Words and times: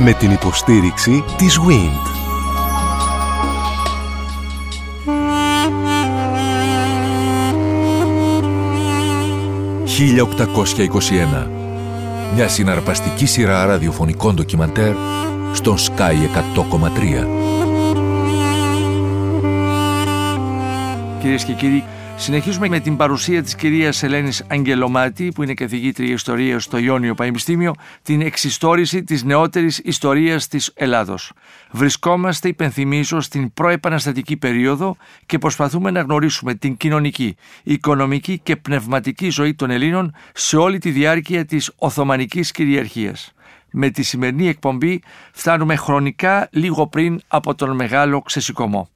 Με 0.00 0.12
την 0.12 0.30
υποστήριξη 0.30 1.24
της 1.36 1.58
WIND. 1.58 2.06
«1821» 9.86 11.46
Μια 12.34 12.48
συναρπαστική 12.48 13.26
σειρά 13.26 13.64
ραδιοφωνικών 13.66 14.34
ντοκιμαντέρ 14.34 14.94
στον 15.52 15.76
Sky 15.76 16.12
100,3. 16.54 17.26
Κυρίες 21.20 21.44
και 21.44 21.52
κύριοι, 21.52 21.84
συνεχίζουμε 22.18 22.68
με 22.68 22.80
την 22.80 22.96
παρουσία 22.96 23.42
της 23.42 23.54
κυρίας 23.54 24.02
Ελένης 24.02 24.44
Αγγελομάτη, 24.48 25.32
που 25.34 25.42
είναι 25.42 25.54
καθηγήτρια 25.54 26.12
Ιστορίας 26.12 26.64
στο 26.64 26.78
Ιόνιο 26.78 27.14
Πανεπιστήμιο, 27.14 27.72
την 28.02 28.20
εξιστόρηση 28.20 29.02
της 29.02 29.24
νεότερης 29.24 29.78
ιστορίας 29.78 30.48
της 30.48 30.72
Ελλάδος. 30.74 31.32
Βρισκόμαστε, 31.70 32.48
υπενθυμίζω, 32.48 33.20
στην 33.20 33.52
προεπαναστατική 33.52 34.36
περίοδο 34.36 34.96
και 35.26 35.38
προσπαθούμε 35.38 35.90
να 35.90 36.00
γνωρίσουμε 36.00 36.54
την 36.54 36.76
κοινωνική, 36.76 37.36
οικονομική 37.62 38.38
και 38.38 38.56
πνευματική 38.56 39.30
ζωή 39.30 39.54
των 39.54 39.70
Ελλήνων 39.70 40.14
σε 40.34 40.56
όλη 40.56 40.78
τη 40.78 40.90
διάρκεια 40.90 41.44
της 41.44 41.72
Οθωμανικής 41.76 42.50
κυριαρχίας. 42.50 43.32
Με 43.70 43.90
τη 43.90 44.02
σημερινή 44.02 44.48
εκπομπή 44.48 45.02
φτάνουμε 45.32 45.76
χρονικά 45.76 46.48
λίγο 46.52 46.86
πριν 46.86 47.20
από 47.28 47.54
τον 47.54 47.74
μεγάλο 47.74 48.20
ξεσηκωμό. 48.22 48.88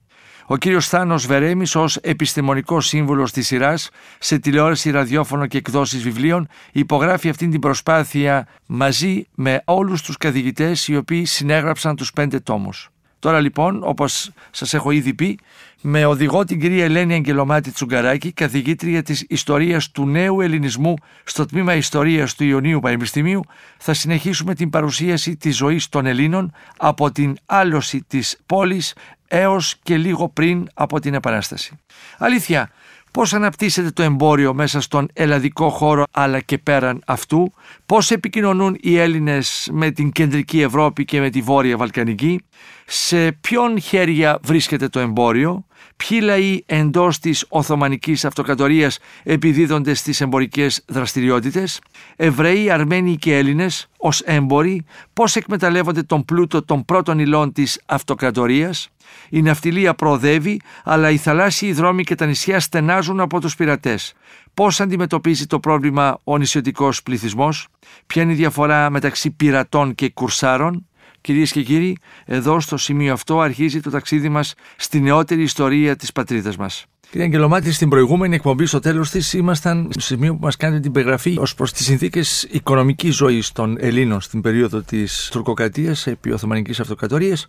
Ο 0.47 0.57
κύριος 0.57 0.89
Θάνος 0.89 1.27
Βερέμης 1.27 1.75
ως 1.75 1.97
επιστημονικός 1.97 2.87
σύμβουλος 2.87 3.33
της 3.33 3.47
σειράς 3.47 3.91
σε 4.19 4.39
τηλεόραση, 4.39 4.91
ραδιόφωνο 4.91 5.47
και 5.47 5.59
εκδόσεις 5.59 6.03
βιβλίων 6.03 6.49
υπογράφει 6.73 7.29
αυτήν 7.29 7.51
την 7.51 7.61
προσπάθεια 7.61 8.47
μαζί 8.67 9.27
με 9.35 9.63
όλους 9.65 10.03
τους 10.03 10.17
καθηγητές 10.17 10.89
οι 10.89 10.97
οποίοι 10.97 11.25
συνέγραψαν 11.25 11.97
τους 11.97 12.13
πέντε 12.13 12.41
τόμους. 12.41 12.91
Τώρα 13.19 13.41
λοιπόν, 13.41 13.81
όπως 13.85 14.31
σας 14.51 14.75
έχω 14.75 14.91
ήδη 14.91 15.15
πει, 15.15 15.39
με 15.81 16.05
οδηγό 16.05 16.45
την 16.45 16.61
κυρία 16.61 16.85
Ελένη 16.85 17.15
Αγγελομάτη 17.15 17.71
Τσουγκαράκη, 17.71 18.33
καθηγήτρια 18.33 19.03
της 19.03 19.25
Ιστορίας 19.29 19.91
του 19.91 20.07
Νέου 20.07 20.41
Ελληνισμού 20.41 20.95
στο 21.25 21.47
τμήμα 21.47 21.75
Ιστορίας 21.75 22.35
του 22.35 22.45
Ιωνίου 22.45 22.81
Πανεπιστημίου, 22.81 23.43
θα 23.79 23.95
συνεχίσουμε 23.95 24.55
την 24.55 24.71
παρουσίαση 24.71 25.37
της 25.37 25.57
ζωής 25.57 25.89
των 25.89 26.07
Ελλήνων 26.07 26.53
από 26.77 27.11
την 27.11 27.37
άλωση 27.47 28.05
της 28.07 28.39
πόλης 28.47 28.95
έως 29.33 29.75
και 29.83 29.97
λίγο 29.97 30.29
πριν 30.29 30.67
από 30.75 31.01
την 31.01 31.15
Επανάσταση. 31.15 31.79
Αλήθεια, 32.19 32.71
πώς 33.11 33.35
αναπτύσσεται 33.35 33.91
το 33.91 34.03
εμπόριο 34.03 34.55
μέσα 34.55 34.81
στον 34.81 35.09
ελλαδικό 35.13 35.69
χώρο 35.69 36.05
αλλά 36.11 36.41
και 36.41 36.59
πέραν 36.59 37.03
αυτού, 37.07 37.53
πώς 37.87 38.11
επικοινωνούν 38.11 38.77
οι 38.81 38.97
Έλληνες 38.97 39.69
με 39.73 39.91
την 39.91 40.13
κεντρική 40.13 40.61
Ευρώπη 40.61 41.05
και 41.05 41.21
με 41.21 41.31
τη 41.31 41.41
Βόρεια 41.41 41.77
Βαλκανική, 41.77 42.41
σε 42.87 43.33
ποιον 43.33 43.81
χέρια 43.81 44.39
βρίσκεται 44.43 44.89
το 44.89 45.01
εμπόριο, 45.01 45.67
ποιοι 45.97 46.19
λαοί 46.23 46.63
εντός 46.67 47.19
της 47.19 47.47
Οθωμανικής 47.49 48.25
Αυτοκρατορίας 48.25 48.99
επιδίδονται 49.23 49.95
στις 49.95 50.21
εμπορικές 50.21 50.85
δραστηριότητες, 50.89 51.81
Εβραίοι, 52.17 52.71
Αρμένοι 52.71 53.17
και 53.17 53.37
Έλληνες 53.37 53.89
ως 53.97 54.21
έμποροι, 54.21 54.85
πώς 55.13 55.37
εκμεταλλεύονται 55.37 56.03
τον 56.03 56.25
πλούτο 56.25 56.65
των 56.65 56.85
πρώτων 56.85 57.19
υλών 57.19 57.53
της 57.53 57.81
Αυτοκρατορίας, 57.87 58.89
η 59.29 59.43
ναυτιλία 59.43 59.95
προοδεύει, 59.95 60.61
αλλά 60.85 61.11
οι 61.11 61.17
θαλάσσιοι 61.17 61.73
δρόμοι 61.73 62.05
και 62.05 62.15
τα 62.15 62.27
νησιά 62.27 62.61
στενάζουν 62.61 63.21
από 63.21 63.41
τους 63.41 63.55
πειρατές. 63.55 64.13
Πώς 64.55 64.81
αντιμετωπίζει 64.81 65.47
το 65.47 65.61
πρόβλημα 65.61 66.21
ο 66.25 66.39
νησιωτικός 66.39 67.03
πληθυσμός, 67.03 67.69
ποια 68.07 68.23
είναι 68.23 68.33
η 68.33 68.37
διαφορά 68.37 68.91
μεταξύ 68.91 69.31
πειρατών 69.31 69.95
και 69.95 70.11
κουρσάρων, 70.11 70.87
Κυρίες 71.23 71.53
και 71.53 71.63
κύριοι, 71.63 71.97
εδώ 72.25 72.61
στο 72.61 72.77
σημείο 72.77 73.13
αυτό 73.13 73.41
αρχίζει 73.41 73.81
το 73.81 73.91
ταξίδι 73.91 74.29
μας 74.29 74.55
στη 74.77 75.01
νεότερη 75.01 75.43
ιστορία 75.43 75.97
της 75.97 76.13
πατρίδας 76.13 76.57
μας. 76.57 76.87
Κύριε 77.13 77.27
Αγγελομάτη, 77.27 77.73
στην 77.73 77.89
προηγούμενη 77.89 78.35
εκπομπή, 78.35 78.67
στο 78.67 78.79
τέλος 78.79 79.11
της, 79.11 79.33
ήμασταν 79.33 79.89
στο 79.91 80.01
σημείο 80.01 80.35
που 80.35 80.39
μας 80.43 80.57
κάνετε 80.57 80.81
την 80.81 80.93
περιγραφή 80.93 81.37
ως 81.39 81.55
προς 81.55 81.73
τις 81.73 81.85
συνθήκες 81.85 82.43
οικονομικής 82.51 83.15
ζωής 83.15 83.53
των 83.53 83.77
Ελλήνων 83.81 84.21
στην 84.21 84.41
περίοδο 84.41 84.81
της 84.81 85.29
τουρκοκρατίας 85.33 86.07
επί 86.07 86.33
Οθωμανικής 86.33 86.81
Αυτοκρατορίας 86.81 87.47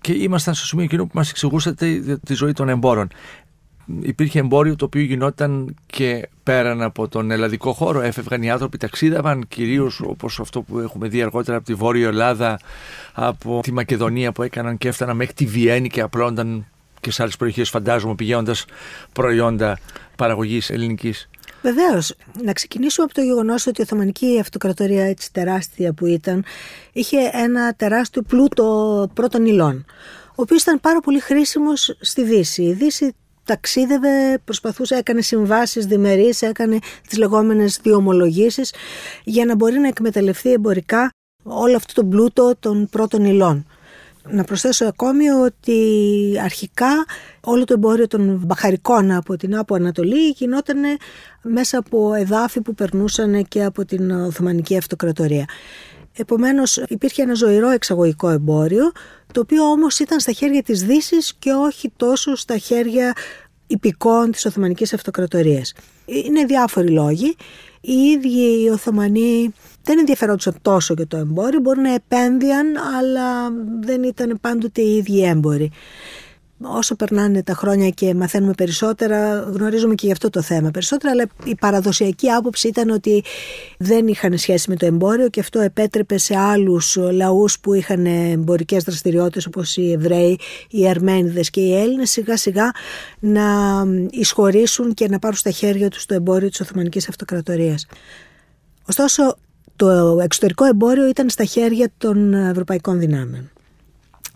και 0.00 0.12
ήμασταν 0.12 0.54
στο 0.54 0.66
σημείο 0.66 0.84
εκείνο 0.84 1.04
που 1.04 1.10
μας 1.14 1.30
εξηγούσατε 1.30 2.18
τη 2.24 2.34
ζωή 2.34 2.52
των 2.52 2.68
εμπόρων 2.68 3.08
υπήρχε 4.00 4.38
εμπόριο 4.38 4.76
το 4.76 4.84
οποίο 4.84 5.02
γινόταν 5.02 5.74
και 5.86 6.28
πέραν 6.42 6.82
από 6.82 7.08
τον 7.08 7.30
ελλαδικό 7.30 7.72
χώρο. 7.72 8.00
Έφευγαν 8.00 8.42
οι 8.42 8.50
άνθρωποι, 8.50 8.76
ταξίδαβαν 8.76 9.44
κυρίως 9.48 10.00
όπως 10.00 10.40
αυτό 10.40 10.62
που 10.62 10.78
έχουμε 10.78 11.08
δει 11.08 11.22
αργότερα 11.22 11.56
από 11.56 11.66
τη 11.66 11.74
Βόρεια 11.74 12.08
Ελλάδα, 12.08 12.58
από 13.12 13.60
τη 13.62 13.72
Μακεδονία 13.72 14.32
που 14.32 14.42
έκαναν 14.42 14.78
και 14.78 14.88
έφταναν 14.88 15.16
μέχρι 15.16 15.34
τη 15.34 15.46
Βιέννη 15.46 15.88
και 15.88 16.00
απλώνταν 16.00 16.66
και 17.04 17.10
σε 17.10 17.22
άλλες 17.22 17.36
περιοχές, 17.36 17.68
φαντάζομαι, 17.68 18.14
πηγαίνοντας 18.14 18.64
προϊόντα 19.12 19.78
παραγωγής 20.16 20.70
ελληνικής. 20.70 21.28
Βεβαίως. 21.62 22.14
Να 22.42 22.52
ξεκινήσουμε 22.52 23.04
από 23.04 23.14
το 23.14 23.20
γεγονός 23.20 23.66
ότι 23.66 23.80
η 23.80 23.82
Οθωμανική 23.82 24.38
Αυτοκρατορία, 24.40 25.04
έτσι 25.04 25.32
τεράστια 25.32 25.92
που 25.92 26.06
ήταν, 26.06 26.44
είχε 26.92 27.16
ένα 27.32 27.74
τεράστιο 27.74 28.22
πλούτο 28.22 29.10
πρώτων 29.14 29.46
υλών, 29.46 29.84
ο 30.28 30.42
οποίος 30.42 30.62
ήταν 30.62 30.80
πάρα 30.80 31.00
πολύ 31.00 31.20
χρήσιμος 31.20 31.96
στη 32.00 32.24
Δύση. 32.24 32.62
Η 32.62 32.72
Δύση 32.72 33.14
ταξίδευε, 33.44 34.38
προσπαθούσε, 34.44 34.94
έκανε 34.94 35.20
συμβάσεις 35.20 35.86
διμερείς, 35.86 36.42
έκανε 36.42 36.78
τις 37.08 37.18
λεγόμενες 37.18 37.78
διομολογήσεις 37.82 38.74
για 39.24 39.44
να 39.44 39.54
μπορεί 39.54 39.78
να 39.78 39.88
εκμεταλλευτεί 39.88 40.52
εμπορικά 40.52 41.10
όλο 41.42 41.76
αυτό 41.76 41.92
το 42.02 42.08
πλούτο 42.08 42.54
των 42.60 42.88
πρώτων 42.90 43.24
υλών. 43.24 43.66
Να 44.28 44.44
προσθέσω 44.44 44.84
ακόμη 44.84 45.28
ότι 45.28 45.78
αρχικά 46.42 47.04
όλο 47.40 47.64
το 47.64 47.72
εμπόριο 47.72 48.06
των 48.06 48.40
μπαχαρικών 48.44 49.10
από 49.10 49.36
την 49.36 49.56
Άπο 49.56 49.74
Ανατολή 49.74 50.28
γινόταν 50.28 50.78
μέσα 51.42 51.78
από 51.78 52.14
εδάφη 52.14 52.60
που 52.60 52.74
περνούσαν 52.74 53.48
και 53.48 53.64
από 53.64 53.84
την 53.84 54.10
Οθωμανική 54.10 54.76
Αυτοκρατορία. 54.76 55.44
Επομένως 56.16 56.76
υπήρχε 56.76 57.22
ένα 57.22 57.34
ζωηρό 57.34 57.68
εξαγωγικό 57.68 58.28
εμπόριο, 58.28 58.92
το 59.32 59.40
οποίο 59.40 59.64
όμως 59.64 59.98
ήταν 59.98 60.20
στα 60.20 60.32
χέρια 60.32 60.62
της 60.62 60.82
δύσης 60.82 61.34
και 61.38 61.50
όχι 61.50 61.92
τόσο 61.96 62.36
στα 62.36 62.56
χέρια 62.56 63.12
υπηκών 63.66 64.30
της 64.30 64.46
Οθωμανικής 64.46 64.94
Αυτοκρατορίας. 64.94 65.72
Είναι 66.04 66.44
διάφοροι 66.44 66.88
λόγοι. 66.88 67.36
Οι 67.80 67.92
ίδιοι 67.92 68.62
οι 68.62 68.68
Οθωμανοί 68.68 69.52
δεν 69.84 69.98
ενδιαφερόντουσαν 69.98 70.54
τόσο 70.62 70.94
για 70.94 71.06
το 71.06 71.16
εμπόριο, 71.16 71.60
μπορεί 71.60 71.80
να 71.80 71.94
επένδυαν, 71.94 72.66
αλλά 72.98 73.50
δεν 73.80 74.02
ήταν 74.02 74.38
πάντοτε 74.40 74.82
οι 74.82 74.96
ίδιοι 74.96 75.24
έμποροι 75.24 75.72
όσο 76.62 76.94
περνάνε 76.96 77.42
τα 77.42 77.54
χρόνια 77.54 77.90
και 77.90 78.14
μαθαίνουμε 78.14 78.52
περισσότερα, 78.52 79.38
γνωρίζουμε 79.38 79.94
και 79.94 80.06
γι' 80.06 80.12
αυτό 80.12 80.30
το 80.30 80.42
θέμα 80.42 80.70
περισσότερα, 80.70 81.12
αλλά 81.12 81.26
η 81.44 81.54
παραδοσιακή 81.54 82.30
άποψη 82.30 82.68
ήταν 82.68 82.90
ότι 82.90 83.24
δεν 83.78 84.06
είχαν 84.06 84.38
σχέση 84.38 84.70
με 84.70 84.76
το 84.76 84.86
εμπόριο 84.86 85.28
και 85.28 85.40
αυτό 85.40 85.60
επέτρεπε 85.60 86.18
σε 86.18 86.36
άλλους 86.36 86.96
λαούς 86.96 87.60
που 87.60 87.74
είχαν 87.74 88.06
εμπορικές 88.06 88.84
δραστηριότητες 88.84 89.46
όπως 89.46 89.76
οι 89.76 89.92
Εβραίοι, 89.92 90.38
οι 90.70 90.88
Αρμένιδες 90.88 91.50
και 91.50 91.60
οι 91.60 91.76
Έλληνες 91.76 92.10
σιγά 92.10 92.36
σιγά 92.36 92.70
να 93.18 93.42
εισχωρήσουν 94.10 94.94
και 94.94 95.08
να 95.08 95.18
πάρουν 95.18 95.36
στα 95.36 95.50
χέρια 95.50 95.88
τους 95.88 96.06
το 96.06 96.14
εμπόριο 96.14 96.48
της 96.48 96.60
Οθωμανικής 96.60 97.08
Αυτοκρατορίας. 97.08 97.86
Ωστόσο, 98.88 99.36
το 99.76 100.18
εξωτερικό 100.22 100.64
εμπόριο 100.64 101.08
ήταν 101.08 101.30
στα 101.30 101.44
χέρια 101.44 101.88
των 101.98 102.34
ευρωπαϊκών 102.34 102.98
δυνάμεων 102.98 103.48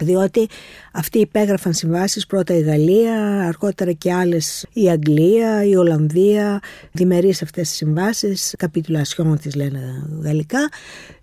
διότι 0.00 0.48
αυτοί 0.92 1.18
υπέγραφαν 1.18 1.72
συμβάσεις 1.72 2.26
πρώτα 2.26 2.54
η 2.54 2.60
Γαλλία, 2.60 3.46
αργότερα 3.46 3.92
και 3.92 4.12
άλλες 4.12 4.66
η 4.72 4.90
Αγγλία, 4.90 5.64
η 5.64 5.76
Ολλανδία, 5.76 6.60
διμερείς 6.92 7.42
αυτές 7.42 7.68
τις 7.68 7.76
συμβάσεις, 7.76 8.54
καπιτουλασιόν 8.58 9.38
τις 9.38 9.54
λένε 9.54 10.08
γαλλικά, 10.22 10.68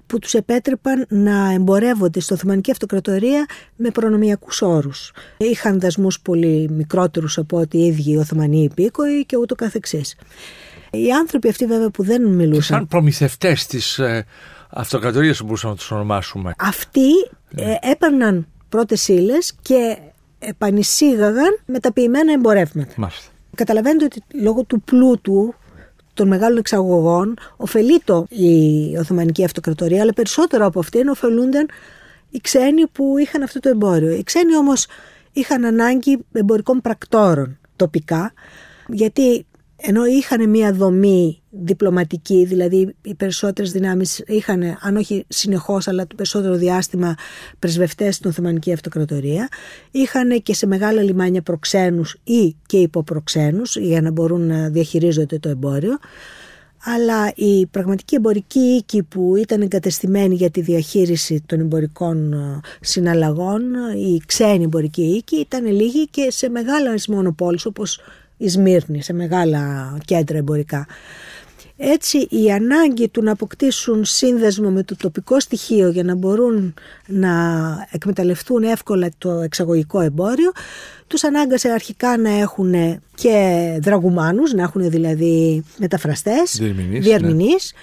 που 0.07 0.19
τους 0.19 0.33
επέτρεπαν 0.33 1.05
να 1.09 1.51
εμπορεύονται 1.51 2.19
στο 2.19 2.33
Οθωμανική 2.33 2.71
Αυτοκρατορία 2.71 3.45
με 3.75 3.89
προνομιακούς 3.89 4.61
όρους. 4.61 5.11
Είχαν 5.37 5.79
δασμούς 5.79 6.19
πολύ 6.19 6.69
μικρότερους 6.71 7.37
από 7.37 7.57
ό,τι 7.57 7.77
οι 7.77 7.85
ίδιοι 7.85 8.11
οι 8.11 8.17
Οθωμανοί 8.17 8.63
υπήκοοι 8.63 9.25
και 9.25 9.37
ούτω 9.37 9.55
καθεξής. 9.55 10.15
Οι 10.95 11.11
άνθρωποι 11.11 11.49
αυτοί 11.49 11.65
βέβαια 11.65 11.89
που 11.89 12.03
δεν 12.03 12.25
μιλούσαν... 12.25 12.77
σαν 12.77 12.87
προμηθευτές 12.87 13.65
της 13.65 13.99
ε, 13.99 14.25
αυτοκρατορίας 14.69 15.41
μπορούσαμε 15.41 15.73
να 15.73 15.79
τους 15.79 15.91
ονομάσουμε. 15.91 16.53
Αυτοί 16.57 17.09
ε, 17.55 17.75
έπαιρναν 17.81 18.47
πρώτες 18.69 19.07
ύλες 19.07 19.53
και 19.61 19.97
επανεισήγαγαν 20.39 21.59
μεταποιημένα 21.65 22.33
εμπορεύματα. 22.33 22.93
Μάλιστα. 22.95 23.31
Καταλαβαίνετε 23.55 24.05
ότι 24.05 24.23
λόγω 24.41 24.63
του 24.63 24.81
πλούτου 24.81 25.53
των 26.13 26.27
μεγάλων 26.27 26.57
εξαγωγών 26.57 27.37
ωφελείτο 27.57 28.25
η 28.29 28.97
Οθωμανική 28.97 29.43
Αυτοκρατορία, 29.43 30.01
αλλά 30.01 30.13
περισσότερο 30.13 30.65
από 30.65 30.79
αυτήν 30.79 31.07
ωφελούνταν 31.07 31.69
οι 32.29 32.39
ξένοι 32.41 32.87
που 32.87 33.17
είχαν 33.17 33.43
αυτό 33.43 33.59
το 33.59 33.69
εμπόριο. 33.69 34.11
Οι 34.11 34.23
ξένοι 34.23 34.55
όμως 34.55 34.87
είχαν 35.33 35.65
ανάγκη 35.65 36.25
εμπορικών 36.31 36.81
πρακτόρων 36.81 37.57
τοπικά, 37.75 38.33
γιατί 38.87 39.45
ενώ 39.77 40.05
είχαν 40.05 40.49
μία 40.49 40.73
δομή 40.73 41.41
διπλωματική, 41.49 42.45
δηλαδή 42.45 42.95
οι 43.01 43.15
περισσότερες 43.15 43.71
δυνάμεις 43.71 44.23
είχαν, 44.27 44.77
αν 44.81 44.95
όχι 44.95 45.25
συνεχώς, 45.27 45.87
αλλά 45.87 46.07
το 46.07 46.15
περισσότερο 46.15 46.55
διάστημα 46.55 47.15
πρεσβευτές 47.59 48.15
στην 48.15 48.29
Οθωμανική 48.29 48.73
Αυτοκρατορία, 48.73 49.47
είχαν 49.91 50.41
και 50.41 50.53
σε 50.53 50.67
μεγάλα 50.67 51.01
λιμάνια 51.01 51.41
προξένους 51.41 52.17
ή 52.23 52.55
και 52.65 52.77
υποπροξένους 52.77 53.75
για 53.75 54.01
να 54.01 54.11
μπορούν 54.11 54.47
να 54.47 54.69
διαχειρίζονται 54.69 55.39
το 55.39 55.49
εμπόριο. 55.49 55.97
Αλλά 56.87 57.31
η 57.35 57.65
πραγματική 57.65 58.15
εμπορική 58.15 58.59
οίκη 58.59 59.03
που 59.03 59.35
ήταν 59.35 59.61
εγκατεστημένη 59.61 60.35
για 60.35 60.49
τη 60.49 60.61
διαχείριση 60.61 61.43
των 61.45 61.59
εμπορικών 61.59 62.33
ε, 62.33 62.59
συναλλαγών, 62.81 63.61
η 63.95 64.21
ξένη 64.25 64.63
εμπορική 64.63 65.01
οίκη 65.01 65.35
ήταν 65.35 65.65
λίγη 65.65 66.07
και 66.07 66.27
σε 66.31 66.49
μεγάλα 66.49 66.93
μόνο 67.07 67.31
πόλεις 67.31 67.65
όπως 67.65 68.01
η 68.37 68.49
Σμύρνη, 68.49 69.01
σε 69.01 69.13
μεγάλα 69.13 69.93
κέντρα 70.05 70.37
εμπορικά. 70.37 70.87
Έτσι 71.77 72.17
η 72.17 72.51
ανάγκη 72.51 73.09
του 73.09 73.23
να 73.23 73.31
αποκτήσουν 73.31 74.05
σύνδεσμο 74.05 74.69
με 74.69 74.83
το 74.83 74.95
τοπικό 74.95 75.39
στοιχείο 75.39 75.89
για 75.89 76.03
να 76.03 76.15
μπορούν 76.15 76.73
να 77.07 77.31
εκμεταλλευτούν 77.91 78.63
εύκολα 78.63 79.09
το 79.17 79.29
εξαγωγικό 79.31 79.99
εμπόριο 79.99 80.51
τους 81.07 81.23
ανάγκασε 81.23 81.69
αρχικά 81.69 82.17
να 82.17 82.29
έχουν 82.29 82.73
και 83.15 83.79
δραγουμάνους, 83.81 84.53
να 84.53 84.63
έχουν 84.63 84.89
δηλαδή 84.89 85.63
μεταφραστές, 85.77 86.57
διερμηνείς, 86.99 87.73
ναι. 87.73 87.81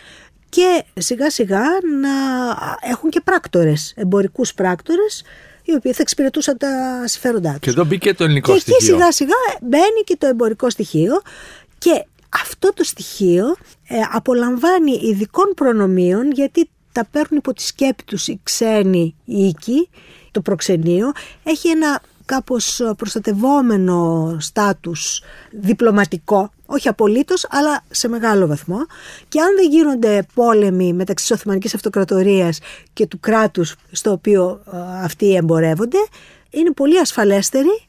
και 0.49 0.85
σιγά 1.01 1.31
σιγά 1.31 1.63
να 2.01 2.11
έχουν 2.91 3.11
και 3.11 3.21
πράκτορες, 3.25 3.93
εμπορικούς 3.97 4.55
πράκτορες 4.55 5.23
οι 5.73 5.77
οποίοι 5.77 5.93
θα 5.93 6.03
εξυπηρετούσαν 6.03 6.59
τα 6.59 7.03
συμφέροντά 7.05 7.51
τους. 7.51 7.59
Και 7.61 7.71
εδώ 7.71 7.85
μπήκε 7.85 8.15
το 8.15 8.25
ελληνικό 8.25 8.53
και 8.53 8.59
στοιχείο. 8.59 8.79
Και 8.79 8.85
εκεί 8.85 8.93
σιγά 8.93 9.13
σιγά 9.13 9.59
μπαίνει 9.63 10.03
και 10.05 10.17
το 10.19 10.27
εμπορικό 10.27 10.71
στοιχείο 10.71 11.23
και 11.79 12.05
αυτό 12.43 12.73
το 12.75 12.85
στοιχείο 12.85 13.57
ε, 13.89 13.97
απολαμβάνει 14.13 14.93
ειδικών 14.93 15.53
προνομίων 15.55 16.31
γιατί 16.31 16.69
τα 16.93 17.07
παίρνουν 17.11 17.39
υπό 17.39 17.53
τη 17.53 17.63
σκέπη 17.63 18.03
τους 18.05 18.29
οι 18.29 18.41
ξένοι 18.43 19.15
οίκοι, 19.25 19.89
το 20.31 20.41
προξενείο, 20.41 21.13
έχει 21.43 21.69
ένα 21.69 22.03
κάπως 22.33 22.81
προστατευόμενο 22.97 24.37
στάτους 24.41 25.23
διπλωματικό, 25.51 26.51
όχι 26.67 26.89
απολύτως, 26.89 27.47
αλλά 27.51 27.83
σε 27.91 28.09
μεγάλο 28.09 28.47
βαθμό. 28.47 28.87
Και 29.29 29.41
αν 29.41 29.55
δεν 29.57 29.71
γίνονται 29.71 30.27
πόλεμοι 30.35 30.93
μεταξύ 30.93 31.27
της 31.27 31.37
Οθωμανικής 31.37 31.75
Αυτοκρατορίας 31.75 32.59
και 32.93 33.07
του 33.07 33.21
κράτους 33.21 33.77
στο 33.93 34.11
οποίο 34.11 34.63
ε, 34.73 34.77
αυτοί 35.05 35.35
εμπορεύονται, 35.35 35.99
είναι 36.51 36.73
πολύ 36.73 36.99
ασφαλέστεροι 36.99 37.85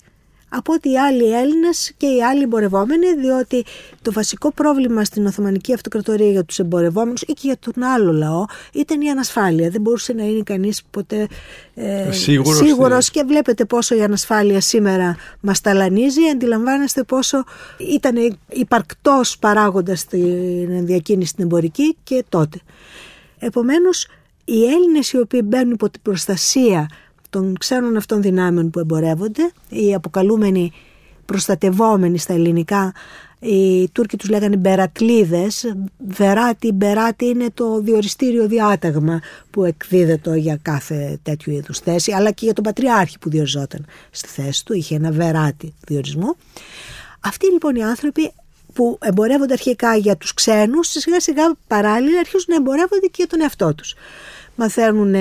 από 0.55 0.73
ότι 0.73 0.91
οι 0.91 0.97
άλλοι 0.97 1.33
Έλληνες 1.33 1.93
και 1.97 2.05
οι 2.05 2.23
άλλοι 2.23 2.41
εμπορευόμενοι, 2.41 3.13
διότι 3.13 3.65
το 4.01 4.11
βασικό 4.11 4.51
πρόβλημα 4.51 5.03
στην 5.03 5.25
Οθωμανική 5.25 5.73
Αυτοκρατορία 5.73 6.31
για 6.31 6.43
τους 6.43 6.59
εμπορευόμενους 6.59 7.21
ή 7.21 7.33
και 7.33 7.41
για 7.41 7.57
τον 7.59 7.83
άλλο 7.83 8.11
λαό 8.11 8.45
ήταν 8.73 9.01
η 9.01 9.09
ανασφάλεια. 9.09 9.69
Δεν 9.69 9.81
μπορούσε 9.81 10.13
να 10.13 10.23
είναι 10.23 10.43
κανείς 10.43 10.83
ποτέ 10.91 11.27
ε, 11.75 12.11
σίγουρος 12.11 13.09
και 13.09 13.23
βλέπετε 13.27 13.65
πόσο 13.65 13.95
η 13.95 14.01
ανασφάλεια 14.01 14.61
σήμερα 14.61 15.17
μας 15.39 15.61
ταλανίζει. 15.61 16.21
Αντιλαμβάνεστε 16.31 17.03
πόσο 17.03 17.43
ήταν 17.77 18.37
υπαρκτός 18.49 19.37
παράγοντας 19.37 19.99
στην 19.99 20.85
διακίνηση 20.85 21.33
την 21.33 21.43
εμπορική 21.43 21.97
και 22.03 22.23
τότε. 22.29 22.59
Επομένως, 23.39 24.07
οι 24.45 24.65
Έλληνες 24.65 25.11
οι 25.11 25.19
οποίοι 25.19 25.41
μπαίνουν 25.43 25.71
υπό 25.71 25.89
την 25.89 26.01
προστασία 26.01 26.87
των 27.33 27.57
ξένων 27.57 27.97
αυτών 27.97 28.21
δυνάμεων 28.21 28.69
που 28.69 28.79
εμπορεύονται, 28.79 29.51
οι 29.69 29.93
αποκαλούμενοι 29.93 30.71
προστατευόμενοι 31.25 32.17
στα 32.17 32.33
ελληνικά, 32.33 32.93
οι 33.39 33.89
Τούρκοι 33.89 34.17
τους 34.17 34.29
λέγανε 34.29 34.57
μπερακλίδες, 34.57 35.75
βεράτη, 36.07 36.71
μπεράτη 36.71 37.25
είναι 37.25 37.47
το 37.53 37.79
διοριστήριο 37.81 38.47
διάταγμα 38.47 39.19
που 39.51 39.63
εκδίδεται 39.63 40.37
για 40.37 40.59
κάθε 40.61 41.19
τέτοιου 41.23 41.51
είδους 41.51 41.79
θέση, 41.79 42.11
αλλά 42.11 42.31
και 42.31 42.45
για 42.45 42.53
τον 42.53 42.63
Πατριάρχη 42.63 43.19
που 43.19 43.29
διοριζόταν 43.29 43.85
στη 44.11 44.27
θέση 44.27 44.65
του, 44.65 44.73
είχε 44.73 44.95
ένα 44.95 45.11
βεράτη 45.11 45.73
διορισμό. 45.87 46.35
Αυτοί 47.19 47.51
λοιπόν 47.51 47.75
οι 47.75 47.83
άνθρωποι 47.83 48.31
που 48.73 48.97
εμπορεύονται 49.01 49.53
αρχικά 49.53 49.95
για 49.95 50.17
τους 50.17 50.33
ξένους, 50.33 50.87
σιγά 50.87 51.19
σιγά 51.19 51.55
παράλληλα 51.67 52.19
αρχίζουν 52.19 52.47
να 52.49 52.55
εμπορεύονται 52.55 53.05
και 53.05 53.15
για 53.15 53.27
τον 53.27 53.41
εαυτό 53.41 53.75
τους. 53.75 53.95
Μαθαίνουν 54.55 55.15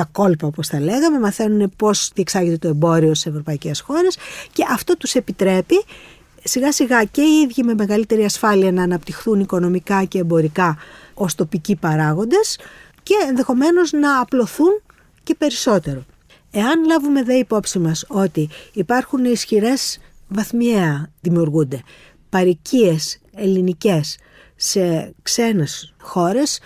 τα 0.00 0.08
κόλπα 0.12 0.46
όπως 0.46 0.68
τα 0.68 0.80
λέγαμε, 0.80 1.18
μαθαίνουν 1.18 1.72
πώς 1.76 2.10
διεξάγεται 2.14 2.56
το 2.56 2.68
εμπόριο 2.68 3.14
σε 3.14 3.28
ευρωπαϊκές 3.28 3.80
χώρες 3.80 4.16
και 4.52 4.64
αυτό 4.70 4.96
τους 4.96 5.14
επιτρέπει 5.14 5.84
σιγά 6.44 6.72
σιγά 6.72 7.04
και 7.04 7.20
οι 7.20 7.40
ίδιοι 7.42 7.62
με 7.62 7.74
μεγαλύτερη 7.74 8.24
ασφάλεια 8.24 8.72
να 8.72 8.82
αναπτυχθούν 8.82 9.40
οικονομικά 9.40 10.04
και 10.04 10.18
εμπορικά 10.18 10.76
ως 11.14 11.34
τοπικοί 11.34 11.76
παράγοντες 11.76 12.58
και 13.02 13.14
ενδεχομένως 13.28 13.92
να 13.92 14.20
απλωθούν 14.20 14.80
και 15.22 15.34
περισσότερο. 15.34 16.04
Εάν 16.50 16.84
λάβουμε 16.84 17.22
δε 17.22 17.34
υπόψη 17.34 17.78
μας 17.78 18.04
ότι 18.08 18.48
υπάρχουν 18.72 19.24
ισχυρές 19.24 19.98
βαθμιαία 20.28 21.10
δημιουργούνται 21.20 21.82
παρικίες 22.28 23.18
ελληνικές 23.34 24.18
σε 24.56 25.14
ξένες 25.22 25.94
χώρες 26.00 26.60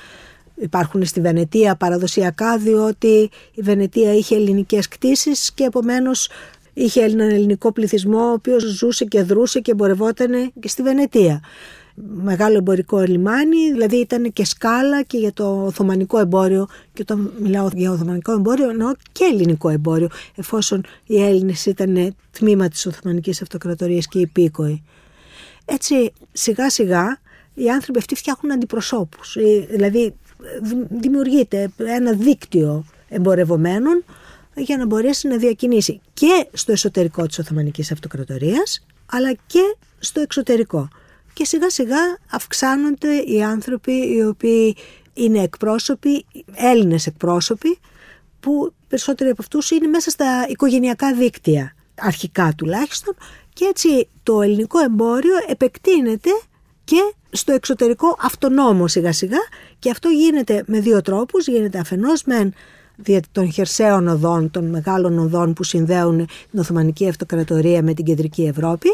υπάρχουν 0.55 1.05
στη 1.05 1.21
Βενετία 1.21 1.77
παραδοσιακά 1.77 2.59
διότι 2.59 3.31
η 3.55 3.63
Βενετία 3.63 4.15
είχε 4.15 4.35
ελληνικές 4.37 4.89
κτίσεις 4.89 5.53
και 5.53 5.65
επομένως 5.65 6.29
είχε 6.75 7.03
έναν 7.03 7.31
ελληνικό 7.31 7.73
πληθυσμό 7.73 8.29
ο 8.29 8.33
οποίος 8.33 8.63
ζούσε 8.63 9.05
και 9.05 9.23
δρούσε 9.23 9.61
και 9.61 9.71
εμπορευόταν 9.71 10.53
και 10.61 10.69
στη 10.69 10.83
Βενετία. 10.83 11.43
Μεγάλο 12.23 12.57
εμπορικό 12.57 13.01
λιμάνι, 13.01 13.73
δηλαδή 13.73 13.97
ήταν 13.97 14.33
και 14.33 14.45
σκάλα 14.45 15.03
και 15.03 15.19
για 15.19 15.33
το 15.33 15.65
Οθωμανικό 15.65 16.19
εμπόριο 16.19 16.67
και 16.93 17.03
όταν 17.03 17.33
μιλάω 17.39 17.69
για 17.75 17.91
Οθωμανικό 17.91 18.33
εμπόριο 18.33 18.71
εννοώ 18.71 18.93
και 19.13 19.25
ελληνικό 19.25 19.69
εμπόριο 19.69 20.09
εφόσον 20.35 20.85
οι 21.07 21.23
Έλληνες 21.23 21.67
ήταν 21.67 22.17
τμήμα 22.31 22.69
της 22.69 22.87
Οθωμανικής 22.87 23.43
Αυτοκρατορίας 23.43 24.07
και 24.07 24.19
υπήκοοι. 24.19 24.83
Έτσι 25.65 26.13
σιγά 26.33 26.71
σιγά 26.71 27.19
οι 27.55 27.71
άνθρωποι 27.71 27.99
αυτοί 27.99 28.15
φτιάχνουν 28.15 28.53
αντιπροσώπους. 28.53 29.37
Ε, 29.37 29.67
δηλαδή 29.71 30.15
δημιουργείται 30.89 31.73
ένα 31.77 32.13
δίκτυο 32.13 32.85
εμπορευομένων 33.09 34.05
για 34.55 34.77
να 34.77 34.87
μπορέσει 34.87 35.29
να 35.29 35.37
διακινήσει 35.37 36.01
και 36.15 36.47
στο 36.53 36.73
εσωτερικό 36.73 37.27
της 37.27 37.39
Οθωμανικής 37.39 37.93
Αυτοκρατορίας 37.93 38.87
αλλά 39.07 39.33
και 39.47 39.77
στο 39.99 40.21
εξωτερικό. 40.21 40.89
Και 41.33 41.45
σιγά 41.45 41.71
σιγά 41.71 42.19
αυξάνονται 42.31 43.17
οι 43.17 43.43
άνθρωποι 43.43 43.93
οι 43.93 44.25
οποίοι 44.25 44.77
είναι 45.15 45.43
εκπρόσωποι, 45.43 46.27
Έλληνες 46.55 47.07
εκπρόσωποι 47.07 47.79
που 48.41 48.73
περισσότεροι 48.89 49.31
από 49.31 49.43
αυτούς 49.43 49.71
είναι 49.71 49.87
μέσα 49.87 50.11
στα 50.11 50.47
οικογενειακά 50.49 51.15
δίκτυα 51.15 51.75
αρχικά 52.01 52.53
τουλάχιστον 52.57 53.15
και 53.53 53.65
έτσι 53.65 54.09
το 54.23 54.43
ελληνικό 54.43 54.79
εμπόριο 54.79 55.35
επεκτείνεται 55.47 56.31
και 56.85 57.15
στο 57.31 57.53
εξωτερικό 57.53 58.17
αυτονόμο 58.21 58.89
σιγά 58.89 59.13
σιγά 59.13 59.39
και 59.79 59.91
αυτό 59.91 60.09
γίνεται 60.09 60.65
με 60.67 60.81
δύο 60.81 61.03
τρόπους, 61.03 61.47
γίνεται 61.47 61.79
αφενός 61.79 62.23
με 62.25 62.53
δια 62.97 63.21
των 63.33 63.53
χερσαίων 63.53 64.09
οδών, 64.09 64.51
των 64.51 64.71
μεγάλων 64.71 65.19
οδών 65.19 65.53
που 65.53 65.63
συνδέουν 65.63 66.27
την 66.51 66.59
Οθωμανική 66.59 67.09
Αυτοκρατορία 67.09 67.83
με 67.83 67.95
την 67.95 68.05
Κεντρική 68.05 68.43
Ευρώπη, 68.43 68.89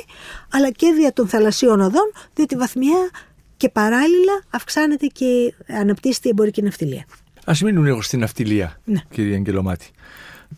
αλλά 0.51 0.71
και 0.71 0.93
δια 0.99 1.13
των 1.13 1.29
θαλασσίων 1.29 1.81
οδών, 1.81 2.13
διότι 2.35 2.57
βαθμιαία 2.57 3.11
και 3.57 3.69
παράλληλα 3.69 4.43
αυξάνεται 4.51 5.07
και 5.07 5.55
αναπτύσσεται 5.81 6.29
η 6.29 6.31
εμπορική 6.31 6.63
ναυτιλία. 6.63 7.05
Α 7.45 7.53
μείνουν 7.65 7.85
λίγο 7.85 8.03
στην 8.03 8.21
ναυτιλία, 8.21 8.81
ναι. 8.85 9.01
κύριε 9.11 9.35
Αγγελομάτη. 9.35 9.91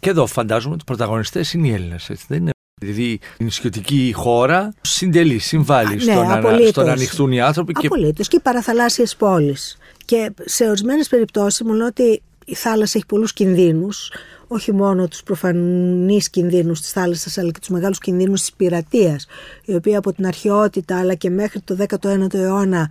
Και 0.00 0.10
εδώ 0.10 0.26
φαντάζομαι 0.26 0.74
ότι 0.74 0.82
οι 0.82 0.86
πρωταγωνιστές 0.86 1.52
είναι 1.52 1.68
οι 1.68 1.72
Έλληνες, 1.72 2.10
δεν 2.28 2.38
είναι 2.38 2.51
Δηλαδή 2.84 3.18
η 3.36 3.44
νησιωτική 3.44 4.12
χώρα 4.14 4.74
συντελεί, 4.80 5.38
συμβάλλει 5.38 5.94
ναι, 5.94 6.00
στο, 6.00 6.22
να, 6.22 6.40
στο 6.68 6.82
να 6.82 6.92
ανοιχθούν 6.92 7.32
οι 7.32 7.40
άνθρωποι. 7.40 7.72
Απολύτως. 7.76 8.28
Και, 8.28 8.30
και 8.30 8.36
οι 8.36 8.40
παραθαλάσσιες 8.42 9.16
πόλεις. 9.16 9.78
Και 10.04 10.32
σε 10.44 10.68
ορισμένες 10.68 11.08
περιπτώσεις 11.08 11.62
μου 11.62 11.72
λέω 11.72 11.86
ότι 11.86 12.22
η 12.44 12.54
θάλασσα 12.54 12.92
έχει 12.96 13.06
πολλούς 13.06 13.32
κινδύνους, 13.32 14.12
όχι 14.46 14.72
μόνο 14.72 15.08
τους 15.08 15.22
προφανείς 15.22 16.30
κινδύνους 16.30 16.80
της 16.80 16.90
θάλασσας, 16.90 17.38
αλλά 17.38 17.50
και 17.50 17.58
τους 17.58 17.68
μεγάλους 17.68 17.98
κινδύνους 17.98 18.40
της 18.40 18.52
πειρατείας, 18.52 19.26
η 19.64 19.74
οποία 19.74 19.98
από 19.98 20.12
την 20.12 20.26
αρχαιότητα 20.26 20.98
αλλά 20.98 21.14
και 21.14 21.30
μέχρι 21.30 21.60
το 21.60 21.76
19ο 21.76 22.34
αιώνα 22.34 22.90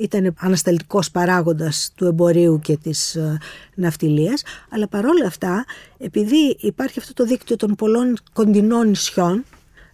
ήταν 0.00 0.34
ανασταλτικός 0.38 1.10
παράγοντας 1.10 1.92
του 1.94 2.04
εμπορίου 2.04 2.60
και 2.62 2.76
της 2.76 3.14
ε, 3.14 3.38
ναυτιλίας, 3.74 4.42
αλλά 4.70 4.88
παρόλα 4.88 5.26
αυτά, 5.26 5.64
επειδή 5.98 6.56
υπάρχει 6.60 6.98
αυτό 6.98 7.12
το 7.12 7.24
δίκτυο 7.24 7.56
των 7.56 7.74
πολλών 7.74 8.16
κοντινών 8.32 8.88
νησιών, 8.88 9.44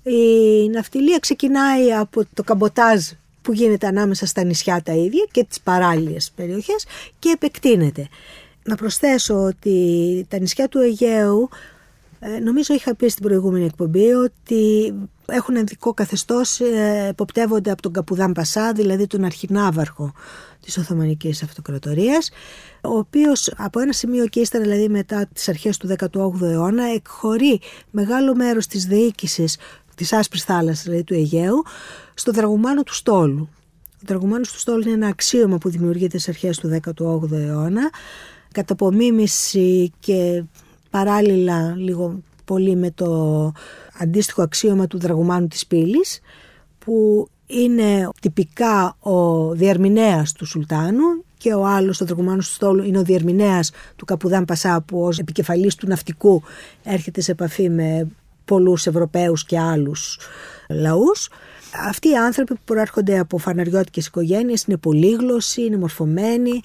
η 0.02 0.68
ναυτιλία 0.68 1.18
ξεκινάει 1.18 1.92
από 1.92 2.22
το 2.34 2.42
καμποτάζ 2.42 3.04
που 3.42 3.52
γίνεται 3.52 3.86
ανάμεσα 3.86 4.26
στα 4.26 4.44
νησιά 4.44 4.82
τα 4.82 4.92
ίδια 4.92 5.26
και 5.30 5.44
τις 5.44 5.60
παράλιες 5.60 6.32
περιοχές 6.36 6.86
και 7.18 7.30
επεκτείνεται. 7.34 8.08
Να 8.62 8.76
προσθέσω 8.76 9.34
ότι 9.34 10.26
τα 10.28 10.38
νησιά 10.38 10.68
του 10.68 10.78
Αιγαίου, 10.78 11.48
ε, 12.20 12.38
νομίζω 12.38 12.74
είχα 12.74 12.94
πει 12.94 13.08
στην 13.08 13.24
προηγούμενη 13.24 13.64
εκπομπή 13.64 14.12
ότι 14.12 14.94
έχουν 15.26 15.56
ενδικό 15.56 15.94
καθεστώς, 15.94 16.60
ε, 16.60 17.06
εποπτεύονται 17.08 17.70
από 17.70 17.82
τον 17.82 17.92
Καπουδάν 17.92 18.32
Πασά, 18.32 18.72
δηλαδή 18.72 19.06
τον 19.06 19.24
αρχινάβαρχο 19.24 20.12
της 20.60 20.78
Οθωμανικής 20.78 21.42
Αυτοκρατορίας, 21.42 22.30
ο 22.82 22.98
οποίος 22.98 23.52
από 23.56 23.80
ένα 23.80 23.92
σημείο 23.92 24.26
και 24.26 24.40
ύστερα 24.40 24.64
δηλαδή 24.64 24.88
μετά 24.88 25.26
τις 25.32 25.48
αρχές 25.48 25.76
του 25.76 25.86
18ου 25.86 26.42
αιώνα 26.42 26.84
εκχωρεί 26.84 27.60
μεγάλο 27.90 28.34
μέρος 28.34 28.66
της 28.66 28.84
διοίκησης 28.84 29.58
της 29.94 30.12
άσπρης 30.12 30.44
θάλασσας, 30.44 30.84
δηλαδή 30.84 31.04
του 31.04 31.14
Αιγαίου, 31.14 31.62
στο 32.14 32.32
δραγουμάνο 32.32 32.82
του 32.82 32.94
στόλου. 32.94 33.48
Ο 33.94 34.04
δραγουμάνος 34.06 34.52
του 34.52 34.58
στόλου 34.58 34.80
είναι 34.80 34.92
ένα 34.92 35.06
αξίωμα 35.06 35.58
που 35.58 35.68
δημιουργείται 35.68 36.18
στις 36.18 36.28
αρχές 36.28 36.58
του 36.58 36.68
18ου 36.68 37.32
αιώνα, 37.32 37.90
κατά 38.52 38.72
απομίμηση 38.72 39.92
και 40.00 40.44
παράλληλα 40.90 41.74
λίγο 41.76 42.22
πολύ 42.46 42.76
με 42.76 42.90
το 42.90 43.52
αντίστοιχο 43.98 44.42
αξίωμα 44.42 44.86
του 44.86 44.98
δραγουμάνου 44.98 45.48
της 45.48 45.66
πύλης, 45.66 46.20
που 46.78 47.28
είναι 47.46 48.08
τυπικά 48.20 48.96
ο 49.00 49.50
διερμηνέας 49.52 50.32
του 50.32 50.46
Σουλτάνου 50.46 51.24
και 51.38 51.54
ο 51.54 51.66
άλλος, 51.66 52.00
ο 52.00 52.04
δραγουμάνος 52.04 52.48
του 52.48 52.54
στόλου, 52.54 52.82
είναι 52.82 52.98
ο 52.98 53.02
διερμηνέας 53.02 53.70
του 53.96 54.04
Καπουδάν 54.04 54.44
Πασά 54.44 54.82
που 54.86 55.02
ως 55.02 55.18
επικεφαλής 55.18 55.74
του 55.74 55.86
ναυτικού 55.86 56.42
έρχεται 56.82 57.20
σε 57.20 57.30
επαφή 57.30 57.70
με 57.70 58.08
πολλούς 58.44 58.86
Ευρωπαίους 58.86 59.44
και 59.44 59.58
άλλους 59.58 60.18
λαούς. 60.68 61.28
Αυτοί 61.88 62.08
οι 62.08 62.16
άνθρωποι 62.16 62.54
που 62.54 62.60
προέρχονται 62.64 63.18
από 63.18 63.38
φαναριώτικες 63.38 64.06
οικογένειες 64.06 64.62
είναι 64.62 64.76
πολύγλωσσοι, 64.76 65.62
είναι 65.62 65.76
μορφωμένοι, 65.76 66.60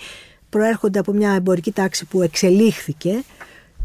προέρχονται 0.49 0.99
από 0.99 1.11
μια 1.11 1.31
εμπορική 1.31 1.71
τάξη 1.71 2.05
που 2.05 2.21
εξελίχθηκε 2.21 3.23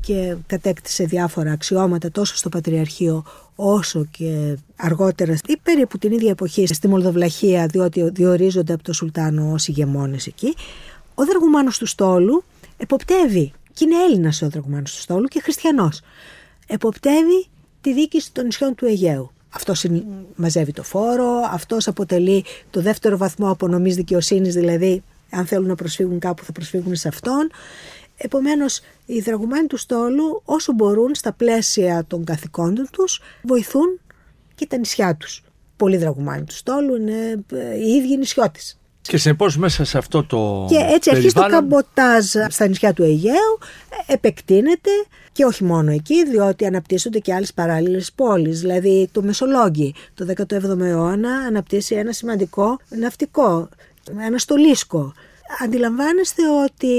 και 0.06 0.36
κατέκτησε 0.46 1.04
διάφορα 1.04 1.52
αξιώματα 1.52 2.10
τόσο 2.10 2.36
στο 2.36 2.48
Πατριαρχείο 2.48 3.25
όσο 3.54 4.06
και 4.10 4.56
αργότερα 4.76 5.36
ή 5.46 5.56
περίπου 5.62 5.98
την 5.98 6.12
ίδια 6.12 6.30
εποχή 6.30 6.66
στη 6.66 6.88
Μολδοβλαχία 6.88 7.66
διότι 7.66 8.10
διορίζονται 8.10 8.72
από 8.72 8.82
το 8.82 8.92
Σουλτάνο 8.92 9.52
ως 9.52 9.68
ηγεμόνες 9.68 10.26
εκεί. 10.26 10.54
Ο 11.14 11.25
δραγουμάνος 11.25 11.78
του 11.78 11.86
στόλου 11.86 12.44
εποπτεύει 12.76 13.52
και 13.72 13.84
είναι 13.84 13.94
Έλληνας 14.08 14.42
ο 14.42 14.48
δραγουμάνος 14.48 14.94
του 14.94 15.00
στόλου 15.00 15.26
και 15.26 15.40
χριστιανός. 15.40 16.00
Εποπτεύει 16.66 17.46
τη 17.80 17.92
δίκηση 17.92 18.32
των 18.32 18.44
νησιών 18.44 18.75
του 18.75 18.86
Αιγαίου. 18.86 19.30
Αυτός 19.48 19.86
μαζεύει 20.34 20.72
το 20.72 20.82
φόρο, 20.82 21.30
αυτός 21.52 21.88
αποτελεί 21.88 22.44
το 22.70 22.80
δεύτερο 22.80 23.16
βαθμό 23.16 23.50
απονομής 23.50 23.94
δικαιοσύνης, 23.94 24.54
δηλαδή 24.54 25.02
αν 25.30 25.46
θέλουν 25.46 25.66
να 25.66 25.75
προσφύγουν 25.75 26.18
κάπου 26.18 26.44
θα 26.44 26.52
προσφύγουν 26.52 26.94
σε 26.94 27.08
αυτόν. 27.08 27.50
Επομένως, 28.16 28.80
οι 29.06 29.20
δραγουμένοι 29.20 29.66
του 29.66 29.76
στόλου 29.76 30.42
όσο 30.44 30.73
μπορούν 30.73 31.14
στα 31.14 31.32
πλαίσια 31.32 32.04
των 32.06 32.25
καθηκόντων 32.25 32.88
τους 32.92 33.20
βοηθούν 33.42 34.00
και 34.54 34.66
τα 34.66 34.76
νησιά 34.76 35.16
τους. 35.16 35.42
Πολλοί 35.76 35.96
δραγουμάνοι 35.96 36.44
του 36.44 36.54
στόλου 36.54 36.96
είναι 36.96 37.44
ε, 37.52 37.76
οι 37.76 37.88
ίδιοι 37.88 38.16
νησιώτες. 38.16 38.78
Και 39.00 39.16
συνεπώς 39.16 39.56
μέσα 39.56 39.85
σε 39.85 39.99
αυτό 39.99 40.25
το. 40.25 40.66
Και 40.68 40.94
έτσι 40.94 41.11
αρχίζει 41.11 41.35
το 41.35 41.46
καμποτάζ 41.46 42.25
στα 42.49 42.66
νησιά 42.66 42.92
του 42.92 43.02
Αιγαίου, 43.02 43.58
επεκτείνεται 44.06 44.90
και 45.32 45.44
όχι 45.44 45.64
μόνο 45.64 45.90
εκεί, 45.90 46.25
διότι 46.25 46.66
αναπτύσσονται 46.66 47.18
και 47.18 47.35
άλλες 47.35 47.52
παράλληλες 47.54 48.12
πόλεις. 48.12 48.61
Δηλαδή 48.61 49.08
το 49.12 49.23
Μεσολόγγι 49.23 49.94
το 50.14 50.26
17ο 50.37 50.80
αιώνα 50.80 51.30
αναπτύσσει 51.30 51.94
ένα 51.94 52.12
σημαντικό 52.12 52.78
ναυτικό, 52.88 53.68
ένα 54.26 54.38
στολίσκο 54.38 55.12
αντιλαμβάνεστε 55.65 56.43
ότι 56.65 56.97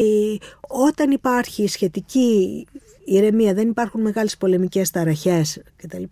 όταν 0.68 1.12
υπάρχει 1.12 1.68
σχετική 1.68 2.66
ηρεμία, 3.08 3.54
δεν 3.54 3.68
υπάρχουν 3.68 4.01
μεγάλες 4.01 4.38
πολεμικές 4.38 4.89
ταραχές 4.89 5.62
κτλ. 5.75 6.04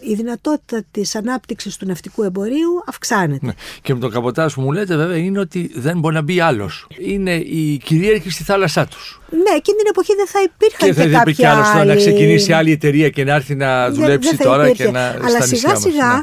Η 0.00 0.14
δυνατότητα 0.14 0.82
της 0.90 1.14
ανάπτυξης 1.14 1.76
του 1.76 1.86
ναυτικού 1.86 2.22
εμπορίου 2.22 2.82
αυξάνεται. 2.86 3.46
Ναι. 3.46 3.52
Και 3.82 3.94
με 3.94 4.00
το 4.00 4.08
καποτάζ 4.08 4.54
που 4.54 4.60
μου 4.60 4.72
λέτε 4.72 4.96
βέβαια 4.96 5.16
είναι 5.16 5.38
ότι 5.38 5.70
δεν 5.74 5.98
μπορεί 5.98 6.14
να 6.14 6.22
μπει 6.22 6.40
άλλος. 6.40 6.86
Είναι 6.98 7.34
η 7.34 7.80
κυρίαρχη 7.84 8.30
στη 8.30 8.42
θάλασσά 8.42 8.86
τους. 8.86 9.20
Ναι, 9.30 9.56
εκείνη 9.56 9.76
την 9.76 9.86
εποχή 9.88 10.14
δεν 10.14 10.26
θα 10.26 10.40
υπήρχαν 10.42 10.78
και, 10.78 10.86
και 10.86 10.92
δεν 10.92 11.10
θα 11.10 11.20
υπήρχε 11.20 11.46
άλλος 11.46 11.86
να 11.86 11.96
ξεκινήσει 11.96 12.52
άλλη 12.52 12.72
εταιρεία 12.72 13.08
και 13.08 13.24
να 13.24 13.34
έρθει 13.34 13.54
να 13.54 13.90
δουλέψει 13.90 14.36
τώρα 14.36 14.70
και 14.70 14.90
να 14.90 15.08
Αλλά 15.08 15.42
σιγά 15.42 15.74
σιγά 15.76 16.14
ναι. 16.14 16.20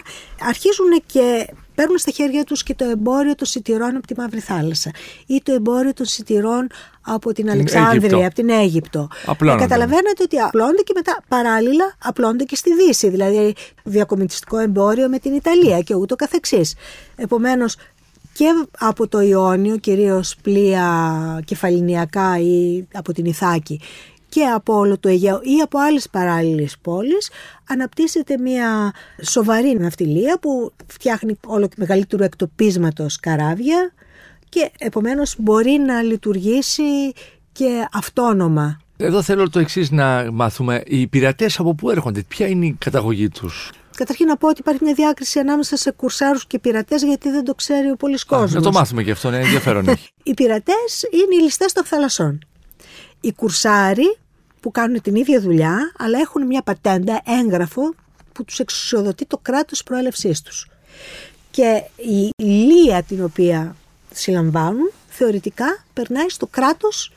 αρχίζουν 0.47 1.03
και 1.05 1.47
παίρνουν 1.79 1.97
στα 1.97 2.11
χέρια 2.11 2.43
τους 2.43 2.63
και 2.63 2.75
το 2.75 2.85
εμπόριο 2.85 3.35
των 3.35 3.47
σιτηρών 3.47 3.95
από 3.95 4.07
τη 4.07 4.13
Μαύρη 4.17 4.39
Θάλασσα 4.39 4.91
ή 5.25 5.41
το 5.43 5.51
εμπόριο 5.51 5.93
των 5.93 6.05
σιτηρών 6.05 6.67
από 7.01 7.33
την, 7.33 7.49
Αλεξάνδρεια, 7.49 8.25
από 8.25 8.35
την 8.35 8.49
Αίγυπτο. 8.49 9.07
Απλώνονται. 9.25 9.63
καταλαβαίνετε 9.63 10.23
ότι 10.23 10.37
απλώνται 10.37 10.81
και 10.81 10.91
μετά 10.95 11.23
παράλληλα 11.27 11.95
απλώνται 12.03 12.43
και 12.43 12.55
στη 12.55 12.69
Δύση, 12.75 13.09
δηλαδή 13.09 13.55
διακομιτιστικό 13.83 14.57
εμπόριο 14.57 15.09
με 15.09 15.19
την 15.19 15.33
Ιταλία 15.33 15.79
και 15.79 15.95
ούτω 15.95 16.15
καθεξής. 16.15 16.75
Επομένως, 17.15 17.75
και 18.33 18.45
από 18.79 19.07
το 19.07 19.21
Ιόνιο, 19.21 19.77
κυρίως 19.77 20.35
πλοία 20.41 21.41
κεφαλινιακά 21.45 22.39
ή 22.39 22.87
από 22.93 23.13
την 23.13 23.25
Ιθάκη 23.25 23.79
και 24.29 24.43
από 24.43 24.77
όλο 24.77 24.97
το 24.97 25.09
Αιγαίο 25.09 25.39
ή 25.43 25.61
από 25.63 25.79
άλλες 25.79 26.09
παράλληλες 26.09 26.77
πόλεις 26.81 27.31
αναπτύσσεται 27.67 28.37
μια 28.37 28.93
σοβαρή 29.21 29.77
ναυτιλία 29.79 30.39
που 30.39 30.71
φτιάχνει 30.87 31.39
όλο 31.45 31.67
και 31.67 31.75
μεγαλύτερο 31.77 32.23
εκτοπίσματος 32.23 33.19
καράβια 33.19 33.93
και 34.49 34.71
επομένως 34.79 35.35
μπορεί 35.37 35.77
να 35.85 36.01
λειτουργήσει 36.01 37.13
και 37.51 37.87
αυτόνομα. 37.91 38.79
Εδώ 38.97 39.21
θέλω 39.21 39.49
το 39.49 39.59
εξής 39.59 39.91
να 39.91 40.31
μάθουμε. 40.31 40.83
Οι 40.85 41.07
πειρατές 41.07 41.59
από 41.59 41.75
πού 41.75 41.89
έρχονται, 41.89 42.23
ποια 42.27 42.47
είναι 42.47 42.65
η 42.65 42.75
καταγωγή 42.79 43.29
τους; 43.29 43.71
Καταρχήν 43.99 44.25
να 44.25 44.37
πω 44.37 44.47
ότι 44.47 44.59
υπάρχει 44.59 44.83
μια 44.83 44.93
διάκριση 44.93 45.39
ανάμεσα 45.39 45.77
σε 45.77 45.91
κουρσάρους 45.91 46.47
και 46.47 46.59
πειρατές, 46.59 47.03
γιατί 47.03 47.29
δεν 47.29 47.43
το 47.43 47.55
ξέρει 47.55 47.91
ο 47.91 47.95
πολλής 47.95 48.23
κόσμο. 48.23 48.59
Να 48.59 48.61
το 48.61 48.71
μάθουμε 48.71 49.03
και 49.03 49.11
αυτό, 49.11 49.27
είναι 49.27 49.37
ενδιαφέρον. 49.37 49.85
οι 50.23 50.33
πειρατές 50.33 51.03
είναι 51.11 51.35
οι 51.39 51.43
ληστές 51.43 51.73
των 51.73 51.83
θαλασσών. 51.83 52.39
Οι 53.21 53.33
κουρσάροι 53.33 54.17
που 54.59 54.71
κάνουν 54.71 55.01
την 55.01 55.15
ίδια 55.15 55.39
δουλειά, 55.41 55.91
αλλά 55.97 56.19
έχουν 56.19 56.45
μια 56.45 56.61
πατέντα, 56.61 57.21
έγγραφο, 57.41 57.93
που 58.31 58.45
τους 58.45 58.59
εξουσιοδοτεί 58.59 59.25
το 59.25 59.37
κράτος 59.37 59.83
προέλευσής 59.83 60.41
τους. 60.41 60.67
Και 61.51 61.83
η 61.95 62.43
λία 62.43 63.03
την 63.03 63.23
οποία 63.23 63.75
συλλαμβάνουν, 64.13 64.91
θεωρητικά 65.07 65.83
περνάει 65.93 66.29
στο 66.29 66.47
κράτος 66.47 67.13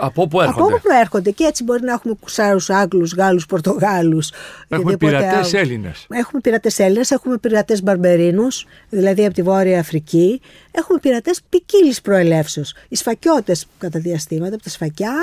από 0.00 0.22
όπου 0.22 0.40
έρχονται; 0.40 0.60
Από 0.60 0.74
όπου 0.74 0.80
προέρχονται. 0.82 1.30
Και 1.30 1.44
έτσι 1.44 1.64
μπορεί 1.64 1.82
να 1.82 1.92
έχουμε 1.92 2.14
κουσάρου 2.20 2.58
Άγγλους, 2.68 3.14
Γάλλους, 3.14 3.46
Πορτογάλους. 3.46 4.32
Έχουμε 4.68 4.96
πειρατές 4.96 5.52
Έλληνες. 5.52 6.06
Έχουμε 6.08 6.40
πειρατές 6.40 6.78
Έλληνες, 6.78 7.10
έχουμε 7.10 7.38
πειρατές 7.38 7.82
Μπαρμπερίνους, 7.82 8.66
δηλαδή 8.88 9.24
από 9.24 9.34
τη 9.34 9.42
Βόρεια 9.42 9.78
Αφρική. 9.80 10.40
Έχουμε 10.76 10.98
πειρατές 10.98 11.40
ποικίλης 11.48 12.00
προελεύσεως. 12.00 12.74
Οι 12.88 12.96
σφακιώτες 12.96 13.66
κατά 13.78 13.98
διαστήματα, 13.98 14.54
από 14.54 14.62
τα 14.62 14.70
σφακιά, 14.70 15.14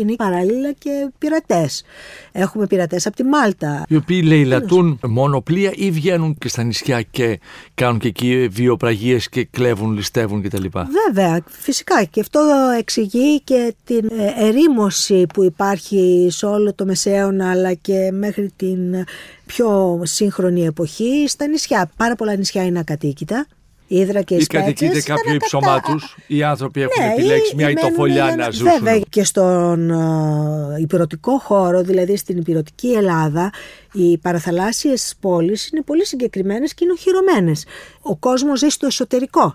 είναι 0.00 0.14
παράλληλα 0.14 0.72
και 0.72 1.08
πειρατές. 1.18 1.84
Έχουμε 2.32 2.66
πειρατές 2.66 3.06
από 3.06 3.16
τη 3.16 3.24
Μάλτα. 3.24 3.84
Οι 3.88 3.96
οποίοι 3.96 4.22
λαιλατούν 4.24 4.98
μόνο 5.06 5.40
πλοία 5.40 5.72
ή 5.74 5.90
βγαίνουν 5.90 6.36
και 6.38 6.48
στα 6.48 6.62
νησιά 6.62 7.02
και 7.02 7.40
κάνουν 7.74 7.98
και 7.98 8.08
εκεί 8.08 8.48
βιοπραγίες 8.50 9.28
και 9.28 9.44
κλέβουν, 9.44 9.92
ληστεύουν 9.92 10.42
κτλ. 10.42 10.64
Βέβαια, 11.06 11.44
φυσικά. 11.48 12.04
Και 12.04 12.20
αυτό 12.20 12.40
εξηγεί 12.78 13.40
και 13.40 13.74
την 13.84 14.10
ε, 14.18 14.46
ερήμωση 14.46 15.26
που 15.34 15.42
υπάρχει 15.42 16.28
σε 16.30 16.46
όλο 16.46 16.74
το 16.74 16.84
Μεσαίωνα 16.84 17.50
αλλά 17.50 17.74
και 17.74 18.10
μέχρι 18.12 18.52
την 18.56 19.04
πιο 19.46 20.00
σύγχρονη 20.04 20.64
εποχή 20.64 21.24
στα 21.28 21.46
νησιά. 21.46 21.90
Πάρα 21.96 22.14
πολλά 22.14 22.36
νησιά 22.36 22.64
είναι 22.64 22.78
ακατοίκητα. 22.78 23.46
Ήδρα 23.94 24.22
και 24.22 24.34
οι 24.34 24.38
Ή 24.40 24.46
κατοικείται 24.46 25.00
κάποιο 25.00 25.34
υψωμά 25.34 25.80
του. 25.80 26.00
Οι 26.26 26.42
άνθρωποι 26.42 26.82
έχουν 26.82 27.04
ναι, 27.04 27.12
επιλέξει 27.12 27.54
μια 27.54 27.70
ητοφολιά 27.70 28.34
να 28.36 28.50
ζουν. 28.50 28.68
Βέβαια 28.68 29.00
και 29.08 29.24
στον 29.24 29.90
uh, 29.90 30.80
υπηρετικό 30.80 31.38
χώρο, 31.38 31.82
δηλαδή 31.82 32.16
στην 32.16 32.36
υπηρετική 32.36 32.92
Ελλάδα, 32.92 33.52
οι 33.92 34.18
παραθαλάσσιες 34.18 35.14
πόλεις 35.20 35.68
είναι 35.68 35.82
πολύ 35.82 36.06
συγκεκριμένες 36.06 36.74
και 36.74 36.84
είναι 36.84 36.92
οχυρωμένες. 36.92 37.64
Ο 38.02 38.16
κόσμος 38.16 38.58
ζει 38.58 38.68
στο 38.68 38.86
εσωτερικό 38.86 39.54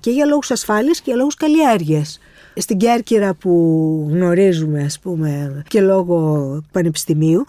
και 0.00 0.10
για 0.10 0.24
λόγους 0.24 0.50
ασφάλειας 0.50 0.96
και 0.96 1.04
για 1.06 1.16
λόγους 1.16 1.34
καλλιέργειας. 1.34 2.20
Στην 2.56 2.76
Κέρκυρα 2.78 3.34
που 3.34 3.50
γνωρίζουμε 4.10 4.82
ας 4.82 4.98
πούμε 4.98 5.62
και 5.68 5.80
λόγω 5.80 6.60
πανεπιστημίου 6.72 7.44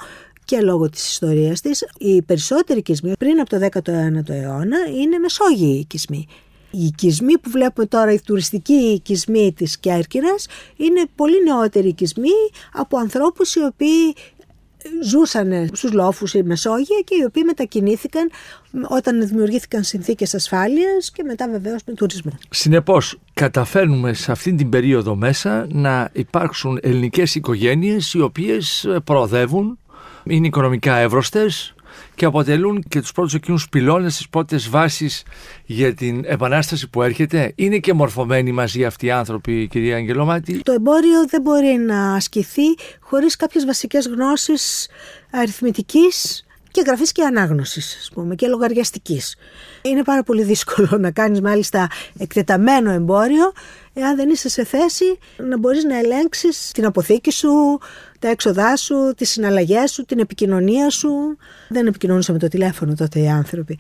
και 0.46 0.62
λόγω 0.62 0.90
της 0.90 1.10
ιστορίας 1.10 1.62
της, 1.62 1.86
οι 1.98 2.22
περισσότεροι 2.22 2.80
οικισμοί 2.80 3.14
πριν 3.20 3.40
από 3.40 3.50
το 3.50 3.58
19ο 3.58 4.30
αιώνα 4.30 4.78
είναι 5.02 5.18
μεσόγειοι 5.18 5.80
οικισμοί. 5.80 6.28
Οι 6.72 6.86
οικισμοί 6.86 7.38
που 7.38 7.50
βλέπουμε 7.50 7.86
τώρα, 7.88 8.12
οι 8.12 8.20
τουριστικοί 8.22 8.74
οικισμοί 8.74 9.54
της 9.54 9.78
Κέρκυρας, 9.78 10.48
είναι 10.75 11.06
πολύ 11.16 11.44
νεότεροι 11.44 11.88
οικισμοί 11.88 12.30
από 12.74 12.98
ανθρώπους 12.98 13.56
οι 13.56 13.64
οποίοι 13.64 14.16
ζούσαν 15.04 15.70
στους 15.74 15.92
λόφους 15.92 16.34
η 16.34 16.44
Μεσόγεια 16.44 17.02
και 17.04 17.16
οι 17.22 17.24
οποίοι 17.24 17.44
μετακινήθηκαν 17.46 18.30
όταν 18.90 19.28
δημιουργήθηκαν 19.28 19.84
συνθήκες 19.84 20.36
ασφάλειας 20.36 21.12
και 21.12 21.24
μετά 21.24 21.50
βεβαίως 21.50 21.82
με 21.86 21.94
τουρισμό. 21.94 22.32
Συνεπώς 22.50 23.20
καταφέρνουμε 23.34 24.14
σε 24.14 24.32
αυτή 24.32 24.54
την 24.56 24.70
περίοδο 24.70 25.16
μέσα 25.16 25.68
να 25.70 26.10
υπάρξουν 26.14 26.80
ελληνικές 26.82 27.36
οικογένειες 27.36 28.14
οι 28.14 28.22
οποίες 28.22 28.88
προοδεύουν, 29.04 29.80
είναι 30.25 30.48
οικονομικά 30.48 30.96
εύρωστες, 30.96 31.75
και 32.15 32.25
αποτελούν 32.25 32.84
και 32.88 33.01
τους 33.01 33.12
πρώτους 33.12 33.34
εκείνους 33.34 33.70
πυλώνες, 33.70 34.15
τις 34.15 34.29
πρώτες 34.29 34.70
βάσεις 34.70 35.24
για 35.65 35.94
την 35.94 36.24
επανάσταση 36.25 36.89
που 36.89 37.01
έρχεται. 37.01 37.51
Είναι 37.55 37.77
και 37.77 37.94
μορφωμένοι 37.94 38.51
μαζί 38.51 38.86
αυτοί 38.86 39.05
οι 39.05 39.12
άνθρωποι, 39.12 39.67
κυρία 39.67 39.96
Αγγελομάτη. 39.96 40.62
Το 40.63 40.72
εμπόριο 40.72 41.27
δεν 41.27 41.41
μπορεί 41.41 41.77
να 41.88 42.13
ασκηθεί 42.13 42.75
χωρίς 43.00 43.36
κάποιες 43.36 43.65
βασικές 43.65 44.08
γνώσεις 44.08 44.88
αριθμητικής 45.32 46.46
και 46.72 46.84
γραφής 46.86 47.12
και 47.12 47.24
ανάγνωσης, 47.24 47.98
ας 48.01 48.10
πούμε, 48.13 48.36
και 48.36 48.48
λογαριαστικής. 48.48 49.36
Είναι 49.82 50.03
πάρα 50.03 50.24
πολύ 50.24 50.44
δύσκολο 50.44 50.98
να 51.00 51.12
κάνεις 51.12 51.41
μάλιστα 51.41 51.88
εκτεταμένο 52.17 52.91
εμπόριο 52.91 53.51
εάν 53.98 54.16
δεν 54.16 54.30
είσαι 54.30 54.50
σε 54.50 54.64
θέση 54.64 55.18
να 55.38 55.58
μπορείς 55.58 55.84
να 55.84 55.98
ελέγξεις 55.98 56.72
την 56.72 56.86
αποθήκη 56.86 57.32
σου, 57.32 57.80
τα 58.20 58.30
έξοδά 58.30 58.75
σου, 58.75 59.14
τις 59.18 59.30
συναλλαγές 59.30 59.92
σου, 59.92 60.06
την 60.06 60.20
επικοινωνία 60.20 60.90
σου. 60.90 61.38
Δεν 61.70 61.88
επικοινωνούσαμε 61.88 62.38
με 62.38 62.44
το 62.44 62.58
τηλέφωνο 62.58 62.96
τότε 62.96 63.20
οι 63.20 63.30
άνθρωποι. 63.30 63.80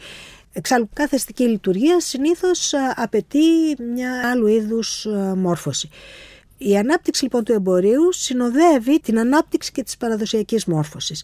Εξάλλου 0.53 0.89
κάθε 0.93 1.15
αστική 1.15 1.43
λειτουργία 1.43 1.99
συνήθως 1.99 2.73
απαιτεί 2.95 3.39
μια 3.93 4.29
άλλου 4.31 4.47
είδους 4.47 5.07
μόρφωση. 5.35 5.89
Η 6.57 6.77
ανάπτυξη 6.77 7.23
λοιπόν 7.23 7.43
του 7.43 7.51
εμπορίου 7.51 8.11
συνοδεύει 8.11 8.99
την 8.99 9.19
ανάπτυξη 9.19 9.71
και 9.71 9.83
της 9.83 9.97
παραδοσιακής 9.97 10.65
μόρφωσης. 10.65 11.23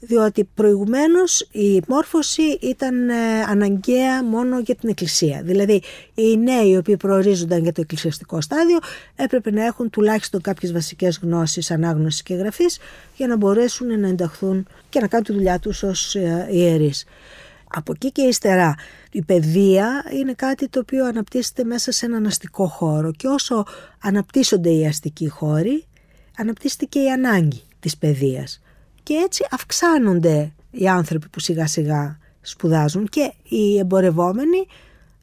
Διότι 0.00 0.48
προηγουμένως 0.54 1.48
η 1.50 1.82
μόρφωση 1.88 2.42
ήταν 2.60 3.08
ε, 3.08 3.14
αναγκαία 3.48 4.24
μόνο 4.24 4.58
για 4.58 4.74
την 4.74 4.88
εκκλησία. 4.88 5.42
Δηλαδή 5.44 5.82
οι 6.14 6.36
νέοι 6.36 6.68
οι 6.68 6.76
οποίοι 6.76 6.96
προορίζονταν 6.96 7.62
για 7.62 7.72
το 7.72 7.80
εκκλησιαστικό 7.80 8.40
στάδιο 8.40 8.78
έπρεπε 9.16 9.50
να 9.50 9.64
έχουν 9.64 9.90
τουλάχιστον 9.90 10.40
κάποιες 10.40 10.72
βασικές 10.72 11.18
γνώσεις 11.22 11.70
ανάγνωσης 11.70 12.22
και 12.22 12.34
γραφής 12.34 12.78
για 13.16 13.26
να 13.26 13.36
μπορέσουν 13.36 14.00
να 14.00 14.08
ενταχθούν 14.08 14.66
και 14.88 15.00
να 15.00 15.06
κάνουν 15.06 15.26
τη 15.26 15.32
δουλειά 15.32 15.58
τους 15.58 15.82
ως 15.82 16.14
ε, 16.14 16.48
ιερείς. 16.50 17.04
Από 17.76 17.92
εκεί 17.94 18.12
και 18.12 18.22
ύστερα 18.22 18.74
η 19.12 19.22
παιδεία 19.22 20.04
είναι 20.12 20.32
κάτι 20.32 20.68
το 20.68 20.80
οποίο 20.80 21.06
αναπτύσσεται 21.06 21.64
μέσα 21.64 21.92
σε 21.92 22.06
έναν 22.06 22.26
αστικό 22.26 22.66
χώρο 22.66 23.12
και 23.12 23.26
όσο 23.26 23.66
αναπτύσσονται 24.02 24.70
οι 24.70 24.86
αστικοί 24.86 25.28
χώροι 25.28 25.84
αναπτύσσεται 26.36 26.84
και 26.84 26.98
η 26.98 27.10
ανάγκη 27.10 27.62
της 27.80 27.96
παιδείας 27.96 28.60
και 29.02 29.14
έτσι 29.14 29.46
αυξάνονται 29.50 30.52
οι 30.70 30.88
άνθρωποι 30.88 31.28
που 31.28 31.40
σιγά 31.40 31.66
σιγά 31.66 32.18
σπουδάζουν 32.40 33.08
και 33.08 33.32
οι 33.42 33.78
εμπορευόμενοι 33.78 34.66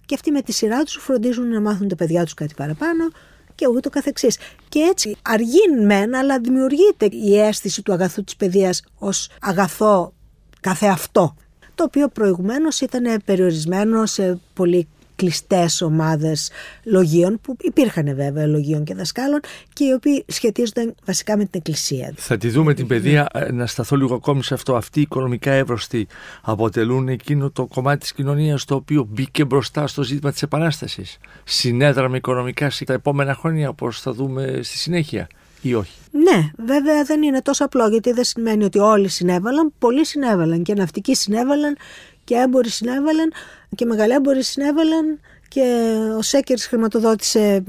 και 0.05 0.15
αυτοί 0.15 0.31
με 0.31 0.41
τη 0.41 0.51
σειρά 0.51 0.83
τους 0.83 0.97
φροντίζουν 0.99 1.47
να 1.47 1.61
μάθουν 1.61 1.87
τα 1.87 1.95
παιδιά 1.95 2.23
τους 2.23 2.33
κάτι 2.33 2.53
παραπάνω 2.53 3.09
και 3.55 3.67
ούτω 3.67 3.89
καθεξής. 3.89 4.37
Και 4.69 4.79
έτσι 4.79 5.15
αργεί 5.21 5.83
μεν 5.85 6.15
αλλά 6.15 6.39
δημιουργείται 6.39 7.05
η 7.05 7.39
αίσθηση 7.39 7.81
του 7.81 7.93
αγαθού 7.93 8.23
της 8.23 8.35
παιδείας 8.35 8.83
ως 8.97 9.29
αγαθό 9.41 10.13
καθεαυτό 10.59 11.35
το 11.81 11.87
οποίο 11.87 12.07
προηγουμένως 12.07 12.81
ήταν 12.81 13.21
περιορισμένο 13.25 14.05
σε 14.05 14.39
πολύ 14.53 14.87
κλειστές 15.15 15.81
ομάδες 15.81 16.51
λογίων 16.83 17.39
που 17.41 17.55
υπήρχαν 17.61 18.15
βέβαια 18.15 18.45
λογίων 18.47 18.83
και 18.83 18.93
δασκάλων 18.93 19.39
και 19.73 19.83
οι 19.83 19.91
οποίοι 19.91 20.25
σχετίζονταν 20.27 20.95
βασικά 21.05 21.37
με 21.37 21.43
την 21.43 21.51
εκκλησία. 21.53 22.13
Θα 22.15 22.37
τη 22.37 22.49
δούμε 22.49 22.73
την 22.73 22.87
παιδεία, 22.87 23.27
ε, 23.33 23.51
να 23.51 23.65
σταθώ 23.65 23.95
λίγο 23.95 24.15
ακόμη 24.15 24.43
σε 24.43 24.53
αυτό. 24.53 24.75
Αυτοί 24.75 24.99
οι 24.99 25.01
οικονομικά 25.01 25.51
εύρωστοι 25.51 26.07
αποτελούν 26.41 27.07
εκείνο 27.07 27.49
το 27.49 27.65
κομμάτι 27.65 27.99
της 27.99 28.13
κοινωνίας 28.13 28.65
το 28.65 28.75
οποίο 28.75 29.07
μπήκε 29.09 29.45
μπροστά 29.45 29.87
στο 29.87 30.03
ζήτημα 30.03 30.31
της 30.31 30.41
Επανάστασης. 30.41 31.17
Συνέδραμε 31.43 32.17
οικονομικά 32.17 32.69
στα 32.69 32.93
επόμενα 32.93 33.35
χρόνια 33.35 33.69
όπως 33.69 34.01
θα 34.01 34.13
δούμε 34.13 34.59
στη 34.61 34.77
συνέχεια 34.77 35.27
ή 35.61 35.73
όχι; 35.73 35.97
Ναι, 36.11 36.65
βέβαια 36.65 37.03
δεν 37.03 37.21
είναι 37.21 37.41
τόσο 37.41 37.65
απλό 37.65 37.87
γιατί 37.87 38.11
δεν 38.11 38.23
σημαίνει 38.23 38.63
ότι 38.63 38.79
όλοι 38.79 39.07
συνέβαλαν. 39.07 39.73
Πολλοί 39.79 40.05
συνέβαλαν 40.05 40.63
και 40.63 40.73
ναυτικοί 40.73 41.15
συνέβαλαν 41.15 41.77
και 42.23 42.35
έμποροι 42.35 42.69
συνέβαλαν 42.69 43.33
και 43.75 43.85
μεγαλέμποροι 43.85 44.43
συνέβαλαν 44.43 45.19
και 45.47 45.95
ο 46.17 46.21
Σέκερς 46.21 46.65
χρηματοδότησε 46.65 47.63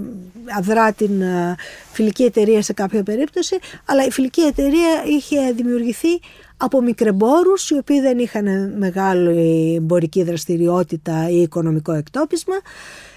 αδρά 0.59 0.93
την 0.93 1.23
ε, 1.23 1.57
φιλική 1.93 2.23
εταιρεία 2.23 2.63
σε 2.63 2.73
κάποια 2.73 3.03
περίπτωση 3.03 3.59
αλλά 3.85 4.05
η 4.05 4.11
φιλική 4.11 4.41
εταιρεία 4.41 5.03
είχε 5.07 5.53
δημιουργηθεί 5.53 6.21
από 6.57 6.81
μικρεμπόρους 6.81 7.71
οι 7.71 7.77
οποίοι 7.77 8.01
δεν 8.01 8.19
είχαν 8.19 8.75
μεγάλη 8.79 9.75
εμπορική 9.75 10.23
δραστηριότητα 10.23 11.29
ή 11.31 11.41
οικονομικό 11.41 11.93
εκτόπισμα 11.93 12.55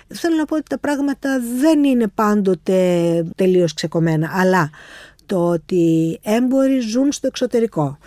Θέλω 0.07 0.35
να 0.35 0.45
πω 0.45 0.55
ότι 0.55 0.69
τα 0.69 0.77
πράγματα 0.77 1.41
δεν 1.59 1.83
είναι 1.83 2.07
πάντοτε 2.07 2.77
τελείως 3.35 3.73
ξεκομμένα, 3.73 4.31
αλλά 4.33 4.69
το 5.25 5.49
ότι 5.49 6.19
έμποροι 6.23 6.79
ζουν 6.79 7.11
στο 7.11 7.27
εξωτερικό, 7.27 7.97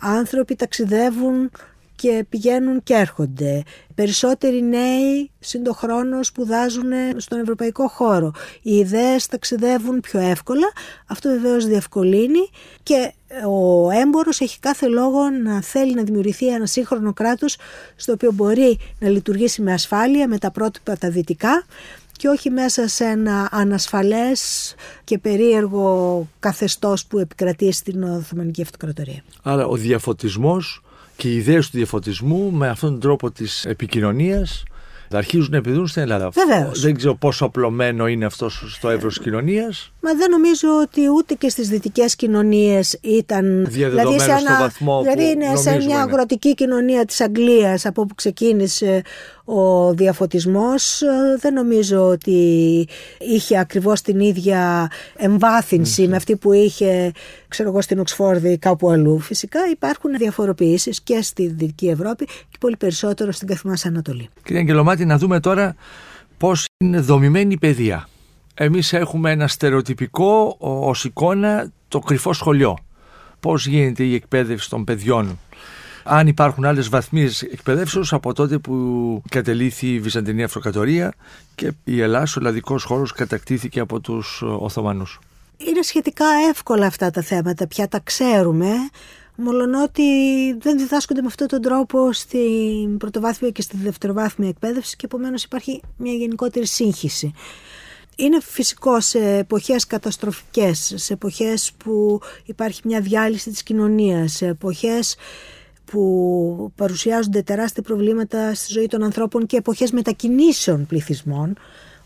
άνθρωποι 0.00 0.54
ταξιδεύουν 0.54 1.50
και 1.98 2.24
πηγαίνουν 2.28 2.82
και 2.82 2.94
έρχονται. 2.94 3.62
Περισσότεροι 3.94 4.62
νέοι 4.62 5.30
συντοχρόνω 5.38 6.22
σπουδάζουν 6.22 6.90
στον 7.16 7.40
ευρωπαϊκό 7.40 7.88
χώρο. 7.88 8.32
Οι 8.62 8.76
ιδέες 8.76 9.26
ταξιδεύουν 9.26 10.00
πιο 10.00 10.20
εύκολα. 10.20 10.72
Αυτό 11.06 11.28
βεβαίως 11.28 11.66
διευκολύνει 11.66 12.50
και 12.82 13.12
ο 13.48 13.90
έμπορος 13.90 14.40
έχει 14.40 14.58
κάθε 14.58 14.86
λόγο 14.86 15.30
να 15.30 15.62
θέλει 15.62 15.94
να 15.94 16.02
δημιουργηθεί 16.02 16.48
ένα 16.48 16.66
σύγχρονο 16.66 17.12
κράτος 17.12 17.56
στο 17.96 18.12
οποίο 18.12 18.32
μπορεί 18.32 18.78
να 18.98 19.08
λειτουργήσει 19.08 19.62
με 19.62 19.72
ασφάλεια, 19.72 20.28
με 20.28 20.38
τα 20.38 20.50
πρότυπα 20.50 20.96
τα 20.96 21.10
δυτικά 21.10 21.64
και 22.12 22.28
όχι 22.28 22.50
μέσα 22.50 22.88
σε 22.88 23.04
ένα 23.04 23.48
ανασφαλές 23.50 24.74
και 25.04 25.18
περίεργο 25.18 26.26
καθεστώς 26.38 27.06
που 27.06 27.18
επικρατεί 27.18 27.72
στην 27.72 28.02
Οθωμανική 28.02 28.62
Αυτοκρατορία. 28.62 29.22
Άρα 29.42 29.66
ο 29.66 29.76
διαφωτισμός 29.76 30.82
και 31.18 31.28
οι 31.28 31.36
ιδέες 31.36 31.70
του 31.70 31.76
διαφωτισμού 31.76 32.50
με 32.50 32.68
αυτόν 32.68 32.90
τον 32.90 33.00
τρόπο 33.00 33.30
της 33.30 33.64
επικοινωνίας 33.64 34.64
θα 35.10 35.18
αρχίζουν 35.18 35.50
να 35.50 35.56
επιδούν 35.56 35.86
στην 35.86 36.02
Ελλάδα. 36.02 36.30
Βεβαίως. 36.30 36.80
Δεν 36.80 36.94
ξέρω 36.96 37.14
πόσο 37.14 37.44
απλωμένο 37.44 38.06
είναι 38.06 38.24
αυτό 38.24 38.48
στο 38.48 38.88
εύρος 38.88 39.14
της 39.14 39.24
κοινωνίας. 39.24 39.92
Μα 40.00 40.14
δεν 40.14 40.30
νομίζω 40.30 40.68
ότι 40.82 41.00
ούτε 41.16 41.34
και 41.34 41.48
στις 41.48 41.68
δυτικές 41.68 42.16
κοινωνίες 42.16 42.98
ήταν. 43.02 43.66
Διαδεδομένο 43.68 44.10
δηλαδή 44.10 44.30
σε 44.30 44.30
ένα, 44.30 44.54
στο 44.54 44.62
βαθμό 44.62 45.02
Δηλαδή 45.02 45.30
είναι 45.30 45.56
σε 45.56 45.76
μια 45.76 46.00
αγροτική 46.00 46.54
κοινωνία 46.54 47.04
της 47.04 47.20
Αγγλίας 47.20 47.86
από 47.86 48.02
όπου 48.02 48.14
ξεκίνησε 48.14 49.02
ο 49.50 49.92
διαφωτισμός 49.94 51.02
δεν 51.40 51.54
νομίζω 51.54 52.06
ότι 52.06 52.88
είχε 53.18 53.58
ακριβώς 53.58 54.00
την 54.00 54.20
ίδια 54.20 54.90
εμβάθυνση 55.16 56.08
με 56.08 56.16
αυτή 56.16 56.36
που 56.36 56.52
είχε 56.52 57.12
ξέρω 57.48 57.68
εγώ 57.68 57.80
στην 57.80 57.98
Οξφόρδη 57.98 58.50
ή 58.52 58.58
κάπου 58.58 58.90
αλλού. 58.90 59.18
Φυσικά 59.18 59.60
υπάρχουν 59.70 60.16
διαφοροποιήσεις 60.16 61.00
και 61.00 61.22
στη 61.22 61.46
Δυτική 61.46 61.88
Ευρώπη 61.88 62.24
και 62.24 62.56
πολύ 62.60 62.76
περισσότερο 62.76 63.32
στην 63.32 63.48
Καθημάς 63.48 63.84
Ανατολή. 63.84 64.28
Κύριε 64.42 64.60
Αγγελομάτη, 64.60 65.04
να 65.04 65.18
δούμε 65.18 65.40
τώρα 65.40 65.74
πώς 66.38 66.64
είναι 66.84 67.00
δομημένη 67.00 67.52
η 67.52 67.58
παιδεία. 67.58 68.08
Εμείς 68.54 68.92
έχουμε 68.92 69.30
ένα 69.30 69.48
στερεοτυπικό 69.48 70.56
ως 70.58 71.04
εικόνα 71.04 71.72
το 71.88 71.98
κρυφό 71.98 72.32
σχολείο. 72.32 72.76
Πώς 73.40 73.66
γίνεται 73.66 74.04
η 74.04 74.14
εκπαίδευση 74.14 74.70
των 74.70 74.84
παιδιών 74.84 75.38
αν 76.08 76.26
υπάρχουν 76.26 76.64
άλλες 76.64 76.88
βαθμίες 76.88 77.42
εκπαιδεύσεως 77.42 78.12
από 78.12 78.32
τότε 78.32 78.58
που 78.58 79.22
κατελήθη 79.28 79.86
η 79.86 80.00
Βυζαντινή 80.00 80.42
Αυτοκρατορία 80.42 81.14
και 81.54 81.72
η 81.84 82.00
Ελλάδα, 82.00 82.26
ο 82.28 82.38
ελλαδικό 82.38 82.78
χώρος, 82.78 83.12
κατακτήθηκε 83.12 83.80
από 83.80 84.00
τους 84.00 84.42
Οθωμανούς. 84.42 85.18
Είναι 85.56 85.82
σχετικά 85.82 86.24
εύκολα 86.50 86.86
αυτά 86.86 87.10
τα 87.10 87.22
θέματα, 87.22 87.66
πια 87.66 87.88
τα 87.88 88.00
ξέρουμε. 88.04 88.70
Μολονότι 89.36 90.02
δεν 90.58 90.78
διδάσκονται 90.78 91.20
με 91.20 91.26
αυτόν 91.26 91.46
τον 91.46 91.62
τρόπο 91.62 92.12
στην 92.12 92.96
πρωτοβάθμια 92.98 93.50
και 93.50 93.62
στη 93.62 93.76
δευτεροβάθμια 93.76 94.48
εκπαίδευση 94.48 94.96
και 94.96 95.04
επομένως 95.04 95.44
υπάρχει 95.44 95.80
μια 95.96 96.12
γενικότερη 96.12 96.66
σύγχυση. 96.66 97.32
Είναι 98.16 98.40
φυσικό 98.40 99.00
σε 99.00 99.36
εποχές 99.36 99.86
καταστροφικές, 99.86 100.92
σε 100.96 101.12
εποχές 101.12 101.72
που 101.84 102.20
υπάρχει 102.44 102.80
μια 102.84 103.00
διάλυση 103.00 103.50
της 103.50 103.62
κοινωνίας, 103.62 104.32
σε 104.32 104.46
εποχές 104.46 105.16
που 105.90 106.72
παρουσιάζονται 106.74 107.42
τεράστια 107.42 107.82
προβλήματα 107.82 108.54
στη 108.54 108.72
ζωή 108.72 108.86
των 108.86 109.02
ανθρώπων 109.02 109.46
και 109.46 109.56
εποχές 109.56 109.90
μετακινήσεων 109.90 110.86
πληθυσμών 110.86 111.56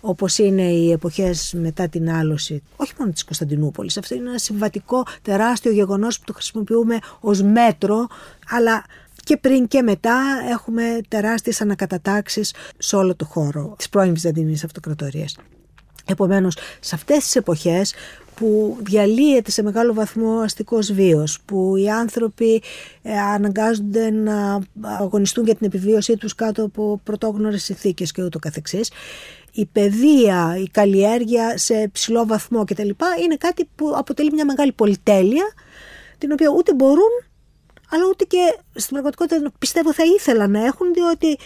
όπως 0.04 0.38
είναι 0.38 0.62
οι 0.62 0.90
εποχές 0.90 1.54
μετά 1.56 1.88
την 1.88 2.10
άλωση, 2.10 2.62
όχι 2.76 2.92
μόνο 2.98 3.12
της 3.12 3.24
Κωνσταντινούπολης. 3.24 3.96
Αυτό 3.96 4.14
είναι 4.14 4.28
ένα 4.28 4.38
συμβατικό 4.38 5.02
τεράστιο 5.22 5.72
γεγονός 5.72 6.18
που 6.18 6.24
το 6.24 6.32
χρησιμοποιούμε 6.32 6.98
ως 7.20 7.42
μέτρο, 7.42 8.06
αλλά 8.48 8.84
και 9.24 9.36
πριν 9.36 9.68
και 9.68 9.82
μετά 9.82 10.22
έχουμε 10.50 11.00
τεράστιες 11.08 11.60
ανακατατάξεις 11.60 12.54
σε 12.78 12.96
όλο 12.96 13.14
το 13.14 13.24
χώρο 13.24 13.74
της 13.78 13.88
πρώην 13.88 14.12
Βυζαντινής 14.12 14.64
Αυτοκρατορίας. 14.64 15.36
Επομένως, 16.06 16.56
σε 16.80 16.94
αυτές 16.94 17.18
τις 17.18 17.36
εποχές 17.36 17.94
που 18.34 18.76
διαλύεται 18.80 19.50
σε 19.50 19.62
μεγάλο 19.62 19.94
βαθμό 19.94 20.38
αστικός 20.38 20.92
βίος, 20.92 21.38
που 21.44 21.76
οι 21.76 21.90
άνθρωποι 21.90 22.62
ε, 23.02 23.18
αναγκάζονται 23.18 24.10
να 24.10 24.62
αγωνιστούν 24.80 25.44
για 25.44 25.54
την 25.54 25.66
επιβίωσή 25.66 26.16
τους 26.16 26.34
κάτω 26.34 26.64
από 26.64 27.00
πρωτόγνωρες 27.04 27.68
ηθίκες 27.68 28.12
και 28.12 28.22
ούτω 28.22 28.38
καθεξής, 28.38 28.90
η 29.52 29.66
παιδεία, 29.66 30.56
η 30.58 30.68
καλλιέργεια 30.68 31.58
σε 31.58 31.88
ψηλό 31.92 32.26
βαθμό 32.26 32.64
κτλ. 32.64 32.88
είναι 33.22 33.36
κάτι 33.38 33.68
που 33.74 33.92
αποτελεί 33.96 34.32
μια 34.32 34.44
μεγάλη 34.44 34.72
πολυτέλεια, 34.72 35.44
την 36.18 36.32
οποία 36.32 36.48
ούτε 36.56 36.74
μπορούν 36.74 37.10
αλλά 37.92 38.04
ούτε 38.08 38.24
και 38.24 38.58
στην 38.74 38.88
πραγματικότητα 38.90 39.52
πιστεύω 39.58 39.92
θα 39.92 40.04
ήθελα 40.04 40.46
να 40.46 40.64
έχουν, 40.64 40.92
διότι 40.92 41.38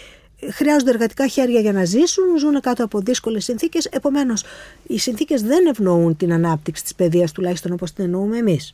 χρειάζονται 0.51 0.89
εργατικά 0.89 1.27
χέρια 1.27 1.59
για 1.59 1.73
να 1.73 1.85
ζήσουν, 1.85 2.37
ζουν 2.39 2.61
κάτω 2.61 2.83
από 2.83 2.99
δύσκολες 2.99 3.43
συνθήκες. 3.43 3.85
Επομένως, 3.85 4.43
οι 4.87 4.99
συνθήκες 4.99 5.41
δεν 5.41 5.65
ευνοούν 5.65 6.17
την 6.17 6.33
ανάπτυξη 6.33 6.83
της 6.83 6.95
παιδείας, 6.95 7.31
τουλάχιστον 7.31 7.71
όπως 7.71 7.93
την 7.93 8.03
εννοούμε 8.03 8.37
εμείς. 8.37 8.73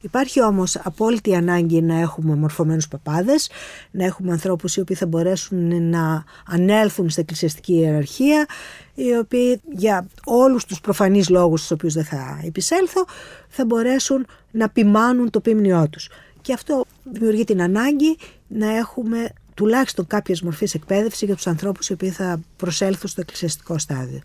Υπάρχει 0.00 0.42
όμως 0.42 0.76
απόλυτη 0.82 1.34
ανάγκη 1.34 1.82
να 1.82 2.00
έχουμε 2.00 2.34
μορφωμένους 2.34 2.88
παπάδες, 2.88 3.50
να 3.90 4.04
έχουμε 4.04 4.32
ανθρώπους 4.32 4.76
οι 4.76 4.80
οποίοι 4.80 4.96
θα 4.96 5.06
μπορέσουν 5.06 5.88
να 5.88 6.24
ανέλθουν 6.46 7.10
στην 7.10 7.22
εκκλησιαστική 7.22 7.72
ιεραρχία, 7.74 8.46
οι 8.94 9.16
οποίοι 9.16 9.60
για 9.72 10.06
όλους 10.24 10.64
τους 10.64 10.80
προφανείς 10.80 11.28
λόγους 11.28 11.58
στους 11.58 11.70
οποίους 11.70 11.94
δεν 11.94 12.04
θα 12.04 12.40
επισέλθω, 12.44 13.04
θα 13.48 13.64
μπορέσουν 13.64 14.26
να 14.50 14.68
ποιμάνουν 14.68 15.30
το 15.30 15.40
πίμνιό 15.40 15.88
τους. 15.90 16.08
Και 16.40 16.52
αυτό 16.52 16.84
δημιουργεί 17.04 17.44
την 17.44 17.62
ανάγκη 17.62 18.16
να 18.48 18.76
έχουμε 18.76 19.32
τουλάχιστον 19.54 20.06
κάποιες 20.06 20.42
μορφές 20.42 20.74
εκπαίδευσης 20.74 21.26
για 21.26 21.34
τους 21.34 21.46
ανθρώπους 21.46 21.88
οι 21.88 21.92
οποίοι 21.92 22.10
θα 22.10 22.40
προσέλθουν 22.56 23.08
στο 23.08 23.20
εκκλησιαστικό 23.20 23.78
στάδιο. 23.78 24.20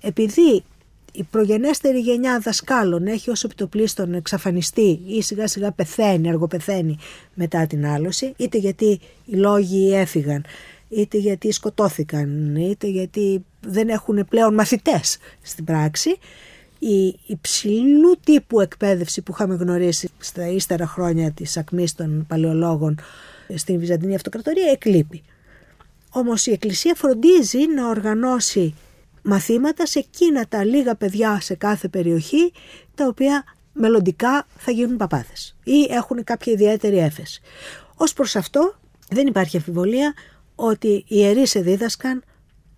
Επειδή 0.00 0.64
η 1.12 1.22
προγενέστερη 1.22 1.98
γενιά 1.98 2.38
δασκάλων 2.38 3.06
έχει 3.06 3.30
ως 3.30 3.44
επιτοπλίστων 3.44 4.14
εξαφανιστεί 4.14 5.00
ή 5.06 5.22
σιγά 5.22 5.46
σιγά 5.46 5.72
πεθαίνει, 5.72 6.28
αργοπεθαίνει 6.28 6.98
μετά 7.34 7.66
την 7.66 7.86
άλωση, 7.86 8.32
είτε 8.36 8.58
γιατί 8.58 9.00
οι 9.24 9.36
λόγοι 9.36 9.94
έφυγαν, 9.94 10.44
είτε 10.88 11.18
γιατί 11.18 11.52
σκοτώθηκαν, 11.52 12.56
είτε 12.56 12.86
γιατί 12.86 13.44
δεν 13.60 13.88
έχουν 13.88 14.26
πλέον 14.28 14.54
μαθητές 14.54 15.18
στην 15.42 15.64
πράξη, 15.64 16.18
η 16.78 17.18
υψηλού 17.26 18.18
τύπου 18.24 18.60
εκπαίδευση 18.60 19.22
που 19.22 19.32
είχαμε 19.32 19.54
γνωρίσει 19.54 20.10
στα 20.18 20.48
ύστερα 20.48 20.86
χρόνια 20.86 21.30
της 21.30 21.56
ακμής 21.56 21.94
των 21.94 22.24
παλαιολόγων 22.28 23.00
στην 23.56 23.78
Βυζαντινή 23.78 24.14
Αυτοκρατορία 24.14 24.70
εκλείπει. 24.70 25.22
Όμως 26.10 26.46
η 26.46 26.52
Εκκλησία 26.52 26.94
φροντίζει 26.94 27.66
να 27.74 27.88
οργανώσει 27.88 28.74
μαθήματα 29.22 29.86
σε 29.86 29.98
εκείνα 29.98 30.46
τα 30.48 30.64
λίγα 30.64 30.94
παιδιά 30.94 31.40
σε 31.40 31.54
κάθε 31.54 31.88
περιοχή 31.88 32.52
τα 32.94 33.06
οποία 33.06 33.44
μελλοντικά 33.72 34.46
θα 34.56 34.70
γίνουν 34.70 34.96
παπάδες 34.96 35.56
ή 35.64 35.86
έχουν 35.90 36.24
κάποια 36.24 36.52
ιδιαίτερη 36.52 36.98
έφεση. 36.98 37.40
Ως 37.96 38.12
προς 38.12 38.36
αυτό 38.36 38.74
δεν 39.08 39.26
υπάρχει 39.26 39.56
αμφιβολία 39.56 40.14
ότι 40.54 40.88
οι 40.88 41.04
ιερείς 41.08 41.54
εδίδασκαν, 41.54 42.22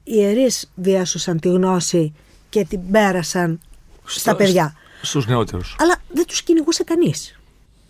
οι 0.04 0.12
ιερείς 0.14 0.70
διάσωσαν 0.74 1.40
τη 1.40 1.48
γνώση 1.48 2.14
και 2.48 2.64
την 2.64 2.90
πέρασαν 2.90 3.60
στα 4.04 4.36
παιδιά. 4.36 4.74
Στους 5.02 5.26
νεότερους. 5.26 5.76
Αλλά 5.78 5.96
δεν 6.12 6.26
τους 6.26 6.42
κυνηγούσε 6.42 6.84
κανείς 6.84 7.38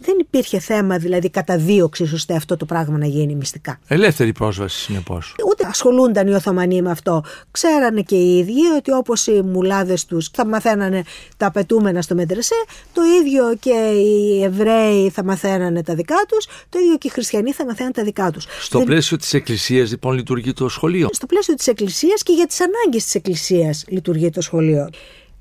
δεν 0.05 0.17
υπήρχε 0.21 0.59
θέμα 0.59 0.99
δηλαδή 0.99 1.31
καταδίωξη 1.31 2.03
ώστε 2.03 2.35
αυτό 2.35 2.57
το 2.57 2.65
πράγμα 2.65 2.99
να 2.99 3.07
γίνει 3.07 3.35
μυστικά. 3.35 3.79
Ελεύθερη 3.87 4.33
πρόσβαση 4.33 4.79
συνεπώς. 4.79 5.35
Ούτε 5.51 5.67
ασχολούνταν 5.67 6.27
οι 6.27 6.35
Οθωμανοί 6.35 6.83
με 6.83 6.91
αυτό. 6.91 7.23
Ξέρανε 7.51 8.01
και 8.03 8.17
οι 8.17 8.39
ίδιοι 8.39 8.67
ότι 8.77 8.93
όπως 8.93 9.27
οι 9.27 9.43
μουλάδες 9.43 10.05
τους 10.05 10.29
θα 10.29 10.47
μαθαίνανε 10.47 11.03
τα 11.37 11.47
απαιτούμενα 11.47 12.03
στο 12.03 12.15
Μεντρεσέ, 12.15 12.65
το 12.93 13.03
ίδιο 13.21 13.57
και 13.61 13.71
οι 13.71 14.43
Εβραίοι 14.43 15.11
θα 15.11 15.25
μαθαίνανε 15.25 15.83
τα 15.83 15.95
δικά 15.95 16.25
τους, 16.29 16.47
το 16.69 16.79
ίδιο 16.79 16.97
και 16.97 17.07
οι 17.07 17.11
Χριστιανοί 17.11 17.53
θα 17.53 17.65
μαθαίνανε 17.65 17.95
τα 17.95 18.03
δικά 18.03 18.31
τους. 18.31 18.47
Στο 18.61 18.79
δεν... 18.79 18.87
πλαίσιο 18.87 19.17
της 19.17 19.35
Εκκλησίας 19.35 19.91
λοιπόν 19.91 20.15
λειτουργεί 20.15 20.53
το 20.53 20.69
σχολείο; 20.69 21.09
Στο 21.13 21.27
πλαίσιο 21.27 21.55
της 21.55 21.67
Εκκλησίας 21.67 22.23
και 22.23 22.33
για 22.33 22.47
τις 22.47 22.61
ανάγκες 22.61 23.05
της 23.05 23.15
Εκκλησίας 23.15 23.85
λειτουργεί 23.89 24.31
το 24.31 24.41
σχολείο. 24.41 24.89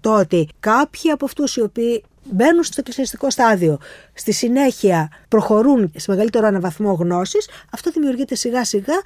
Το 0.02 0.20
ότι 0.20 0.48
κάποιοι 0.60 1.10
από 1.10 1.26
αυτούς 1.26 1.56
οι 1.56 1.62
οποίοι 1.62 2.04
μπαίνουν 2.24 2.64
στο 2.64 2.76
εκκλησιαστικό 2.78 3.30
στάδιο, 3.30 3.80
στη 4.14 4.32
συνέχεια 4.32 5.12
προχωρούν 5.28 5.92
σε 5.96 6.12
μεγαλύτερο 6.12 6.48
αναβαθμό 6.48 6.94
γνώσης, 6.94 7.50
αυτό 7.72 7.92
δημιουργείται 7.92 8.36
σιγά 8.36 8.66
σιγά 8.66 9.02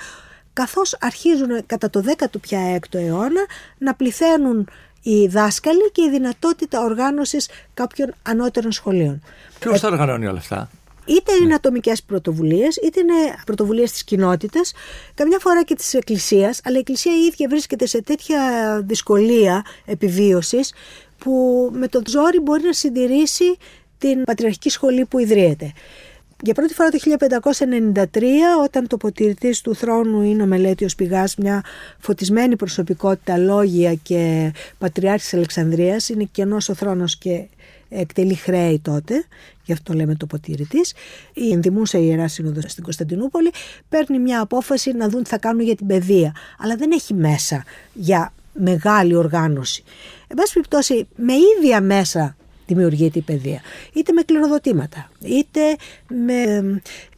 καθώς 0.54 0.98
αρχίζουν 1.00 1.66
κατά 1.66 1.90
το 1.90 2.04
16ο 2.18 2.40
πια 2.42 2.60
έκτο 2.60 2.98
αιώνα 2.98 3.46
να 3.78 3.94
πληθαίνουν 3.94 4.70
οι 5.02 5.28
δάσκαλοι 5.28 5.92
και 5.92 6.02
η 6.02 6.10
δυνατότητα 6.10 6.84
οργάνωσης 6.84 7.50
κάποιων 7.74 8.14
ανώτερων 8.22 8.72
σχολείων. 8.72 9.24
Ποιος 9.60 9.76
ε, 9.76 9.78
θα 9.78 9.88
οργανώνει 9.88 10.28
όλα 10.28 10.38
αυτά; 10.38 10.70
Είτε 11.08 11.32
είναι 11.42 11.54
ατομικές 11.54 12.04
πρωτοβουλίες, 12.04 12.76
είτε 12.76 13.00
είναι 13.00 13.14
πρωτοβουλίες 13.46 13.92
της 13.92 14.04
κοινότητας, 14.04 14.74
καμιά 15.14 15.40
φορά 15.40 15.64
και 15.64 15.76
της 15.76 15.94
Εκκλησίας, 15.94 16.62
αλλά 16.64 16.76
η 16.76 16.80
Εκκλησία 16.80 17.12
η 17.16 17.26
ίδια 17.26 17.48
βρίσκεται 17.50 17.86
σε 17.86 18.02
τέτοια 18.02 18.40
δυσκολία 18.86 19.66
επιβίωσης 19.86 20.74
που 21.18 21.70
με 21.74 21.88
τον 21.88 22.04
ζόρι 22.08 22.40
μπορεί 22.40 22.64
να 22.64 22.74
συντηρήσει 22.74 23.58
την 23.98 24.24
πατριαρχική 24.24 24.70
σχολή 24.70 25.06
που 25.06 25.20
ιδρύεται. 25.20 25.74
Για 26.42 26.54
πρώτη 26.54 26.74
φορά 26.74 26.90
το 26.90 26.98
1593, 26.98 28.24
όταν 28.64 28.88
το 28.88 28.96
αποτηρητής 28.96 29.62
του 29.62 29.76
θρόνου 29.76 30.22
είναι 30.22 30.44
ο 30.44 30.46
Μελέτιος 30.46 30.96
Πηγάς, 30.96 31.36
μια 31.36 31.64
φωτισμένη 32.00 32.56
προσωπικότητα, 32.56 33.38
λόγια 33.38 33.94
και 33.94 34.52
πατριάρχης 34.78 35.34
Αλεξανδρίας, 35.34 36.10
είναι 36.10 36.28
κενός 36.32 36.70
ο 36.70 36.74
θρόνος 36.74 37.18
και 37.18 37.46
εκτελεί 37.90 38.36
χρέη 38.36 38.80
τότε, 38.80 39.26
γι' 39.66 39.74
αυτό 39.74 39.94
λέμε 39.94 40.16
το 40.16 40.26
αποτηρητής, 40.26 40.94
η 41.34 41.52
ενδημούσα 41.52 41.98
Ιερά 41.98 42.28
Σύνοδος 42.28 42.72
στην 42.72 42.84
Κωνσταντινούπολη, 42.84 43.52
παίρνει 43.90 44.20
μια 44.20 44.42
απόφαση 44.42 44.92
να 44.92 45.10
δουν 45.10 45.24
τι 45.24 45.30
θα 45.30 45.38
κάνουν 45.38 45.62
για 45.62 45.76
την 45.76 45.88
παιδεία, 45.88 46.36
αλλά 46.60 46.76
δεν 46.76 46.92
έχει 46.92 47.14
μέσα 47.14 47.64
για 47.94 48.34
μεγάλη 48.54 49.16
οργάνωση. 49.16 49.84
Εν 50.28 50.36
πάση 50.36 50.54
περιπτώσει, 50.54 51.08
με 51.16 51.34
ίδια 51.34 51.82
μέσα 51.82 52.36
δημιουργείται 52.68 53.20
η 53.20 53.22
παιδεία. 53.22 53.62
Είτε 53.94 54.12
με 54.12 54.22
κληροδοτήματα, 54.22 55.12
είτε 55.22 55.62
με 56.08 56.62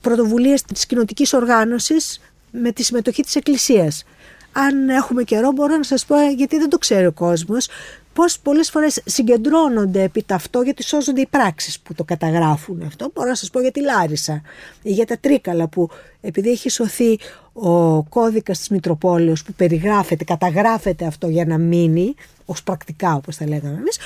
πρωτοβουλίες 0.02 0.62
της 0.62 0.86
κοινοτικής 0.86 1.34
οργάνωσης, 1.34 2.22
με 2.52 2.72
τη 2.72 2.84
συμμετοχή 2.84 3.24
της 3.24 3.36
Εκκλησίας. 3.36 4.04
Αν 4.52 4.89
έχουμε 4.89 5.24
καιρό 5.24 5.52
μπορώ 5.52 5.78
να 5.78 5.84
σας 5.84 6.06
πω, 6.06 6.15
γιατί 6.36 6.58
δεν 6.58 6.69
το 6.69 6.78
ξέρει 6.78 7.06
ο 7.06 7.12
κόσμος, 7.12 7.67
πώς 8.19 8.39
πολλές 8.39 8.69
φορές 8.69 9.01
συγκεντρώνονται 9.05 10.03
επί 10.03 10.23
ταυτό 10.23 10.62
γιατί 10.62 10.84
σώζονται 10.84 11.21
οι 11.21 11.27
πράξεις 11.27 11.79
που 11.79 11.93
το 11.93 12.03
καταγράφουν 12.03 12.82
αυτό. 12.86 13.12
Μπορώ 13.13 13.29
να 13.29 13.36
σας 13.36 13.49
πω 13.49 13.60
για 13.60 13.71
τη 13.71 13.82
Λάρισα 13.82 14.41
ή 14.82 14.91
για 14.91 15.05
τα 15.05 15.17
Τρίκαλα 15.17 15.67
που 15.67 15.89
επειδή 16.21 16.49
έχει 16.49 16.69
σωθεί 16.69 17.19
ο 17.53 18.03
κώδικας 18.03 18.58
της 18.58 18.69
Μητροπόλεως 18.69 19.43
που 19.43 19.53
περιγράφεται, 19.53 20.23
καταγράφεται 20.23 21.05
αυτό 21.05 21.27
για 21.27 21.45
να 21.45 21.58
μείνει 21.58 22.15
ως 22.45 22.63
πρακτικά 22.63 23.15
όπως 23.15 23.36
θα 23.36 23.47
λέγαμε 23.47 23.75
εμείς, 23.75 23.97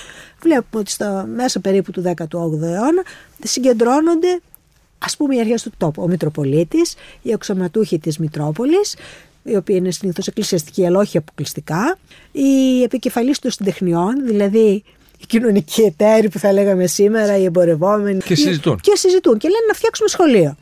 βλέπουμε 0.41 0.81
ότι 0.81 0.91
στο 0.91 1.25
μέσα 1.35 1.59
περίπου 1.59 1.91
του 1.91 2.01
18ου 2.01 2.61
αιώνα 2.61 3.03
συγκεντρώνονται 3.43 4.39
ας 4.97 5.17
πούμε 5.17 5.35
οι 5.35 5.39
αρχές 5.39 5.61
του 5.61 5.71
τόπου. 5.77 6.03
Ο 6.03 6.07
Μητροπολίτης, 6.07 6.95
οι 7.21 7.31
εξωματούχοι 7.31 7.99
της 7.99 8.17
Μητρόπολης, 8.17 8.95
οι 9.43 9.55
οποίοι 9.55 9.75
είναι 9.79 9.91
συνήθως 9.91 10.27
εκκλησιαστικοί, 10.27 10.85
αλλά 10.85 10.99
όχι 10.99 11.17
αποκλειστικά, 11.17 11.97
οι 12.31 12.83
επικεφαλεί 12.83 13.35
των 13.35 13.51
συντεχνιών, 13.51 14.25
δηλαδή 14.25 14.83
οι 15.17 15.25
κοινωνικοί 15.27 15.81
εταίροι 15.81 16.29
που 16.29 16.39
θα 16.39 16.53
λέγαμε 16.53 16.87
σήμερα, 16.87 17.37
οι 17.37 17.43
εμπορευόμενοι. 17.43 18.19
Και 18.19 18.35
συζητούν. 18.35 18.79
Και 18.79 18.95
συζητούν 18.95 19.37
και 19.37 19.47
λένε 19.47 19.65
να 19.67 19.73
φτιάξουμε 19.73 20.09
σχολείο. 20.09 20.55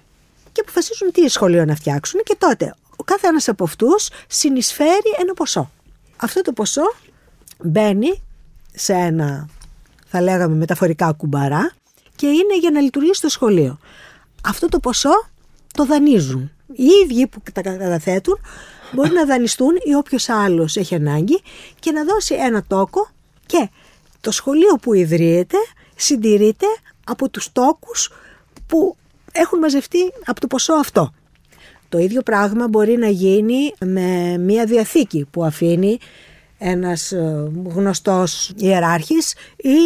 Και 0.51 0.61
αποφασίζουν 0.61 1.11
τι 1.11 1.29
σχολείο 1.29 1.65
να 1.65 1.75
φτιάξουν 1.75 2.21
και 2.23 2.35
τότε 2.37 2.75
ο 3.01 3.03
κάθε 3.03 3.27
ένα 3.27 3.41
από 3.45 3.63
αυτούς 3.63 4.09
συνεισφέρει 4.27 5.15
ένα 5.19 5.33
ποσό. 5.33 5.71
Αυτό 6.17 6.41
το 6.41 6.51
ποσό 6.51 6.93
μπαίνει 7.63 8.21
σε 8.73 8.93
ένα, 8.93 9.49
θα 10.05 10.21
λέγαμε 10.21 10.55
μεταφορικά 10.55 11.11
κουμπαρά 11.11 11.71
και 12.15 12.27
είναι 12.27 12.57
για 12.59 12.71
να 12.71 12.79
λειτουργήσει 12.79 13.21
το 13.21 13.29
σχολείο. 13.29 13.79
Αυτό 14.43 14.67
το 14.67 14.79
ποσό 14.79 15.29
το 15.73 15.85
δανείζουν. 15.85 16.51
Οι 16.75 16.85
ίδιοι 17.03 17.27
που 17.27 17.41
τα 17.53 17.61
καταθέτουν 17.61 18.39
μπορεί 18.91 19.11
να 19.11 19.25
δανειστούν 19.25 19.75
ή 19.83 19.95
όποιος 19.95 20.29
άλλος 20.29 20.75
έχει 20.75 20.95
ανάγκη 20.95 21.41
και 21.79 21.91
να 21.91 22.03
δώσει 22.03 22.35
ένα 22.35 22.63
τόκο 22.67 23.09
και 23.45 23.69
το 24.21 24.31
σχολείο 24.31 24.75
που 24.81 24.93
ιδρύεται 24.93 25.57
συντηρείται 25.95 26.65
από 27.03 27.29
τους 27.29 27.51
τόκους 27.51 28.11
που 28.67 28.95
έχουν 29.31 29.59
μαζευτεί 29.59 29.99
από 30.25 30.39
το 30.39 30.47
ποσό 30.47 30.73
αυτό. 30.73 31.13
Το 31.89 31.97
ίδιο 31.97 32.21
πράγμα 32.21 32.67
μπορεί 32.67 32.97
να 32.97 33.07
γίνει 33.07 33.73
με 33.79 34.37
μια 34.37 34.65
διαθήκη 34.65 35.27
που 35.31 35.43
αφήνει 35.43 35.97
ένας 36.57 37.11
ε, 37.11 37.51
γνωστός 37.65 38.51
ιεράρχης 38.55 39.33
ή 39.57 39.77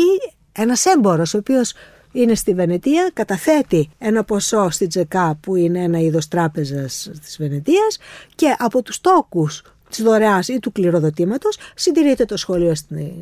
ένας 0.52 0.86
έμπορος 0.86 1.34
ο 1.34 1.38
οποίος 1.38 1.74
είναι 2.16 2.36
στη 2.36 2.54
Βενετία, 2.54 3.10
καταθέτει 3.14 3.90
ένα 3.98 4.24
ποσό 4.24 4.70
στη 4.70 4.88
Τζεκά 4.88 5.38
που 5.42 5.56
είναι 5.56 5.80
ένα 5.84 6.00
είδος 6.00 6.28
τράπεζας 6.28 7.10
της 7.22 7.38
Βενετίας 7.38 7.98
και 8.36 8.56
από 8.58 8.82
τους 8.82 9.02
τόκους 9.02 9.64
της 9.90 10.04
δωρεάς 10.04 10.48
ή 10.48 10.60
του 10.60 10.72
κληροδοτήματος 10.72 11.58
συντηρείται 11.76 12.26
το 12.26 12.38
σχολείο 12.38 12.76
στην 12.76 13.14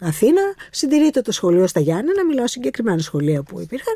Αθήνα, 0.00 0.42
συντηρείται 0.70 1.20
το 1.20 1.32
σχολείο 1.32 1.66
στα 1.66 1.80
Γιάννενα, 1.80 2.24
μιλάω 2.24 2.46
συγκεκριμένα 2.46 2.98
σχολεία 2.98 3.42
που 3.42 3.60
υπήρχαν 3.60 3.94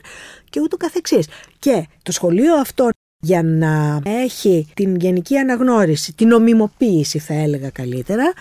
και 0.50 0.60
ούτω 0.60 0.76
καθεξής. 0.76 1.28
Και 1.58 1.86
το 2.02 2.12
σχολείο 2.12 2.54
αυτό 2.54 2.88
για 3.20 3.42
να 3.42 4.00
έχει 4.04 4.68
την 4.74 4.96
γενική 4.96 5.36
αναγνώριση, 5.36 6.12
την 6.12 6.32
ομιμοποίηση 6.32 7.18
θα 7.18 7.34
έλεγα 7.34 7.70
καλύτερα 7.70 8.32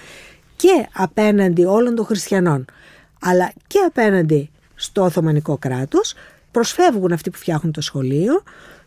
και 0.56 0.88
απέναντι 0.93 1.65
όλων 1.65 1.95
των 1.95 2.06
χριστιανών 2.06 2.65
αλλά 3.21 3.54
και 3.67 3.80
απέναντι 3.88 4.50
στο 4.82 5.04
Οθωμανικό 5.04 5.58
κράτος 5.58 6.13
προσφεύγουν 6.52 7.12
αυτοί 7.12 7.30
που 7.30 7.38
φτιάχνουν 7.38 7.74
το 7.74 7.82
σχολείο 7.82 8.44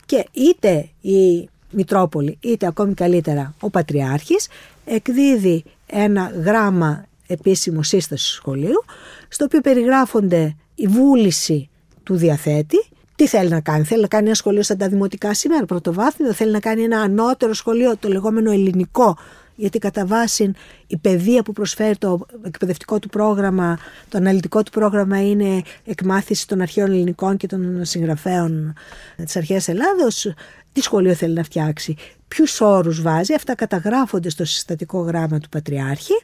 Και 0.06 0.26
είτε 0.32 0.88
η 1.00 1.48
Μητρόπολη, 1.70 2.38
είτε 2.40 2.66
ακόμη 2.66 2.94
καλύτερα 2.94 3.54
ο 3.60 3.70
Πατριάρχης, 3.70 4.48
εκδίδει 4.84 5.64
ένα 5.86 6.32
γράμμα 6.44 7.06
επίσημο 7.26 7.82
σύστασης 7.82 8.28
σχολείου, 8.28 8.84
στο 9.28 9.44
οποίο 9.44 9.60
περιγράφονται 9.60 10.56
η 10.74 10.86
βούληση 10.86 11.68
του 12.02 12.14
διαθέτη, 12.14 12.84
τι 13.16 13.26
θέλει 13.26 13.48
να 13.48 13.60
κάνει. 13.60 13.84
Θέλει 13.84 14.00
να 14.00 14.08
κάνει 14.08 14.26
ένα 14.26 14.34
σχολείο 14.34 14.62
σαν 14.62 14.78
τα 14.78 14.88
δημοτικά 14.88 15.34
σήμερα, 15.34 15.64
πρωτοβάθμιο. 15.64 16.32
Θέλει 16.32 16.50
να 16.50 16.60
κάνει 16.60 16.82
ένα 16.82 17.00
ανώτερο 17.00 17.52
σχολείο, 17.52 17.96
το 17.96 18.08
λεγόμενο 18.08 18.50
ελληνικό, 18.50 19.16
γιατί 19.54 19.78
κατά 19.78 20.06
βάση 20.06 20.52
η 20.86 20.96
παιδεία 20.96 21.42
που 21.42 21.52
προσφέρει 21.52 21.96
το 21.96 22.26
εκπαιδευτικό 22.42 22.98
του 22.98 23.08
πρόγραμμα, 23.08 23.78
το 24.08 24.18
αναλυτικό 24.18 24.62
του 24.62 24.70
πρόγραμμα 24.70 25.28
είναι 25.28 25.62
εκμάθηση 25.84 26.46
των 26.46 26.60
αρχαίων 26.60 26.90
ελληνικών 26.90 27.36
και 27.36 27.46
των 27.46 27.84
συγγραφέων 27.84 28.74
της 29.16 29.36
αρχαίας 29.36 29.68
Ελλάδος. 29.68 30.32
Τι 30.72 30.80
σχολείο 30.80 31.14
θέλει 31.14 31.34
να 31.34 31.42
φτιάξει, 31.42 31.96
ποιους 32.28 32.60
όρους 32.60 33.02
βάζει, 33.02 33.34
αυτά 33.34 33.54
καταγράφονται 33.54 34.30
στο 34.30 34.44
συστατικό 34.44 35.00
γράμμα 35.00 35.38
του 35.38 35.48
Πατριάρχη 35.48 36.14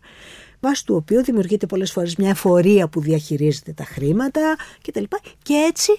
βάσει 0.61 0.87
του 0.87 0.95
οποίου 0.95 1.23
δημιουργείται 1.23 1.67
πολλές 1.67 1.93
φορές 1.93 2.17
μια 2.17 2.31
εφορία 2.31 2.89
που 2.89 3.01
διαχειρίζεται 3.01 3.73
τα 3.73 3.85
χρήματα 3.85 4.57
κτλ. 4.83 5.03
Και 5.43 5.55
έτσι 5.69 5.93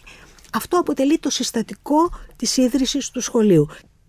αυτό 0.54 0.78
αποτελεί 0.80 1.20
το 1.20 1.30
συστατικό 1.30 2.10
της 2.36 2.58
ίδρυσης 2.58 3.10
του 3.10 3.22
σχολείου. 3.22 3.68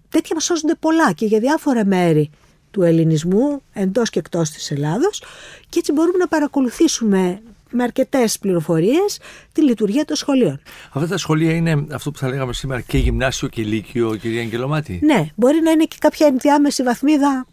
Τέτοια 0.08 0.34
μας 0.34 0.44
σώζονται 0.44 0.74
πολλά 0.74 1.12
και 1.12 1.26
για 1.26 1.38
διάφορα 1.38 1.84
μέρη 1.84 2.30
του 2.72 2.82
ελληνισμού 2.82 3.62
εντός 3.72 4.10
και 4.10 4.18
εκτός 4.18 4.50
της 4.50 4.70
Ελλάδος 4.70 5.22
και 5.68 5.78
έτσι 5.78 5.92
μπορούμε 5.92 6.18
να 6.18 6.28
παρακολουθήσουμε 6.28 7.40
με 7.70 7.82
αρκετές 7.82 8.38
πληροφορίες 8.38 9.18
τη 9.52 9.62
λειτουργία 9.62 10.04
των 10.04 10.16
σχολείων. 10.16 10.60
Αυτά 10.92 11.08
τα 11.08 11.16
σχολεία 11.16 11.54
είναι 11.54 11.86
αυτό 11.92 12.10
που 12.10 12.18
θα 12.18 12.28
λέγαμε 12.28 12.52
σήμερα 12.52 12.80
και 12.80 12.98
γυμνάσιο 12.98 13.48
και 13.48 13.62
λύκειο, 13.62 14.16
κυρία 14.16 14.40
Αγγελομάτη. 14.40 15.00
Ναι, 15.02 15.26
μπορεί 15.34 15.60
να 15.60 15.70
είναι 15.70 15.84
και 15.84 15.96
κάποια 16.00 16.26
ενδιάμεση 16.26 16.82
βαθμίδα 16.82 17.46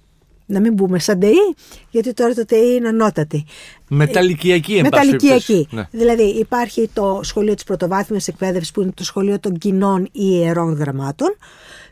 να 0.46 0.60
μην 0.60 0.74
μπούμε 0.74 1.00
σαν 1.00 1.20
ΤΕΗ, 1.20 1.56
γιατί 1.90 2.14
τώρα 2.14 2.34
το 2.34 2.46
ΤΕΗ 2.46 2.76
είναι 2.76 2.88
ανώτατη. 2.88 3.46
Μεταλλικιακή, 3.88 4.74
εν 4.74 4.82
Μεταλλικιακή. 4.84 5.68
Ναι. 5.72 5.88
Δηλαδή 5.92 6.24
υπάρχει 6.24 6.90
το 6.94 7.20
σχολείο 7.24 7.54
της 7.54 7.64
πρωτοβάθμιας 7.64 8.28
εκπαίδευσης 8.28 8.72
που 8.72 8.82
είναι 8.82 8.92
το 8.92 9.04
σχολείο 9.04 9.40
των 9.40 9.58
κοινών 9.58 10.04
ή 10.04 10.10
ιερών 10.12 10.74
γραμμάτων, 10.74 11.36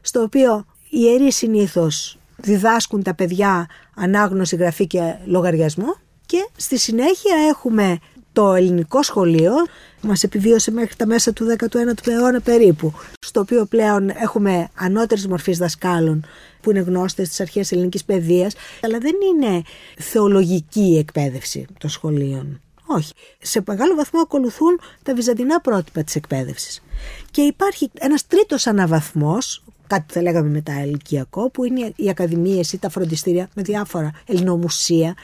στο 0.01 0.21
οποίο 0.21 0.65
οι 0.89 0.99
ιεροί 0.99 1.31
συνήθως 1.31 2.16
διδάσκουν 2.37 3.03
τα 3.03 3.15
παιδιά 3.15 3.67
ανάγνωση, 3.95 4.55
γραφή 4.55 4.87
και 4.87 5.15
λογαριασμό 5.25 5.95
και 6.25 6.49
στη 6.55 6.77
συνέχεια 6.77 7.35
έχουμε 7.49 7.97
το 8.33 8.53
ελληνικό 8.53 9.03
σχολείο 9.03 9.53
μας 10.01 10.23
επιβίωσε 10.23 10.71
μέχρι 10.71 10.95
τα 10.95 11.05
μέσα 11.05 11.33
του 11.33 11.55
19ου 11.59 12.07
αιώνα 12.07 12.41
περίπου, 12.41 12.93
στο 13.19 13.39
οποίο 13.39 13.65
πλέον 13.65 14.09
έχουμε 14.09 14.69
ανώτερης 14.75 15.27
μορφής 15.27 15.57
δασκάλων 15.57 16.25
που 16.61 16.69
είναι 16.69 16.79
γνώστες 16.79 17.27
της 17.27 17.39
αρχαίας 17.39 17.71
ελληνικής 17.71 18.03
παιδείας, 18.03 18.55
αλλά 18.81 18.97
δεν 18.97 19.13
είναι 19.27 19.61
θεολογική 19.97 20.81
η 20.81 20.97
εκπαίδευση 20.97 21.65
των 21.79 21.89
σχολείων. 21.89 22.61
Όχι. 22.85 23.13
Σε 23.39 23.63
μεγάλο 23.67 23.95
βαθμό 23.95 24.19
ακολουθούν 24.19 24.79
τα 25.03 25.13
βυζαντινά 25.13 25.61
πρότυπα 25.61 26.03
της 26.03 26.15
εκπαίδευσης. 26.15 26.83
Και 27.31 27.41
υπάρχει 27.41 27.91
ένας 27.93 28.27
τρίτος 28.27 28.67
αναβαθμός, 28.67 29.63
κάτι 29.87 30.03
που 30.07 30.13
θα 30.13 30.21
λέγαμε 30.21 30.49
μετά 30.49 30.83
ηλικιακό, 30.83 31.49
που 31.49 31.63
είναι 31.63 31.91
οι 31.95 32.09
ακαδημίες 32.09 32.73
ή 32.73 32.77
τα 32.77 32.89
φροντιστήρια 32.89 33.49
με 33.53 33.61
διάφορα 33.61 34.11
ελληνομουσία 34.25 35.15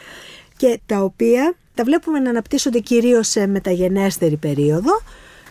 και 0.57 0.79
τα 0.85 1.03
οποία 1.03 1.55
τα 1.73 1.83
βλέπουμε 1.83 2.19
να 2.19 2.29
αναπτύσσονται 2.29 2.79
κυρίως 2.79 3.27
σε 3.27 3.47
μεταγενέστερη 3.47 4.35
περίοδο 4.35 5.01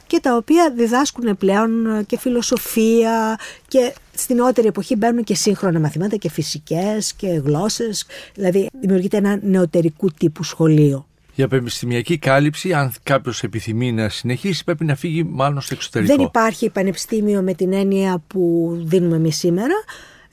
και 0.07 0.21
τα 0.21 0.37
οποία 0.37 0.73
διδάσκουν 0.77 1.37
πλέον 1.37 1.71
και 2.07 2.19
φιλοσοφία 2.19 3.39
και 3.69 3.95
στην 4.15 4.37
νεότερη 4.37 4.67
εποχή 4.67 4.97
μπαίνουν 4.97 5.25
και 5.25 5.35
σύγχρονα 5.35 5.81
μαθήματα 5.81 6.17
και 6.17 6.31
φυσικές 6.31 7.13
και 7.13 7.27
γλώσσες, 7.27 8.07
δηλαδή 8.35 8.69
δημιουργείται 8.81 9.17
ένα 9.17 9.39
νεωτερικού 9.43 10.11
τύπου 10.11 10.43
σχολείο. 10.43 11.07
Για 11.35 11.49
πανεπιστημιακή 11.49 12.19
κάλυψη, 12.19 12.73
αν 12.73 12.93
κάποιος 13.03 13.43
επιθυμεί 13.43 13.93
να 13.93 14.09
συνεχίσει, 14.09 14.65
πρέπει 14.65 14.85
να 14.85 14.95
φύγει 14.95 15.25
μάλλον 15.25 15.61
στο 15.61 15.75
εξωτερικό. 15.75 16.17
Δεν 16.17 16.27
υπάρχει 16.27 16.71
πανεπιστήμιο 16.71 17.43
με 17.43 17.55
την 17.55 17.73
έννοια 17.73 18.23
που 18.27 18.73
δίνουμε 18.85 19.17
εμείς 19.17 19.37
σήμερα 19.37 19.75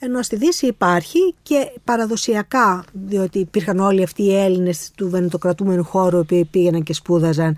ενώ 0.02 0.22
στη 0.22 0.36
Δύση 0.36 0.66
υπάρχει 0.66 1.34
και 1.42 1.72
παραδοσιακά, 1.84 2.84
διότι 2.92 3.38
υπήρχαν 3.38 3.78
όλοι 3.78 4.02
αυτοί 4.02 4.22
οι 4.22 4.36
Έλληνες 4.36 4.90
του 4.96 5.10
βενετοκρατούμενου 5.10 5.84
χώρου 5.84 6.24
που 6.24 6.46
πήγαιναν 6.50 6.82
και 6.82 6.92
σπούδαζαν 6.92 7.56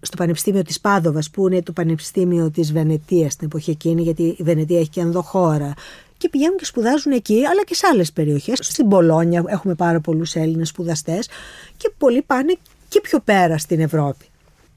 στο 0.00 0.16
Πανεπιστήμιο 0.16 0.62
της 0.62 0.80
Πάδοβας 0.80 1.30
που 1.30 1.48
είναι 1.48 1.62
το 1.62 1.72
Πανεπιστήμιο 1.72 2.50
της 2.50 2.72
Βενετίας 2.72 3.32
στην 3.32 3.46
εποχή 3.46 3.70
εκείνη 3.70 4.02
γιατί 4.02 4.22
η 4.22 4.42
Βενετία 4.42 4.78
έχει 4.78 4.88
και 4.88 5.00
ενδοχώρα 5.00 5.74
και 6.16 6.28
πηγαίνουν 6.28 6.56
και 6.56 6.64
σπουδάζουν 6.64 7.12
εκεί 7.12 7.46
αλλά 7.46 7.64
και 7.64 7.74
σε 7.74 7.86
άλλες 7.92 8.12
περιοχές. 8.12 8.58
Στην 8.62 8.88
Πολόνια 8.88 9.44
έχουμε 9.46 9.74
πάρα 9.74 10.00
πολλούς 10.00 10.34
Έλληνες 10.34 10.68
σπουδαστές 10.68 11.28
και 11.76 11.90
πολλοί 11.98 12.22
πάνε 12.22 12.58
και 12.88 13.00
πιο 13.00 13.20
πέρα 13.20 13.58
στην 13.58 13.80
Ευρώπη. 13.80 14.24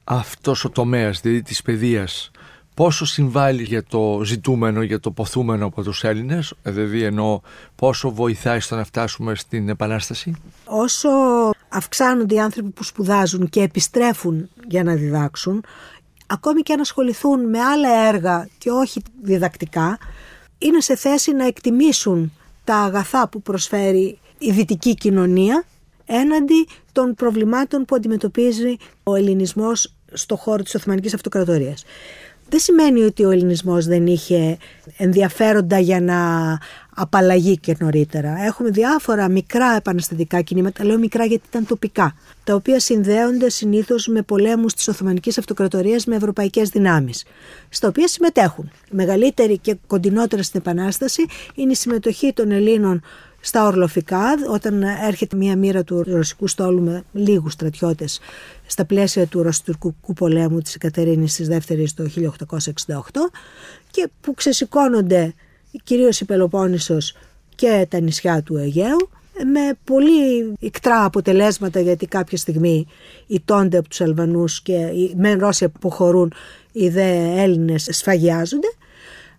Αυτός 0.04 0.64
ο 0.64 0.70
τομέας 0.70 1.20
δηλαδή 1.20 1.42
της 1.42 1.62
παιδείας 1.62 2.30
πόσο 2.74 3.04
συμβάλλει 3.04 3.62
για 3.62 3.84
το 3.84 4.20
ζητούμενο, 4.24 4.82
για 4.82 5.00
το 5.00 5.10
ποθούμενο 5.10 5.66
από 5.66 5.82
τους 5.82 6.04
Έλληνες, 6.04 6.54
δηλαδή 6.62 7.02
εννοώ 7.02 7.40
πόσο 7.76 8.10
βοηθάει 8.10 8.60
στο 8.60 8.76
να 8.76 8.84
φτάσουμε 8.84 9.34
στην 9.34 9.68
Επανάσταση; 9.68 10.34
Όσο 10.64 11.08
αυξάνονται 11.68 12.34
οι 12.34 12.40
άνθρωποι 12.40 12.70
που 12.70 12.84
σπουδάζουν 12.84 13.48
και 13.48 13.62
επιστρέφουν 13.62 14.48
για 14.68 14.84
να 14.84 14.94
διδάξουν, 14.94 15.64
ακόμη 16.26 16.60
και 16.60 16.72
αν 16.72 16.80
ασχοληθούν 16.80 17.48
με 17.48 17.60
άλλα 17.60 18.08
έργα 18.08 18.48
και 18.58 18.70
όχι 18.70 19.02
διδακτικά, 19.22 19.98
είναι 20.58 20.80
σε 20.80 20.96
θέση 20.96 21.32
να 21.32 21.46
εκτιμήσουν 21.46 22.32
τα 22.64 22.76
αγαθά 22.76 23.28
που 23.28 23.42
προσφέρει 23.42 24.18
η 24.38 24.52
δυτική 24.52 24.94
κοινωνία 24.94 25.64
έναντι 26.20 26.66
των 26.92 27.14
προβλημάτων 27.14 27.84
που 27.84 27.94
αντιμετωπίζει 27.94 28.76
ο 29.02 29.14
ελληνισμός 29.14 29.94
στο 30.12 30.36
χώρο 30.36 30.62
της 30.62 30.74
Οθωμανικής 30.74 31.14
Αυτοκρατορίας 31.14 31.84
δεν 32.52 32.60
σημαίνει 32.60 33.02
ότι 33.02 33.24
ο 33.24 33.30
ελληνισμός 33.30 33.86
δεν 33.86 34.06
είχε 34.06 34.56
ενδιαφέροντα 34.96 35.78
για 35.78 36.00
να 36.00 36.18
απαλλαγεί 36.94 37.58
και 37.58 37.76
νωρίτερα. 37.78 38.44
Έχουμε 38.44 38.70
διάφορα 38.70 39.28
μικρά 39.28 39.76
επαναστατικά 39.76 40.40
κινήματα, 40.40 40.84
λέω 40.84 40.98
μικρά 40.98 41.24
γιατί 41.24 41.44
ήταν 41.48 41.66
τοπικά, 41.66 42.16
τα 42.44 42.54
οποία 42.54 42.80
συνδέονται 42.80 43.50
συνήθως 43.50 44.06
με 44.06 44.22
πολέμους 44.22 44.74
της 44.74 44.88
Οθωμανικής 44.88 45.38
Αυτοκρατορίας 45.38 46.04
με 46.04 46.16
ευρωπαϊκές 46.16 46.68
δυνάμεις, 46.68 47.24
στα 47.68 47.88
οποία 47.88 48.08
συμμετέχουν. 48.08 48.70
Μεγαλύτερη 48.90 49.58
και 49.58 49.76
κοντινότερα 49.86 50.42
στην 50.42 50.60
Επανάσταση 50.60 51.26
είναι 51.54 51.72
η 51.72 51.74
συμμετοχή 51.74 52.32
των 52.32 52.50
Ελλήνων 52.50 53.02
στα 53.44 53.66
ορλοφικά, 53.66 54.24
όταν 54.50 54.82
έρχεται 54.82 55.36
μια 55.36 55.56
μοίρα 55.56 55.84
του 55.84 56.02
ρωσικού 56.02 56.46
στόλου 56.46 56.82
με 56.82 57.04
λίγους 57.12 57.52
στρατιώτες 57.52 58.20
στα 58.66 58.84
πλαίσια 58.84 59.26
του 59.26 59.42
ρωσιτουρκικού 59.42 60.12
πολέμου 60.12 60.60
της 60.60 60.74
Εκατερίνης 60.74 61.34
της 61.34 61.48
δεύτερης 61.48 61.94
το 61.94 62.04
1868 62.04 63.00
και 63.90 64.08
που 64.20 64.34
ξεσηκώνονται 64.34 65.34
κυρίως 65.84 66.20
η 66.20 66.24
Πελοπόννησος 66.24 67.16
και 67.54 67.86
τα 67.90 68.00
νησιά 68.00 68.42
του 68.42 68.56
Αιγαίου 68.56 69.08
με 69.44 69.78
πολύ 69.84 70.54
ικτρά 70.58 71.04
αποτελέσματα 71.04 71.80
γιατί 71.80 72.06
κάποια 72.06 72.38
στιγμή 72.38 72.86
ιτώνται 73.26 73.76
από 73.78 73.88
τους 73.88 74.00
Αλβανούς 74.00 74.62
και 74.62 74.72
οι 74.72 75.14
μεν 75.16 75.38
Ρώσοι 75.38 75.64
αποχωρούν 75.64 76.32
οι 76.72 76.88
δε 76.88 77.40
Έλληνες 77.42 77.88
σφαγιάζονται 77.90 78.68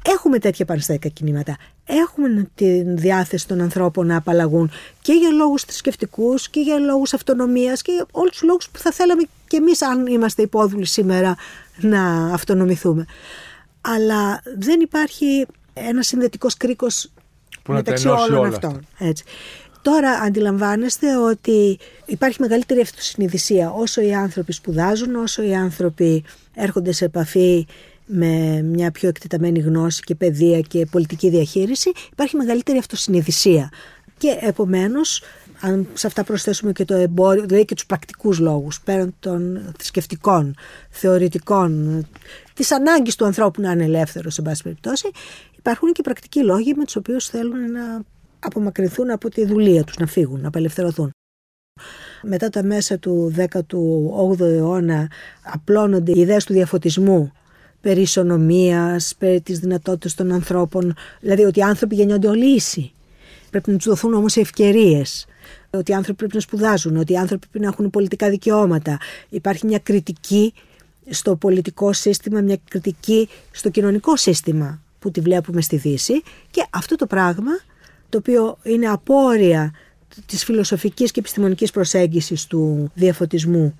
Έχουμε 0.06 0.39
τέτοια 0.39 0.66
παραστατικά 0.66 1.08
κινήματα. 1.08 1.58
Έχουμε 1.86 2.50
τη 2.56 2.82
διάθεση 2.82 3.48
των 3.48 3.62
ανθρώπων 3.62 4.08
να 4.08 4.18
απαλλαγούν 4.18 4.72
και 5.02 5.13
για 5.13 5.30
λόγους 5.30 5.63
θρησκευτικούς 5.63 6.50
και 6.50 6.60
για 6.60 6.78
λόγους 6.78 7.13
αυτονομίας 7.13 7.82
και 7.82 7.92
για 7.92 8.06
όλους 8.12 8.32
τους 8.32 8.42
λόγους 8.42 8.70
που 8.70 8.80
θα 8.80 8.92
θέλαμε 8.92 9.22
και 9.48 9.58
εμείς, 9.58 9.82
αν 9.82 10.08
είμαστε 10.08 10.42
υπόδουλοι 10.42 10.86
σήμερα, 10.86 11.36
να 11.80 12.34
αυτονομηθούμε. 12.34 13.06
Αλλά 13.82 14.42
δεν 14.58 14.80
υπάρχει 14.80 15.46
ένας 15.74 16.08
συνδετικός 16.08 16.58
κρίκος 16.58 17.12
μεταξύ 17.68 18.08
όλων 18.08 18.46
αυτών. 18.46 18.88
Έτσι. 19.00 19.24
Τώρα 19.82 20.12
αντιλαμβάνεστε 20.12 21.18
ότι 21.18 21.80
υπάρχει 22.06 22.42
μεγαλύτερη 22.42 22.82
αυτοσυνειδησία 22.82 23.72
όσο 23.72 24.02
οι 24.02 24.13
άνθρωποι 24.13 24.54
σπουδάζουν, 24.54 25.16
όσο 25.16 25.44
οι 25.44 25.56
άνθρωποι 25.56 26.24
έρχονται 26.54 26.92
σε 26.92 27.06
επαφή 27.06 27.68
με 28.06 28.62
μια 28.62 28.92
πιο 28.92 29.10
εκτεταμένη 29.10 29.60
γνώση 29.60 30.02
και 30.02 30.16
παιδεία 30.16 30.60
και 30.60 30.86
πολιτική 30.86 31.30
διαχείριση, 31.30 31.92
υπάρχει 32.12 32.36
μεγαλύτερη 32.36 32.78
αυτοσυνειδησία. 32.78 33.72
Και 34.18 34.38
επομένως, 34.42 35.22
αν 35.60 35.88
σε 35.94 36.08
αυτά 36.08 36.24
προσθέσουμε 36.24 36.72
και 36.72 36.86
το 36.86 36.94
εμπόριο, 36.94 37.44
δηλαδή 37.46 37.66
και 37.66 37.76
τους 37.76 37.86
πρακτικούς 37.86 38.39
λόγους, 38.39 38.82
πέραν 38.82 39.16
των 39.20 39.72
θρησκευτικών, 39.78 40.56
θεωρητικών, 40.89 42.04
της 42.54 42.72
ανάγκης 42.72 43.16
του 43.16 43.26
ανθρώπου 43.26 43.62
να 43.62 43.72
είναι 43.72 43.84
ελεύθερος, 43.84 44.34
σε 44.34 44.42
πάση 44.42 44.63
περιπτώσει, 44.63 45.12
υπάρχουν 45.58 45.92
και 45.92 46.02
πρακτικοί 46.02 46.44
λόγοι 46.44 46.74
με 46.74 46.84
τους 46.84 46.96
οποίους 46.96 47.28
θέλουν 47.28 47.72
να 47.72 48.02
απομακρυνθούν 48.39 49.12
από 49.12 49.30
τη 49.30 49.46
δουλεία 49.46 49.84
τους, 49.84 49.98
να 49.98 50.06
φύγουν, 50.06 50.42
να 50.42 50.48
απελευθερωθούν. 50.48 51.12
Μετά 52.24 52.50
τα 52.50 52.63
μέσα 52.63 53.00
του 53.00 53.34
18ου 53.38 54.39
αιώνα 54.39 55.12
απλώνονται 55.44 56.12
οι 56.12 56.20
ιδέες 56.20 56.46
του 56.46 56.54
διαφωτισμού 56.54 57.32
περί 57.84 58.02
ισονομίας, 58.02 59.15
περί 59.17 59.41
της 59.41 59.60
δυνατότητας 59.60 60.13
των 60.13 60.32
ανθρώπων, 60.32 60.93
δηλαδή 61.19 61.43
ότι 61.43 61.60
οι 61.60 61.62
άνθρωποι 61.62 61.96
γεννιόνται 61.96 62.28
όλοι 62.28 62.56
ίσοι. 62.56 62.91
Πρέπει 63.50 63.72
να 63.72 63.78
τους 63.78 63.86
δοθούν 63.86 64.13
όμως 64.13 64.36
ευκαιρίες 64.36 65.26
ότι 65.69 65.91
οι 65.91 65.93
άνθρωποι 65.93 66.17
πρέπει 66.17 66.36
να 66.36 66.41
σπουδάζουν, 66.41 66.98
ότι 66.98 67.13
οι 67.13 67.17
άνθρωποι 67.17 67.48
πρέπει 67.48 67.65
να 67.65 67.72
έχουν 67.72 67.89
πολιτικά 67.89 68.30
δικαιώματα. 68.30 68.98
Υπάρχει 69.30 69.65
μια 69.65 69.80
κριτική 69.80 70.54
στο 71.10 71.36
πολιτικό 71.36 71.93
σύστημα, 71.93 72.41
μια 72.41 72.58
κριτική 72.69 73.30
στο 73.52 73.69
κοινωνικό 73.69 74.17
σύστημα 74.17 74.82
που 75.00 75.12
τη 75.12 75.22
βλέπουμε 75.22 75.62
στη 75.62 75.78
Δύση 75.78 76.24
και 76.52 76.65
αυτό 76.69 76.96
το 76.96 77.08
πράγμα 77.08 77.52
το 78.10 78.17
οποίο 78.17 78.58
είναι 78.63 78.88
απόρρια 78.88 79.74
της 80.26 80.43
φιλοσοφικής 80.43 81.12
και 81.12 81.19
επιστημονικής 81.19 81.72
προσέγγισης 81.72 82.46
του 82.46 82.91
διαφωτισμού, 82.93 83.80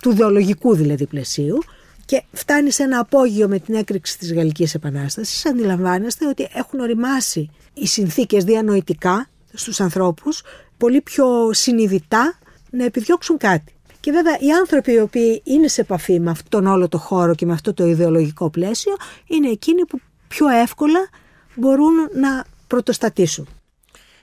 του 0.00 0.10
ιδεολογικού 0.10 0.74
δηλαδή 0.74 1.06
πλαισίου 1.06 1.58
και 2.06 2.22
φτάνει 2.32 2.70
σε 2.70 2.82
ένα 2.82 2.98
απόγειο 2.98 3.48
με 3.48 3.58
την 3.58 3.74
έκρηξη 3.74 4.18
της 4.18 4.32
Γαλλικής 4.32 4.74
Επανάστασης 4.74 5.46
αντιλαμβάνεστε 5.46 6.26
ότι 6.26 6.48
έχουν 6.54 6.80
οριμάσει 6.80 7.50
οι 7.74 7.86
συνθήκες 7.86 8.44
διανοητικά 8.44 9.28
στους 9.52 9.80
ανθρώπους 9.80 10.42
πολύ 10.76 11.00
πιο 11.00 11.52
συνειδητά 11.52 12.38
να 12.70 12.84
επιδιώξουν 12.84 13.36
κάτι. 13.36 13.72
Και 14.00 14.10
βέβαια 14.10 14.38
οι 14.38 14.52
άνθρωποι 14.52 14.92
οι 14.92 14.98
οποίοι 14.98 15.42
είναι 15.44 15.68
σε 15.68 15.80
επαφή 15.80 16.20
με 16.20 16.30
αυτόν 16.30 16.66
όλο 16.66 16.88
το 16.88 16.98
χώρο 16.98 17.34
και 17.34 17.46
με 17.46 17.52
αυτό 17.52 17.74
το 17.74 17.86
ιδεολογικό 17.86 18.50
πλαίσιο 18.50 18.96
είναι 19.26 19.48
εκείνοι 19.48 19.84
που 19.84 20.00
πιο 20.28 20.48
εύκολα 20.48 21.08
μπορούν 21.54 21.94
να 22.20 22.44
πρωτοστατήσουν. 22.66 23.48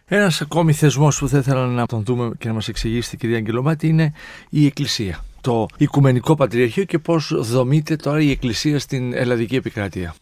Ένας 0.06 0.42
ακόμη 0.42 0.74
θεσμός 0.74 1.20
που 1.20 1.28
θα 1.28 1.38
ήθελα 1.38 1.68
να 1.68 1.86
τον 1.86 2.04
δούμε 2.04 2.32
και 2.38 2.48
να 2.48 2.54
μας 2.54 2.68
εξηγήσει 2.68 3.16
η 3.16 3.18
κυρία 3.18 3.38
Αγγελομάτη 3.38 3.88
είναι 3.88 4.14
η 4.50 4.66
Εκκλησία. 4.66 5.26
Το 5.42 5.66
Οικουμενικό 5.78 6.36
Πατριαρχείο 6.36 6.84
και 6.84 7.00
πώς 7.00 7.34
δομείται 7.36 7.96
τώρα 7.96 8.22
η 8.22 8.32
Εκκλησία 8.32 8.80
στην 8.80 9.14
Ελλαδική 9.14 9.56
Επικράτεια. 9.56 10.16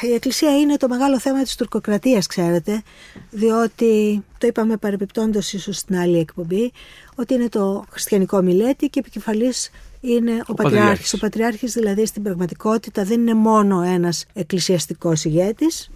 Η 0.00 0.12
Εκκλησία 0.14 0.58
είναι 0.58 0.76
το 0.76 0.88
μεγάλο 0.88 1.20
θέμα 1.20 1.42
της 1.42 1.56
τουρκοκρατίας, 1.56 2.26
ξέρετε, 2.26 2.82
διότι 3.30 4.22
το 4.38 4.46
είπαμε 4.46 4.76
παρεπιπτόντως 4.76 5.52
ίσως 5.52 5.76
στην 5.76 5.96
άλλη 5.96 6.18
εκπομπή, 6.18 6.72
ότι 7.14 7.34
είναι 7.34 7.48
το 7.48 7.84
χριστιανικό 7.90 8.42
μιλέτη 8.42 8.88
και 8.88 8.98
επικεφαλής 8.98 9.70
είναι 10.00 10.32
ο, 10.32 10.44
ο 10.46 10.54
Πατριάρχης. 10.54 11.14
Ο 11.14 11.18
Πατριάρχης 11.18 11.72
δηλαδή 11.72 12.06
στην 12.06 12.22
πραγματικότητα 12.22 13.04
δεν 13.04 13.20
είναι 13.20 13.34
μόνο 13.34 13.82
ένας 13.82 14.24
εκκλησιαστικός 14.32 15.24
ηγέτης, 15.24 15.90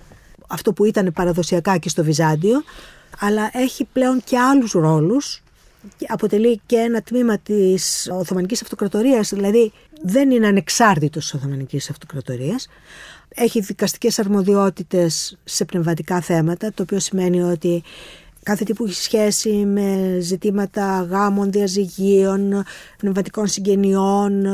αυτό 0.49 0.73
που 0.73 0.85
ήταν 0.85 1.13
παραδοσιακά 1.13 1.77
και 1.79 1.89
στο 1.89 2.05
Βυζάντιο, 2.05 2.63
αλλά 3.19 3.51
έχει 3.53 3.85
πλέον 3.93 4.23
και 4.25 4.39
άλλους 4.39 4.73
ρόλους 4.73 5.43
αποτελεί 6.09 6.61
και 6.67 6.77
ένα 6.77 7.03
τμήμα 7.03 7.39
της 7.39 8.09
Οθωμανικής 8.13 8.63
Αυτοκρατορίας, 8.63 9.29
δηλαδή 9.29 9.73
δεν 10.03 10.31
είναι 10.31 10.47
ανεξάρτητος 10.47 11.23
της 11.23 11.35
Οθωμανικής 11.35 11.91
Αυτοκρατορίας. 11.91 12.69
Έχει 13.29 13.61
δικαστικές 13.61 14.19
αρμοδιότητες 14.19 15.39
σε 15.45 15.65
πνευματικά 15.65 16.21
θέματα, 16.21 16.73
το 16.75 16.83
οποίο 16.83 16.99
σημαίνει 16.99 17.43
ότι 17.43 17.83
κάθε 18.43 18.65
τι 18.65 18.73
που 18.73 18.85
έχει 18.85 18.95
σχέση 18.95 19.51
με 19.51 20.19
ζητήματα 20.21 21.07
γάμων, 21.11 21.51
διαζυγίων, 21.53 22.65
πνευματικών 22.99 23.47
συγγενειών, 23.47 24.47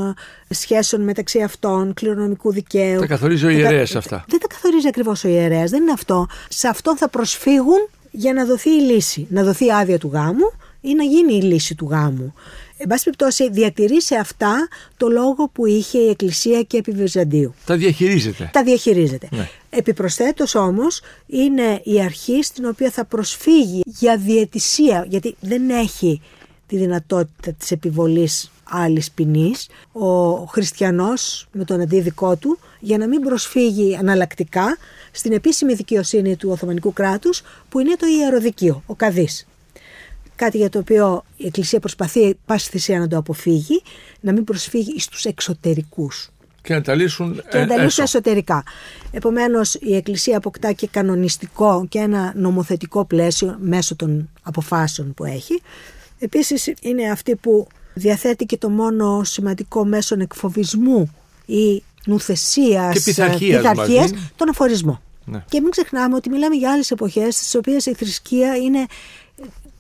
σχέσεων 0.49 1.03
μεταξύ 1.03 1.42
αυτών, 1.42 1.95
κληρονομικού 1.95 2.53
δικαίου. 2.53 3.01
Τα 3.01 3.07
καθορίζει 3.07 3.47
ο 3.47 3.49
ιερέας 3.49 3.97
αυτά. 3.97 4.25
Δεν 4.29 4.40
τα 4.40 4.47
καθορίζει 4.47 4.88
ακριβώς 4.88 5.25
ο 5.25 5.29
ιερέας, 5.29 5.71
δεν 5.71 5.83
είναι 5.83 5.92
αυτό. 5.92 6.27
Σε 6.49 6.68
αυτόν 6.68 6.97
θα 6.97 7.09
προσφύγουν 7.09 7.88
για 8.11 8.33
να 8.33 8.45
δοθεί 8.45 8.71
η 8.71 8.81
λύση, 8.81 9.27
να 9.31 9.42
δοθεί 9.42 9.71
άδεια 9.73 9.99
του 9.99 10.11
γάμου 10.12 10.53
ή 10.83 10.95
να 10.95 11.05
γίνει 11.05 11.35
η 11.35 11.42
λύση 11.42 11.75
του 11.75 11.88
γάμου. 11.90 12.35
Εν 12.77 12.88
πάση 12.88 13.05
περιπτώσει, 13.05 13.51
διατηρεί 13.51 14.03
σε 14.03 14.14
αυτά 14.14 14.68
το 14.97 15.09
λόγο 15.09 15.49
που 15.53 15.66
είχε 15.66 15.99
η 15.99 16.09
Εκκλησία 16.09 16.62
και 16.62 16.77
επί 16.77 16.90
Βυζαντίου. 16.90 17.55
Τα 17.64 17.77
διαχειρίζεται. 17.77 18.51
Τα 18.53 18.62
διαχειρίζεται. 18.62 19.29
Ναι. 19.31 19.49
Επιπροσθέτως 19.71 20.55
όμως 20.55 21.01
είναι 21.27 21.81
η 21.85 22.03
αρχή 22.03 22.42
στην 22.42 22.64
οποία 22.64 22.90
θα 22.90 23.05
προσφύγει 23.05 23.83
για 23.85 24.16
διαιτησία, 24.16 25.07
γιατί 25.09 25.37
δεν 25.40 25.71
έχει 25.71 26.21
τη 26.66 26.77
δυνατότητα 26.77 27.53
της 27.53 27.71
επιβολής 27.71 28.51
άλλης 28.64 29.11
ποινής, 29.11 29.68
ο 29.92 30.35
χριστιανός 30.45 31.49
με 31.53 31.64
τον 31.64 31.81
αντίδικό 31.81 32.37
του, 32.37 32.59
για 32.81 32.99
να 32.99 33.09
μην 33.09 33.21
προσφύγει 33.21 33.97
αναλλακτικά 33.97 34.77
στην 35.11 35.33
επίσημη 35.33 35.75
δικαιοσύνη 35.75 36.37
του 36.37 36.51
Οθωμανικού 36.51 36.92
κράτους, 36.92 37.42
που 37.68 37.79
είναι 37.79 37.97
το 37.97 38.07
ιεροδικείο, 38.07 38.83
ο 38.87 38.95
Καδής 38.95 39.47
κάτι 40.37 40.57
για 40.57 40.68
το 40.68 40.79
οποίο 40.79 41.25
η 41.37 41.47
Εκκλησία 41.47 41.81
προσπαθεί 41.81 42.35
πάση 42.47 42.71
θυσία 42.71 42.99
να 42.99 43.09
το 43.09 43.16
αποφύγει, 43.16 43.83
να 44.21 44.33
μην 44.33 44.45
προσφύγει 44.45 45.01
στους 45.01 45.25
εξωτερικούς. 45.25 46.31
Και 46.62 46.75
να 46.75 46.81
τα 46.81 46.95
λύσουν, 46.95 47.42
και 47.51 47.59
να 47.59 47.66
τα 47.66 47.83
λύσουν 47.83 48.05
εσωτερικά. 48.05 48.62
Επομένως 49.11 49.75
η 49.75 49.97
Εκκλησία 49.97 50.37
αποκτά 50.37 50.73
και 50.73 50.87
κανονιστικό 50.87 51.87
και 51.88 51.99
ένα 51.99 52.33
νομοθετικό 52.37 53.05
πλαίσιο 53.05 53.57
μέσω 53.61 53.97
των 53.97 54.31
αποφάσεων 54.42 55.14
που 55.14 55.25
έχει. 55.25 55.62
Επίσης 56.18 56.73
είναι 56.81 57.11
αυτή 57.11 57.37
που 57.37 57.66
διαθέτει 57.95 58.47
και 58.47 58.57
το 58.57 58.68
μόνο 58.68 59.25
σημαντικό 59.25 59.85
μέσο 59.85 60.16
εκφοβισμού 60.21 61.14
ή 61.47 61.83
νουθεσίας, 62.07 62.95
και 62.95 63.01
πειθαρχίας, 63.01 64.12
τον 64.37 64.49
αφορισμό. 64.49 65.03
Ναι. 65.25 65.45
Και 65.49 65.61
μην 65.61 65.71
ξεχνάμε 65.71 66.14
ότι 66.14 66.29
μιλάμε 66.29 66.55
για 66.55 66.73
άλλες 66.73 66.90
εποχές 66.90 67.35
στις 67.35 67.55
οποίες 67.55 67.87
η 67.87 67.95
θρησκεία 67.95 68.57
είναι 68.57 68.87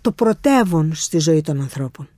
το 0.02 0.12
πρωτεύον 0.12 0.94
στη 0.94 1.18
ζωή 1.18 1.40
των 1.40 1.60
ανθρώπων. 1.60 2.08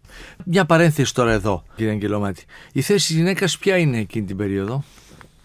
Μια 0.44 0.64
παρένθεση 0.64 1.14
τώρα 1.14 1.32
εδώ, 1.32 1.64
κύριε 1.76 1.92
Αγγελομάτη. 1.92 2.44
Η 2.72 2.80
θέση 2.80 3.06
της 3.06 3.16
γυναίκας 3.16 3.58
ποια 3.58 3.76
είναι 3.76 3.98
εκείνη 3.98 4.26
την 4.26 4.36
περίοδο; 4.36 4.84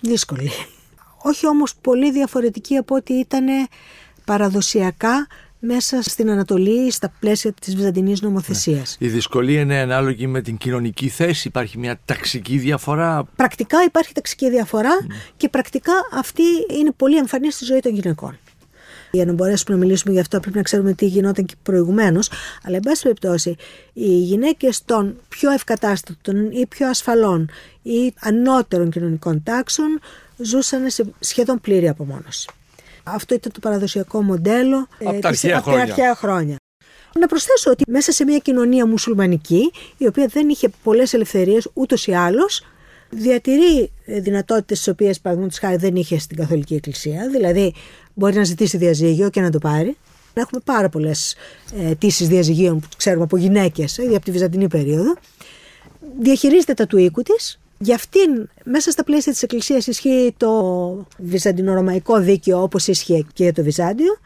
Δύσκολη. 0.01 0.51
Όχι 1.29 1.47
όμως 1.47 1.75
πολύ 1.75 2.11
διαφορετική 2.11 2.75
από 2.75 2.95
ό,τι 2.95 3.13
ήταν 3.13 3.45
παραδοσιακά 4.25 5.27
μέσα 5.59 6.01
στην 6.01 6.29
Ανατολή 6.29 6.91
στα 6.91 7.13
πλαίσια 7.19 7.53
της 7.53 7.75
Βυζαντινής 7.75 8.21
νομοθεσίας. 8.21 8.97
Ναι. 8.99 9.07
Η 9.07 9.09
δυσκολία 9.09 9.61
είναι 9.61 9.79
ανάλογη 9.79 10.27
με 10.27 10.41
την 10.41 10.57
κοινωνική 10.57 11.07
θέση, 11.09 11.47
υπάρχει 11.47 11.77
μια 11.77 11.99
ταξική 12.05 12.57
διαφορά. 12.57 13.23
Πρακτικά 13.35 13.83
υπάρχει 13.83 14.13
ταξική 14.13 14.49
διαφορά 14.49 14.89
ναι. 15.07 15.15
και 15.37 15.49
πρακτικά 15.49 15.93
αυτή 16.13 16.43
είναι 16.79 16.91
πολύ 16.91 17.17
εμφανής 17.17 17.55
στη 17.55 17.65
ζωή 17.65 17.79
των 17.79 17.93
γυναικών. 17.93 18.37
Για 19.11 19.25
να 19.25 19.33
μπορέσουμε 19.33 19.77
να 19.77 19.83
μιλήσουμε 19.83 20.13
γι' 20.13 20.19
αυτό, 20.19 20.39
πρέπει 20.39 20.57
να 20.57 20.63
ξέρουμε 20.63 20.93
τι 20.93 21.05
γινόταν 21.05 21.45
και 21.45 21.53
προηγουμένως. 21.63 22.31
Αλλά, 22.63 22.75
εν 22.75 22.81
πάση 22.81 23.01
περιπτώσει, 23.01 23.55
οι 23.93 24.17
γυναίκες 24.17 24.85
των 24.85 25.17
πιο 25.27 25.51
ευκατάστατων 25.51 26.51
ή 26.51 26.65
πιο 26.65 26.87
ασφαλών 26.87 27.49
ή 27.81 28.13
ανώτερων 28.19 28.89
κοινωνικών 28.89 29.43
τάξεων 29.43 29.99
ζούσαν 30.37 30.89
σε 30.89 31.05
σχεδόν 31.19 31.59
πλήρη 31.61 31.87
απομόνωση. 31.87 32.49
Αυτό 33.03 33.35
ήταν 33.35 33.51
το 33.51 33.59
παραδοσιακό 33.59 34.21
μοντέλο 34.21 34.87
από 34.99 35.15
ε, 35.15 35.19
τα 35.19 35.27
αρχαία, 35.27 35.61
χρόνια. 35.61 35.81
αρχαία 35.81 36.15
χρόνια. 36.15 36.55
Να 37.19 37.27
προσθέσω 37.27 37.71
ότι 37.71 37.83
μέσα 37.87 38.11
σε 38.11 38.23
μια 38.23 38.37
κοινωνία 38.37 38.85
μουσουλμανική, 38.87 39.71
η 39.97 40.07
οποία 40.07 40.27
δεν 40.27 40.49
είχε 40.49 40.69
πολλές 40.83 41.13
ελευθερίες 41.13 41.69
ούτως 41.73 42.07
ή 42.07 42.13
άλλως, 42.13 42.65
διατηρεί 43.09 43.91
δυνατότητες 44.05 44.81
τι 44.81 44.89
οποίες, 44.89 45.19
παραδείγματος 45.19 45.59
χάρη, 45.59 45.75
δεν 45.75 45.95
είχε 45.95 46.19
στην 46.19 46.37
Καθολική 46.37 46.75
Εκκλησία. 46.75 47.29
Δηλαδή, 47.31 47.73
μπορεί 48.13 48.35
να 48.35 48.43
ζητήσει 48.43 48.77
διαζύγιο 48.77 49.29
και 49.29 49.41
να 49.41 49.49
το 49.49 49.59
πάρει. 49.59 49.97
Έχουμε 50.33 50.61
πάρα 50.63 50.89
πολλές 50.89 51.35
ε, 51.79 51.89
αιτήσεις 51.89 52.27
διαζυγίων 52.27 52.79
που 52.79 52.87
ξέρουμε 52.97 53.23
από 53.23 53.37
γυναίκες 53.37 53.97
ε, 53.97 54.03
από 54.03 54.25
τη 54.25 54.31
Βυζαντινή 54.31 54.67
περίοδο. 54.67 55.15
Διαχειρίζεται 56.19 56.73
τα 56.73 56.87
του 56.87 56.97
οίκου 56.97 57.21
της. 57.21 57.59
Για 57.77 57.95
αυτήν, 57.95 58.49
μέσα 58.63 58.91
στα 58.91 59.03
πλαίσια 59.03 59.31
της 59.31 59.43
Εκκλησίας, 59.43 59.87
ισχύει 59.87 60.33
το 60.37 61.07
βυζαντινο-ρωμαϊκό 61.17 62.19
δίκαιο 62.19 62.61
όπως 62.61 62.87
ίσχυε 62.87 63.25
και 63.33 63.43
για 63.43 63.53
το 63.53 63.63
Βυζάντιο. 63.63 64.17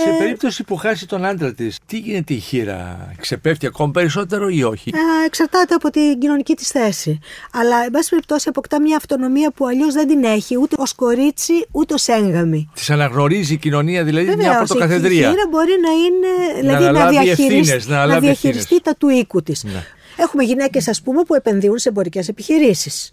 Σε 0.00 0.16
περίπτωση 0.18 0.64
που 0.64 0.76
χάσει 0.76 1.06
τον 1.06 1.24
άντρα 1.24 1.54
της, 1.54 1.78
τι 1.86 1.98
γίνεται 1.98 2.34
η 2.34 2.38
χείρα, 2.38 3.12
ξεπέφτει 3.20 3.66
ακόμα 3.66 3.90
περισσότερο 3.90 4.48
ή 4.48 4.62
όχι; 4.62 4.90
Ε, 4.94 5.26
εξαρτάται 5.26 5.74
από 5.74 5.90
την 5.90 6.18
κοινωνική 6.18 6.54
της 6.54 6.68
θέση. 6.68 7.18
Αλλά, 7.52 7.84
εν 7.84 7.90
πάση 7.90 8.08
περιπτώσει, 8.08 8.48
αποκτά 8.48 8.80
μια 8.80 8.96
αυτονομία 8.96 9.50
που 9.50 9.66
αλλιώς 9.66 9.94
δεν 9.94 10.08
την 10.08 10.24
έχει 10.24 10.58
ούτε 10.58 10.76
ως 10.78 10.94
κορίτσι 10.94 11.66
ούτε 11.70 11.94
ως 11.94 12.08
έγκαμη. 12.08 12.70
Της 12.74 12.90
αναγνωρίζει 12.90 13.52
η 13.52 13.56
κοινωνία, 13.56 14.04
δηλαδή 14.04 14.26
Βεβαίως, 14.26 14.48
μια 14.48 14.56
πρωτοκαθεδρία. 14.56 15.28
Η 15.28 15.30
χείρα 15.30 15.46
μπορεί 15.50 15.72
να 15.82 15.90
είναι. 15.90 16.60
Δηλαδή 16.60 16.84
να, 16.84 16.90
να, 16.92 17.08
διαχειριστεί, 17.08 17.90
να, 17.90 18.06
να 18.06 18.20
διαχειριστεί 18.20 18.80
τα 18.80 18.94
του 18.98 19.08
οίκου 19.08 19.42
της. 19.42 19.64
Ναι. 19.64 19.84
Έχουμε 20.16 20.42
γυναίκες, 20.42 20.88
ας 20.88 21.02
πούμε, 21.02 21.22
που 21.22 21.34
επενδύουν 21.34 21.78
σε 21.78 21.88
εμπορικές 21.88 22.28
επιχειρήσεις. 22.28 23.12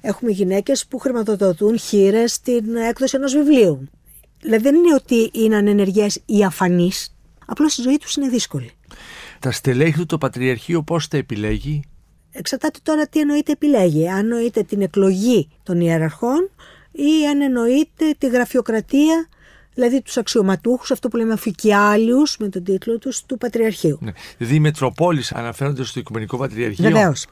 Έχουμε 0.00 0.30
γυναίκες 0.30 0.86
που 0.86 0.98
χρηματοδοτούν 0.98 1.78
χείρες 1.78 2.32
στην 2.32 2.76
έκδοση 2.88 3.16
ενός 3.16 3.34
βιβλίου. 3.34 3.88
Δηλαδή 4.46 4.62
δεν 4.62 4.74
είναι 4.74 4.94
ότι 4.94 5.30
είναι 5.32 5.56
ανενεργές 5.56 6.22
ή 6.26 6.44
αφανείς, 6.44 7.16
απλώς 7.46 7.78
η 7.78 7.82
ζωή 7.82 7.98
τους 7.98 8.14
είναι 8.14 8.28
δύσκολη. 8.28 8.70
Τα 9.38 9.50
στελέχη 9.50 9.98
του 9.98 10.06
το 10.06 10.18
Πατριαρχείο 10.18 10.82
πώς 10.82 11.08
τα 11.08 11.16
επιλέγει; 11.16 11.82
Εξαρτάται 12.32 12.78
τώρα 12.82 13.08
τι 13.08 13.20
εννοείται 13.20 13.52
επιλέγει. 13.52 14.08
Αν 14.08 14.18
εννοείται 14.18 14.62
την 14.62 14.80
εκλογή 14.80 15.48
των 15.62 15.80
ιεραρχών 15.80 16.50
ή 16.92 17.26
αν 17.30 17.40
εννοείται 17.40 18.14
τη 18.18 18.26
γραφειοκρατία 18.26 19.28
δηλαδή 19.74 20.02
τους 20.02 20.16
αξιωματούχους, 20.16 20.90
αυτό 20.90 21.08
που 21.08 21.16
λέμε 21.16 21.32
αφικιάλιους 21.32 22.36
με 22.38 22.48
τον 22.48 22.64
τίτλο 22.64 22.98
τους, 22.98 23.24
του 23.26 23.38
Πατριαρχείου. 23.38 23.98
Ναι. 24.00 24.12
Δηλαδή 24.36 24.56
οι 24.56 24.60
Μετροπόλεις 24.60 25.32
αναφέρονται 25.32 25.84
στο 25.84 26.00
Οικουμενικό 26.00 26.36
Πατριαρχείο. 26.36 26.90
Βεβαίως. 26.90 27.26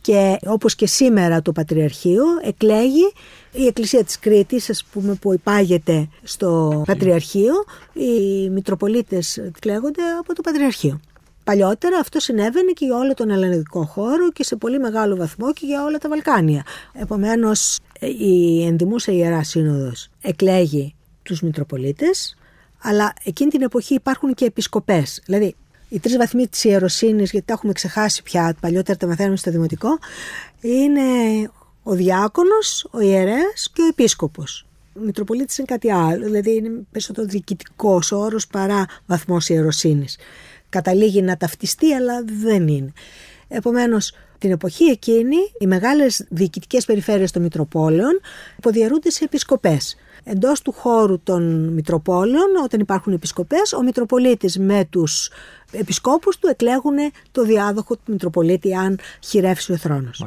Και 0.00 0.36
όπως 0.46 0.74
και 0.74 0.86
σήμερα 0.86 1.42
το 1.42 1.52
Πατριαρχείο 1.52 2.24
εκλέγει 2.42 3.12
η 3.52 3.66
Εκκλησία 3.66 4.04
της 4.04 4.18
Κρήτης, 4.18 4.70
ας 4.70 4.84
πούμε, 4.92 5.14
που 5.14 5.32
υπάγεται 5.32 6.08
στο 6.22 6.82
Πατριαρχείο, 6.86 7.54
οι 7.92 8.48
Μητροπολίτες 8.50 9.36
εκλέγονται 9.36 10.02
από 10.20 10.34
το 10.34 10.40
Πατριαρχείο. 10.40 11.00
Παλιότερα 11.44 11.98
αυτό 11.98 12.20
συνέβαινε 12.20 12.72
και 12.72 12.84
για 12.84 12.96
όλο 12.96 13.14
τον 13.14 13.30
ελληνικό 13.30 13.84
χώρο 13.84 14.30
και 14.32 14.44
σε 14.44 14.56
πολύ 14.56 14.78
μεγάλο 14.78 15.16
βαθμό 15.16 15.52
και 15.52 15.66
για 15.66 15.84
όλα 15.84 15.98
τα 15.98 16.08
Βαλκάνια. 16.08 16.64
Επομένως 16.92 17.78
η 18.00 18.64
ενδημούσα 18.64 19.12
Ιερά 19.12 19.42
Σύνοδος 19.42 20.08
εκλέγει 20.20 20.94
τους 21.22 21.40
Μητροπολίτες, 21.40 22.36
αλλά 22.82 23.12
εκείνη 23.24 23.50
την 23.50 23.62
εποχή 23.62 23.94
υπάρχουν 23.94 24.34
και 24.34 24.44
επισκοπές. 24.44 25.22
Δηλαδή 25.24 25.54
οι 25.88 26.00
τρεις 26.00 26.16
βαθμοί 26.16 26.48
της 26.48 26.64
ιεροσύνης, 26.64 27.30
γιατί 27.30 27.46
τα 27.46 27.52
έχουμε 27.52 27.72
ξεχάσει 27.72 28.22
πια, 28.22 28.56
παλιότερα 28.60 28.98
τα 28.98 29.06
μαθαίνουμε 29.06 29.36
στο 29.36 29.50
δημοτικό, 29.50 29.98
είναι 30.60 31.02
ο 31.82 31.92
διάκονος, 31.92 32.88
ο 32.90 33.00
ιερέας 33.00 33.70
και 33.72 33.82
ο 33.82 33.86
επίσκοπος. 33.86 34.66
Ο 34.94 35.00
Μητροπολίτης 35.00 35.58
είναι 35.58 35.66
κάτι 35.66 35.92
άλλο, 35.92 36.24
δηλαδή 36.24 36.54
είναι 36.54 36.70
περισσότερο 36.90 37.26
διοικητικός 37.26 38.12
όρος 38.12 38.46
παρά 38.46 38.86
βαθμός 39.06 39.48
ιεροσύνης. 39.48 40.18
Καταλήγει 40.68 41.22
να 41.22 41.36
ταυτιστεί, 41.36 41.92
αλλά 41.92 42.24
δεν 42.40 42.68
είναι. 42.68 42.92
Επομένως, 43.48 44.12
την 44.38 44.50
εποχή 44.50 44.84
εκείνη, 44.84 45.36
οι 45.58 45.66
μεγάλες 45.66 46.24
διοικητικές 46.28 46.84
περιφέρειες 46.84 47.30
των 47.30 47.42
Μητροπόλεων 47.42 48.20
υποδιαιρούνται 48.58 49.10
σε 49.10 49.24
επισκοπές. 49.24 49.96
Εντός 50.28 50.62
του 50.62 50.72
χώρου 50.72 51.20
των 51.22 51.68
Μητροπόλεων, 51.72 52.56
όταν 52.64 52.80
υπάρχουν 52.80 53.12
επισκοπές, 53.12 53.72
ο 53.72 53.82
Μητροπολίτης 53.82 54.58
με 54.58 54.86
τους 54.90 55.30
επισκόπους 55.70 56.38
του 56.38 56.48
εκλέγουν 56.48 56.96
το 57.32 57.44
διάδοχο 57.44 57.94
του 57.96 58.12
Μητροπολίτη 58.12 58.74
αν 58.74 58.98
χειρεύσει 59.20 59.72
ο 59.72 59.76
θρόνος. 59.76 60.24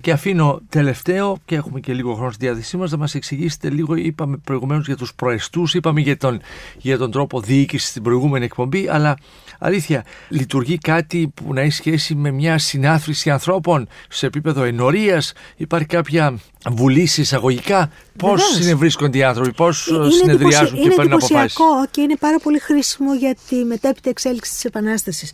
Και 0.00 0.10
αφήνω 0.12 0.60
τελευταίο, 0.68 1.38
και 1.44 1.54
έχουμε 1.54 1.80
και 1.80 1.92
λίγο 1.92 2.14
χρόνο 2.14 2.30
στη 2.30 2.46
διάθεσή 2.46 2.76
μας, 2.76 2.90
να 2.90 2.96
μας 2.96 3.14
εξηγήσετε 3.14 3.70
λίγο. 3.70 3.94
Είπαμε 3.94 4.36
προηγουμένως 4.36 4.86
για 4.86 4.96
τους 4.96 5.14
προεστούς, 5.14 5.74
είπαμε 5.74 6.00
για 6.00 6.16
τον, 6.16 6.40
για 6.78 6.98
τον 6.98 7.10
τρόπο 7.10 7.40
διοίκησης 7.40 7.88
στην 7.88 8.02
προηγούμενη 8.02 8.44
εκπομπή, 8.44 8.88
αλλά 8.88 9.16
αλήθεια, 9.58 10.04
λειτουργεί 10.28 10.78
κάτι 10.78 11.32
που 11.34 11.54
να 11.54 11.60
έχει 11.60 11.72
σχέση 11.72 12.14
με 12.14 12.30
μια 12.30 12.58
συνάθρηση 12.58 13.30
ανθρώπων 13.30 13.88
σε 14.08 14.26
επίπεδο 14.26 14.62
ενορίας, 14.62 15.32
υπάρχει 15.56 15.86
κάποια 15.86 16.38
βουλή 16.70 17.08
εισαγωγικά. 17.16 17.90
Πώς 18.16 18.42
συνευρίσκονται 18.42 19.18
οι 19.18 19.22
άνθρωποι, 19.22 19.52
πώς 19.52 19.90
συνεδριάζουν 20.20 20.82
και 20.82 20.88
παίρνουν 20.88 21.12
αποφάσεις; 21.12 21.58
Είναι 21.58 21.86
και 21.90 22.00
είναι 22.00 22.16
πάρα 22.16 22.38
πολύ 22.38 22.58
χρήσιμο 22.58 23.14
για 23.14 23.36
τη 23.48 23.56
μετέπειτα 23.56 24.10
εξέλιξη 24.10 24.52
της 24.52 24.64
Επανάστασης. 24.64 25.30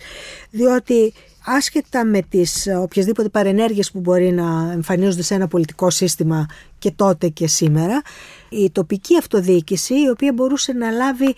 Διότι 0.51 1.13
άσχετα 1.45 2.05
με 2.05 2.23
τις 2.29 2.69
οποιασδήποτε 2.81 3.29
παρενέργειες 3.29 3.91
που 3.91 4.01
μπορεί 4.01 4.33
να 4.33 4.73
εμφανίζονται 4.73 5.23
σε 5.23 5.35
ένα 5.35 5.49
πολιτικό 5.49 5.91
σύστημα 5.91 6.47
και 6.79 6.91
τότε 6.91 7.29
και 7.29 7.47
σήμερα, 7.47 8.03
η 8.49 8.71
τοπική 8.71 9.17
αυτοδιοίκηση 9.19 9.95
η 9.95 10.09
οποία 10.09 10.33
μπορούσε 10.33 10.73
να 10.73 10.91
λάβει 10.91 11.35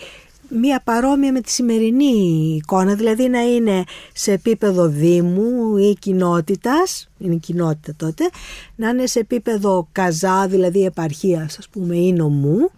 μία 0.49 0.81
παρόμοια 0.85 1.33
με 1.33 1.41
τη 1.41 1.51
σημερινή 1.51 2.55
εικόνα, 2.57 2.95
δηλαδή 2.95 3.29
να 3.29 3.41
είναι 3.41 3.85
σε 4.13 4.33
επίπεδο 4.33 4.87
δήμου 4.87 5.77
ή 5.77 5.97
κοινότητας, 5.99 7.09
είναι 7.19 7.35
κοινότητα 7.35 7.93
τότε, 7.97 8.31
να 8.77 8.89
είναι 8.89 9.07
σε 9.07 9.19
επίπεδο 9.19 9.89
καζά, 9.93 10.47
δηλαδή 10.47 10.85
επαρχίας 10.85 11.59
ας 11.59 11.69
πούμε 11.69 11.97
ή 11.97 12.13
νομού, 12.13 12.71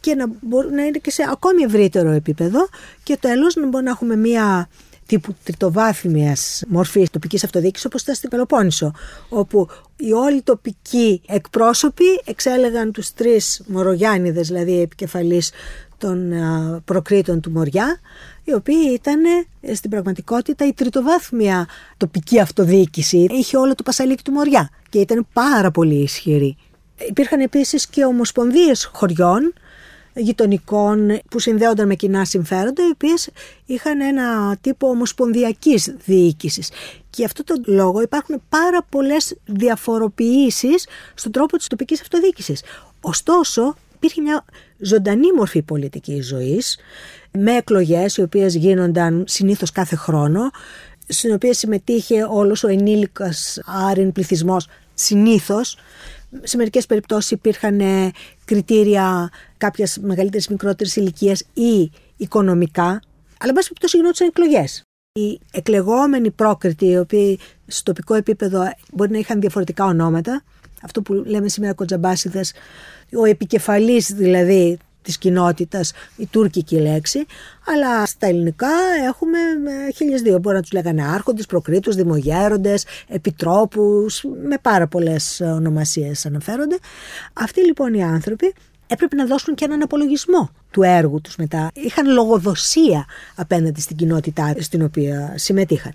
και 0.00 0.14
να, 0.14 0.26
μπορεί, 0.40 0.70
να 0.70 0.82
είναι 0.82 0.98
και 0.98 1.10
σε 1.10 1.24
ακόμη 1.30 1.62
ευρύτερο 1.62 2.10
επίπεδο 2.10 2.68
και 3.02 3.16
τέλος 3.16 3.54
να 3.54 3.62
μπορούμε 3.62 3.82
να 3.82 3.90
έχουμε 3.90 4.16
μία 4.16 4.68
τύπου 5.06 5.34
τριτοβάθμιας 5.44 6.62
μορφής 6.68 7.10
τοπικής 7.10 7.44
αυτοδιοίκησης, 7.44 7.86
όπως 7.86 8.02
ήταν 8.02 8.14
στην 8.14 8.30
Πελοπόννησο, 8.30 8.92
όπου 9.28 9.68
οι 9.96 10.12
όλοι 10.12 10.42
τοπικοί 10.42 11.20
εκπρόσωποι 11.26 12.04
εξέλεγαν 12.24 12.92
τους 12.92 13.12
τρεις 13.12 13.62
Μορογιάννηδε, 13.66 14.40
δηλαδή 14.40 14.80
επικεφαλής 14.80 15.50
των 15.98 16.32
προκρήτων 16.84 17.40
του 17.40 17.50
Μοριά, 17.50 18.00
οι 18.44 18.52
οποίοι 18.52 18.90
ήταν 18.92 19.24
ε, 19.60 19.74
στην 19.74 19.90
πραγματικότητα 19.90 20.66
η 20.66 20.72
τριτοβάθμια 20.72 21.68
τοπική 21.96 22.40
αυτοδιοίκηση. 22.40 23.26
Είχε 23.30 23.56
όλο 23.56 23.74
το 23.74 23.82
πασαλίκι 23.82 24.22
του 24.22 24.32
Μοριά 24.32 24.70
και 24.88 24.98
ήταν 24.98 25.26
πάρα 25.32 25.70
πολύ 25.70 25.94
ισχυρή. 25.94 26.56
Υπήρχαν 27.08 27.40
επίσης 27.40 27.86
και 27.86 28.04
ομοσπονδίες 28.04 28.90
χωριών 28.92 29.52
γειτονικών 30.16 31.18
που 31.30 31.38
συνδέονταν 31.38 31.86
με 31.86 31.94
κοινά 31.94 32.24
συμφέροντα, 32.24 32.86
οι 32.86 32.90
οποίες 32.90 33.28
είχαν 33.66 34.00
ένα 34.00 34.56
τύπο 34.60 34.88
ομοσπονδιακής 34.88 35.94
διοίκησης. 36.04 36.68
Και 37.10 37.22
γι' 37.22 37.24
αυτό 37.24 37.44
τον 37.44 37.64
λόγο 37.66 38.00
υπάρχουν 38.00 38.42
πάρα 38.48 38.82
πολλές 38.88 39.36
διαφοροποιήσεις 39.44 40.86
στον 41.14 41.32
τρόπο 41.32 41.56
της 41.56 41.66
τοπικής 41.66 42.00
αυτοδιοίκησης. 42.00 42.62
Ωστόσο, 43.00 43.76
υπήρχε 43.94 44.20
μια 44.20 44.44
ζωντανή 44.78 45.32
μορφή 45.32 45.62
πολιτικής 45.62 46.26
ζωής, 46.26 46.78
με 47.30 47.56
εκλογές 47.56 48.16
οι 48.16 48.22
οποίες 48.22 48.54
γίνονταν 48.54 49.24
συνήθως 49.26 49.72
κάθε 49.72 49.96
χρόνο, 49.96 50.50
στην 51.08 51.32
οποία 51.32 51.52
συμμετείχε 51.52 52.26
όλος 52.30 52.64
ο 52.64 52.68
ενήλικας 52.68 53.58
άριν 53.66 54.12
πληθυσμός 54.12 54.68
συνήθως 54.94 55.78
σε 56.42 56.56
μερικές 56.56 56.86
περιπτώσεις 56.86 57.30
υπήρχαν 57.30 57.80
ε, 57.80 58.10
κριτήρια 58.44 59.30
κάποιας 59.56 59.98
μεγαλύτερης 59.98 60.48
μικρότερης 60.48 60.96
ηλικίας 60.96 61.44
ή 61.54 61.90
οικονομικά, 62.16 62.86
αλλά 63.38 63.48
εν 63.48 63.54
πάση 63.54 63.68
περιπτώσει 63.68 63.96
γινόντουσαν 63.96 64.26
εκλογές. 64.26 64.82
Οι 65.12 65.40
εκλεγόμενοι 65.52 66.30
πρόκριτοι, 66.30 66.86
οι 66.86 66.98
οποίοι 66.98 67.38
στο 67.66 67.82
τοπικό 67.82 68.14
επίπεδο 68.14 68.70
μπορεί 68.92 69.10
να 69.10 69.18
είχαν 69.18 69.40
διαφορετικά 69.40 69.84
ονόματα, 69.84 70.42
αυτό 70.82 71.02
που 71.02 71.12
λέμε 71.12 71.48
σήμερα 71.48 71.74
κοντζαμπάσιδες, 71.74 72.52
ο 73.12 73.24
επικεφαλής 73.24 74.12
δηλαδή 74.14 74.78
της 75.06 75.18
κοινότητας, 75.18 75.92
η 76.16 76.26
τουρκική 76.26 76.76
λέξη, 76.76 77.26
αλλά 77.66 78.06
στα 78.06 78.26
ελληνικά 78.26 78.68
έχουμε 79.06 79.38
χίλιες 79.94 80.22
δύο. 80.22 80.38
Μπορεί 80.38 80.56
να 80.56 80.62
τους 80.62 80.72
λέγανε 80.72 81.02
άρχοντες, 81.06 81.46
προκρίτους, 81.46 81.94
δημογέροντες, 81.94 82.84
επιτρόπους, 83.08 84.24
με 84.48 84.58
πάρα 84.62 84.86
πολλές 84.86 85.40
ονομασίες 85.40 86.26
αναφέρονται. 86.26 86.78
Αυτοί 87.32 87.64
λοιπόν 87.64 87.94
οι 87.94 88.02
άνθρωποι 88.04 88.54
έπρεπε 88.86 89.16
να 89.16 89.26
δώσουν 89.26 89.54
και 89.54 89.64
έναν 89.64 89.82
απολογισμό 89.82 90.50
του 90.76 90.82
έργου 90.82 91.20
τους 91.20 91.36
μετά. 91.36 91.70
Είχαν 91.74 92.12
λογοδοσία 92.12 93.06
απέναντι 93.34 93.80
στην 93.80 93.96
κοινότητα 93.96 94.54
στην 94.58 94.82
οποία 94.82 95.32
συμμετείχαν. 95.36 95.92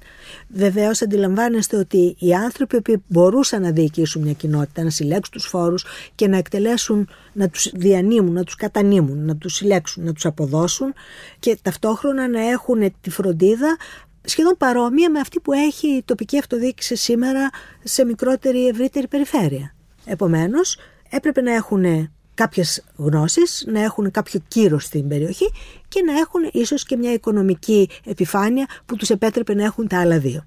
Βεβαίως 0.48 1.02
αντιλαμβάνεστε 1.02 1.78
ότι 1.78 2.16
οι 2.20 2.34
άνθρωποι 2.34 2.82
που 2.82 3.04
μπορούσαν 3.08 3.62
να 3.62 3.72
διοικήσουν 3.72 4.22
μια 4.22 4.34
κοινότητα, 4.34 4.84
να 4.84 4.90
συλλέξουν 4.90 5.34
τους 5.34 5.46
φόρους 5.46 5.86
και 6.16 6.28
να 6.28 6.38
εκτελέσουν, 6.38 7.10
να 7.34 7.50
τους 7.50 7.72
διανύμουν, 7.74 8.34
να 8.34 8.44
τους 8.44 8.56
κατανείμουν, 8.56 9.26
να 9.26 9.36
τους 9.36 9.54
συλλέξουν, 9.54 10.04
να 10.04 10.14
τους 10.14 10.26
αποδώσουν 10.26 10.94
και 11.40 11.58
ταυτόχρονα 11.62 12.28
να 12.28 12.50
έχουν 12.50 12.94
τη 13.02 13.10
φροντίδα 13.10 13.78
σχεδόν 14.24 14.56
παρόμοια 14.58 15.10
με 15.10 15.20
αυτή 15.20 15.40
που 15.40 15.54
έχει 15.54 15.88
η 15.88 16.04
τοπική 16.06 16.38
αυτοδιοίκηση 16.38 16.96
σήμερα 16.96 17.50
σε 17.84 18.06
μικρότερη 18.06 18.60
ή 18.60 18.68
ευρύτερη 18.68 19.08
περιφέρεια. 19.08 19.76
Επομένως, 20.06 20.78
έπρεπε 21.10 21.42
να 21.42 21.54
έχουν 21.54 22.12
κάποιες 22.42 22.84
γνώσεις, 22.96 23.66
να 23.68 23.82
έχουν 23.82 24.12
κάποιο 24.12 24.40
κύρος 24.48 24.84
στην 24.84 25.08
περιοχή 25.08 25.52
και 25.88 26.02
να 26.06 26.14
έχουν 26.14 26.50
ίσως 26.52 26.84
και 26.84 26.96
μια 26.96 27.14
οικονομική 27.14 27.90
επιφάνεια 28.06 28.66
που 28.86 28.96
τους 28.96 29.10
επέτρεπε 29.10 29.54
να 29.54 29.64
έχουν 29.64 29.88
τα 29.88 30.00
άλλα 30.00 30.20
δύο. 30.20 30.46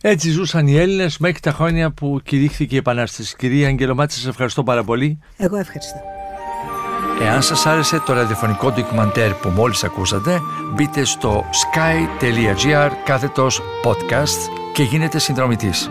Έτσι 0.00 0.30
ζούσαν 0.30 0.66
οι 0.66 0.76
Έλληνες 0.76 1.18
μέχρι 1.18 1.40
τα 1.40 1.52
χρόνια 1.52 1.90
που 1.90 2.20
κηρύχθηκε 2.24 2.74
η 2.74 2.78
Επανάσταση. 2.78 3.36
Κυρία 3.36 3.68
Αγγελομάτη, 3.68 4.12
σας 4.12 4.26
ευχαριστώ 4.26 4.62
πάρα 4.62 4.84
πολύ. 4.84 5.18
Εγώ 5.36 5.56
ευχαριστώ. 5.56 6.00
Εάν 7.22 7.42
σας 7.42 7.66
άρεσε 7.66 8.02
το 8.06 8.12
ραδιοφωνικό 8.12 8.72
ντοκιμαντέρ 8.72 9.32
που 9.32 9.48
μόλις 9.48 9.84
ακούσατε, 9.84 10.40
μπείτε 10.74 11.04
στο 11.04 11.44
sky.gr 11.52 12.90
κάθετος 13.04 13.60
podcast 13.84 14.50
και 14.74 14.82
γίνετε 14.82 15.18
συνδρομητής. 15.18 15.90